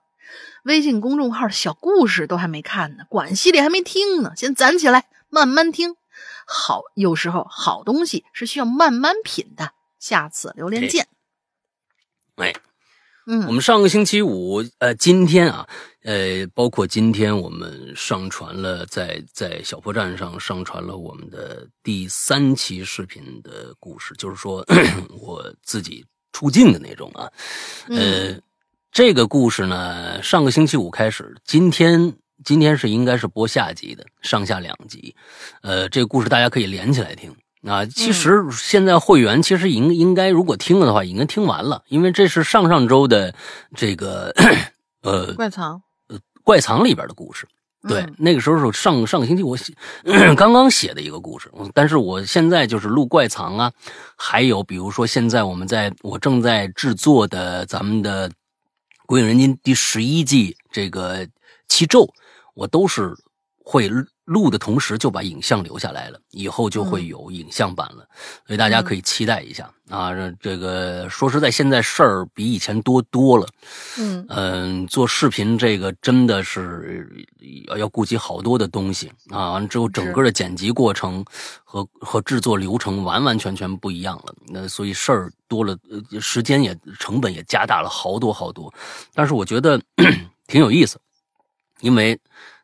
[0.64, 5.96] 微信公众号的小故事都还没看呢，管系列还没听呢，先攒起来慢慢听。
[6.48, 9.74] 好，有时候好东西是需要慢慢品的。
[10.00, 11.08] 下次榴莲见。
[12.36, 12.54] 哎，
[13.28, 15.68] 嗯，我们上个星期五，呃，今天啊，
[16.04, 24.66] 呃，包括今天我们上传了，在在小破站上上传了我们的第三期视频的故事，就是说
[25.20, 27.32] 我自己出镜的那种啊。
[27.90, 28.38] 呃，
[28.92, 32.16] 这个故事呢，上个星期五开始，今天。
[32.44, 35.16] 今天是应该是播下集的，上下两集，
[35.62, 37.34] 呃，这个故事大家可以连起来听
[37.68, 37.86] 啊。
[37.86, 43.34] 其实现在会员其实应应该如果听了的话，应该听完了，因为这是上上周的
[43.76, 44.34] 这个
[45.02, 47.48] 呃怪藏呃怪藏里边的故事。
[47.88, 49.74] 对，那个时候是上上个星期我写
[50.36, 53.72] 刚刚写的一个故事，但是我现在就是录怪藏啊，
[54.16, 58.30] 还有比如说现在我们在我正在制作的咱们的
[59.06, 61.28] 《鬼影人间》第十一季这个
[61.68, 62.12] 七咒。
[62.56, 63.14] 我都是
[63.66, 63.90] 会
[64.26, 68.08] 录的同时就把影像留下来了，以后就会有影像版了，
[68.46, 70.12] 所以大家可以期待一下啊！
[70.40, 73.48] 这个说实在，现在事儿比以前多多了。
[74.00, 77.28] 嗯嗯，做视频这个真的是
[77.68, 79.52] 要要顾及好多的东西啊！
[79.52, 81.24] 完了之后，整个的剪辑过程
[81.64, 84.34] 和和制作流程完完全全不一样了。
[84.48, 85.78] 那所以事儿多了，
[86.20, 88.74] 时间也成本也加大了好多好多。
[89.14, 89.80] 但是我觉得
[90.48, 91.00] 挺有意思。
[91.82, 92.18] 因为，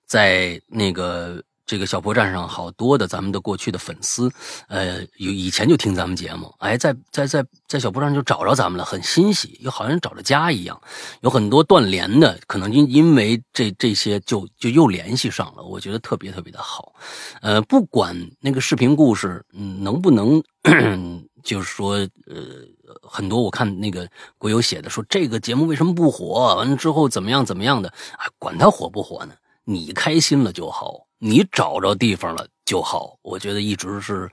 [0.08, 4.30] 在那个这个小破站上，好多的咱们的过去的粉丝，
[4.68, 10.78] 呃，有以前就听咱们节目，哎，在在在在小破站就找着咱们了，很欣喜，又好像找着家一样。
[11.22, 16.94] 有很多断联的，可能因因为这这些就就又联系上了，我觉得特别特别的好。
[17.42, 20.44] 呃，不管那个视频故事，能不能，
[21.42, 21.94] 就是说，
[22.28, 22.68] 呃。
[23.04, 24.06] 很多我看那个
[24.38, 26.54] 鬼友写的说这个节目为什么不火？
[26.58, 27.88] 完了之后怎么样怎么样的
[28.18, 28.28] 啊？
[28.38, 29.34] 管他火不火呢？
[29.64, 33.20] 你开心了就好，你找着地方了就好。
[33.22, 34.28] 我觉得一直是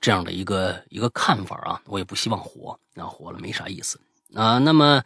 [0.00, 4.00] 这样的一个一个看法啊，我也不希望活，啊，活了没啥意思
[4.34, 4.58] 啊。
[4.58, 5.04] 那么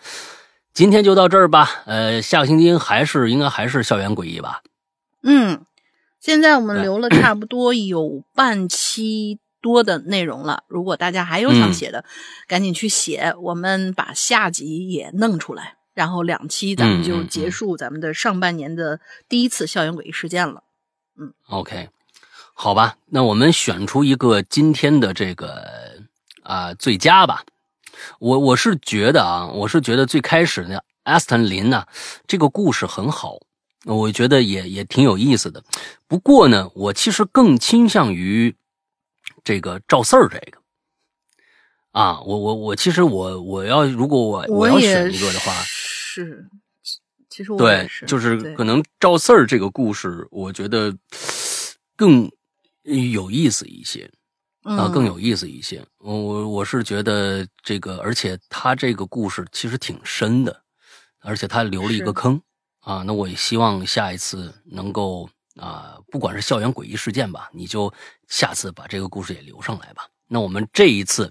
[0.72, 4.62] 今天就到这儿吧，呃，下个星期还是应该还是校园诡异吧？
[5.22, 5.66] 嗯，
[6.20, 10.64] 现在我们留了差不多有半期多的内容了。
[10.68, 12.04] 如果大家还有想嗯写的，
[12.48, 20.62] 赶紧去写，我们把下集也弄出来，然后两期咱们就结束咱们的上半年的第一次校园诡异事件了。
[21.48, 21.88] OK，
[22.55, 25.64] 好吧，那我们选出一个今天的这个
[26.43, 27.44] 啊、最佳吧。
[28.18, 31.86] 我我是觉得啊，我是觉得最开始呢，阿斯坦林呢、
[32.26, 33.38] 这个故事很好，
[33.84, 35.62] 我觉得也也挺有意思的。
[36.06, 38.55] 不过呢，我其实更倾向于
[39.43, 40.59] 这个赵四儿这个
[41.93, 46.47] 啊，我我我其实我我要如果我我要选一个的话，是，
[47.36, 50.96] 其实我对就是可能赵四儿这个故事，我觉得
[51.94, 52.30] 更
[53.12, 54.10] 有意思一些
[54.62, 55.84] 啊，嗯更有意思一些。
[55.98, 60.62] 我我我是觉得这个，而且他这个故事其实挺深的，
[61.20, 62.40] 而且他留了一个坑
[62.80, 63.02] 啊。
[63.06, 67.92] 那我也希望下一次能够啊，不管是校园诡异事件吧，你就
[68.28, 70.08] 下次把这个故事也留上来吧。
[70.26, 71.30] 那我们这一次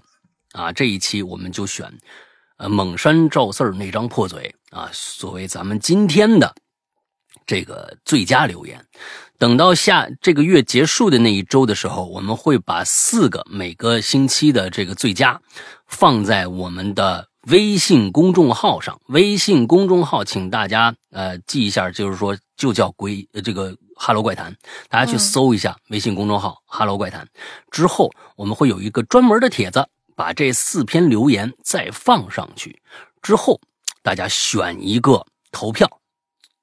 [0.52, 1.92] 啊，这一期我们就选
[2.56, 6.54] 呃蒙山赵四儿那张破嘴啊，作为咱们今天的
[7.46, 8.84] 这个最佳留言。
[9.38, 15.38] 等到下这个月结束的那一周的时候，我们会把四个每个星期的这个最佳
[15.86, 18.98] 放在我们的微信公众号上。
[19.08, 24.56] 微信公众号，请大家呃记一下，就是说就叫鬼呃这个哈喽怪谈，
[24.88, 27.28] 大家去嗯搜一下微信公众号哈喽怪谈。
[27.70, 29.86] 之后我们会有一个专门的帖子，
[30.16, 32.82] 把这四篇留言再放上去。
[33.22, 33.60] 之后
[34.02, 36.00] 大家选一个投票。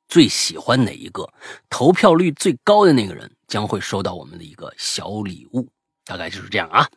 [0.10, 1.28] 最喜欢哪一个，
[1.72, 5.68] 投票率最高的那个人将会收到我们的一个小礼物，
[6.06, 6.88] 大概就是这样啊。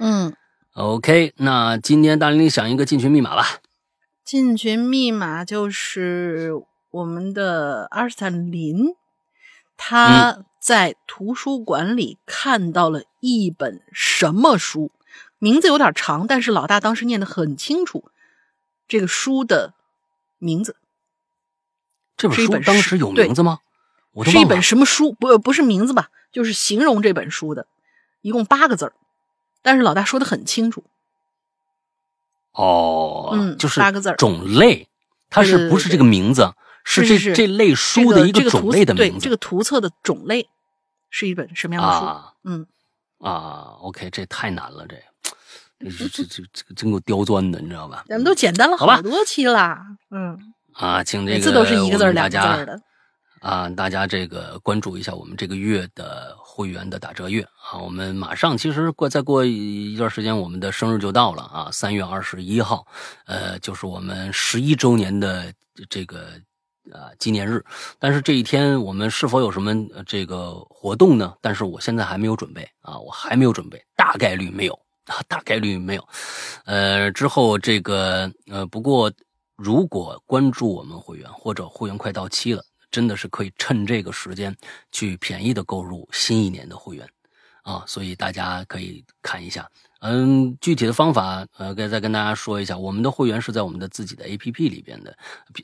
[0.00, 0.34] 嗯
[0.72, 3.60] ，OK，那今天大林想一个进群密码吧。
[4.24, 6.50] 进群密码就是
[6.90, 8.96] 我们的阿尔斯坦林，
[9.76, 14.90] 他在图书馆里看到了一本什么书，
[15.38, 18.10] 名字有点长，但是老大当时念得很清楚，
[18.88, 19.74] 这个书的
[20.38, 20.76] 名字
[22.16, 23.60] 这本书当时有名字吗？
[24.24, 24.62] 是一本。
[24.62, 25.12] 什么书？
[25.12, 26.10] 不，不是名字吧？
[26.32, 27.66] 就是形容这本书的，
[28.22, 28.92] 一共八个字儿，
[29.62, 30.84] 但是老大说的很清楚。
[32.52, 34.88] 哦，嗯就是八个字儿种类，
[35.28, 36.54] 它是不是这个名字？
[36.88, 39.18] 是这这类书的一个种类的名字。
[39.18, 40.48] 这个图册的种类
[41.10, 42.04] 是一本什么样的书？
[42.04, 42.66] 啊嗯，
[43.18, 45.02] 啊，OK，这太难了，这这
[45.80, 48.04] 这这这这个真够刁钻的，你知道吧？
[48.08, 49.78] 咱们都简单了好多期了。
[50.10, 50.38] 嗯，
[50.72, 52.82] 啊，请这个每次都是一个字儿两大家个字儿的。
[53.42, 62.84] 啊，大家这个关注一下我们这个月的会员的打折月啊，我们马上其实过再过一段时间，我们的生日就到了啊，三月二十一号，
[63.26, 65.52] 呃，就是我们十一周年的
[65.90, 66.30] 这个
[66.90, 67.62] 啊纪念日。
[68.00, 71.34] 但是这一天我们是否有什么呃这个活动呢？
[71.40, 74.85] 但是我现在还没有准备啊，我还没有准备，大概率没有啊，
[75.28, 76.08] 大概率没有。
[76.64, 79.12] 呃，之后这个呃，不过
[79.56, 82.62] 如果关注我们会员或者会员快到期了。
[82.88, 84.56] 真的是可以趁这个时间
[84.90, 87.06] 去便宜的购入新一年的会员
[87.62, 89.68] 啊，所以大家可以看一下。
[90.00, 95.14] 嗯，具体的方法呃，再再跟大家说一下，我们的会员是在我们的自己的 APP 里边的，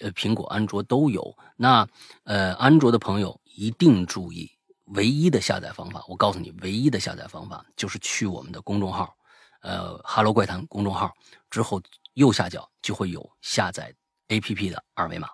[0.01, 1.35] 呃，苹果、安卓都有。
[1.57, 1.87] 那
[2.25, 4.51] 呃，安卓的朋友一定注意，
[4.87, 9.15] 唯一的下载方法，我告诉你，唯一的下载方法就是去我们的公众号，
[9.63, 11.13] 呃，哈喽怪谈公众号
[11.51, 11.83] 之后
[12.15, 13.93] 右下角就会有下载
[14.29, 15.29] APP 的二维码。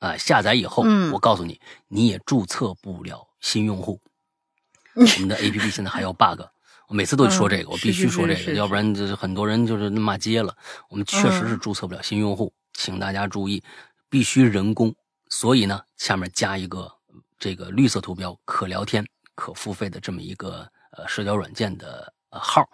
[0.00, 4.00] 啊，下载以后，嗯我告诉你，你也注册不了新用户。
[4.96, 6.40] 我们的 APP 现在还有 bug，
[6.88, 10.54] 我每次都说这个，嗯我必须说这个，是是是要不然就是很多人就是骂街了。
[10.88, 13.62] 我们确实是嗯注册不了新用户，请大家注意，
[14.10, 14.94] 必须人工。
[15.28, 16.92] 所以呢，下面加一个
[17.38, 22.68] 这个绿色图标，可聊天、可付费的这么一个呃社交软件的呃号。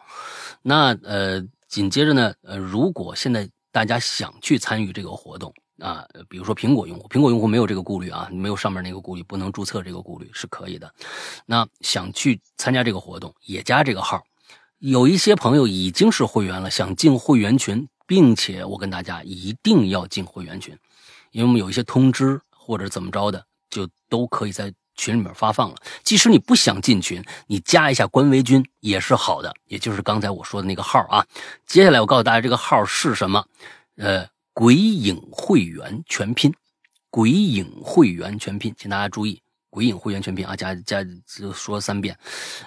[0.62, 5.52] 那呃，紧接着呢，呃，如果现在大家想去参与这个活动。
[5.80, 10.92] 啊，比如说苹果用户，苹果用户没有这个顾虑啊，没有上面那个顾虑，不能注册这个顾虑是可以的。
[11.46, 14.20] 那想去参加这个活动，也加这个号。
[14.80, 20.76] 有一些朋友已经是会员了，想进会员群，并且我跟大家一定要进会员群，
[21.30, 25.76] 因为我们有一些通知或者怎么着的，就都可以在群里面发放了。
[26.04, 31.24] 即使你不想进群，你加一下官微君也是好的，也就是刚才我说的那个号啊。
[31.66, 33.42] 接下来我告诉大家这个号是什么，
[33.96, 34.28] 呃。
[34.58, 36.52] 鬼影会员全拼，
[37.10, 42.18] 鬼影会员全拼，请大家注意，鬼影会员全拼啊，加加就说三遍，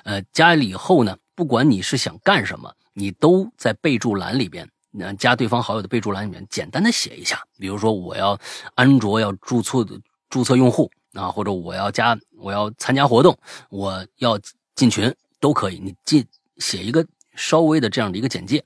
[0.06, 8.40] 呃，加了以后呢，不管你是想干什么，你都在备注栏里边，那加对方好友的备注栏里面简单的写一下，比如说我要
[8.76, 10.00] 安卓要注册的
[10.30, 13.38] 注册用户啊，或者我要加我要参加活动，
[13.70, 14.40] 我要
[14.76, 16.26] 进群都可以，你进
[16.58, 17.06] 写一个
[17.36, 18.64] 稍微的这样的一个简介，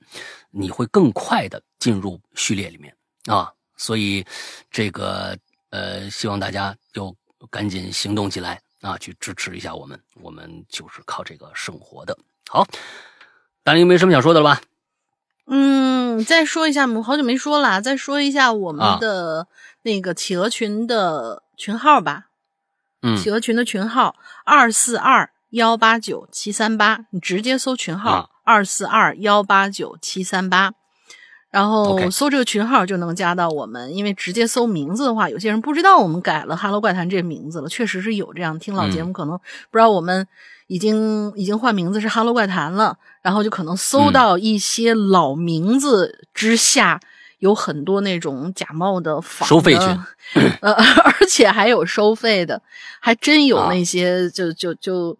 [0.50, 2.94] 你会更快的进入序列里面
[3.26, 3.52] 啊。
[3.76, 4.24] 所以
[4.70, 5.36] 这个
[5.70, 7.14] 呃，希望大家就
[7.50, 12.16] 赶紧行动起来啊，去支持一下我们，我们就是靠这个生活的。
[12.48, 12.66] 好，
[13.62, 14.62] 大林没什么想说的了吧？
[15.48, 19.46] 嗯，再说一下，我好久没说了，再说一下我啊们的
[19.82, 22.28] 那个企鹅群的群号吧。
[23.02, 30.72] 嗯企鹅群的群号二四二幺八九七三八，你直接搜群啊号二四二幺八九七三八，
[31.50, 33.94] 然后搜这个群号就能加到我们。
[33.94, 40.26] 因为直接搜名字的话，有些人不知道我们改了“哈喽怪谈”这名字了，确实是有这样听老节目可能不知道我们
[40.66, 47.00] 已经已经换名字是“哈喽怪谈”了，然后就可能搜嗯到一些老名字之下。
[47.38, 49.98] 有很多那种假冒的仿收费的
[50.32, 52.62] 群， 呃，而且还有收费的，
[53.00, 55.16] 还真有啊那些就就就，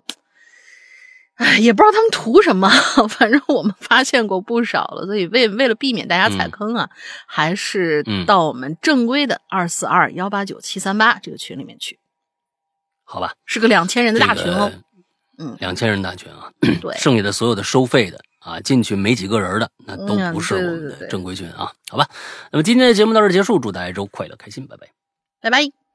[1.34, 2.68] 哎，也不知道他们图什么，
[3.10, 5.04] 反正我们发现过不少了。
[5.04, 6.88] 所以为为了避免大家踩嗯坑啊，
[7.26, 11.98] 还是嗯到我们正规的二四二幺八九七三八这个群里面去，
[13.04, 14.70] 好吧，是个两千人的大群哦。
[14.72, 14.82] 这个
[15.38, 22.08] 嗯两千人大群啊，对， 剩下的所有的收费的啊，进去没几个人的，那都嗯不是我们的正规群啊，好吧。
[22.52, 24.86] 那么今天的节目到这结束，祝大家周快乐开心，拜拜。
[25.40, 25.85] 拜拜。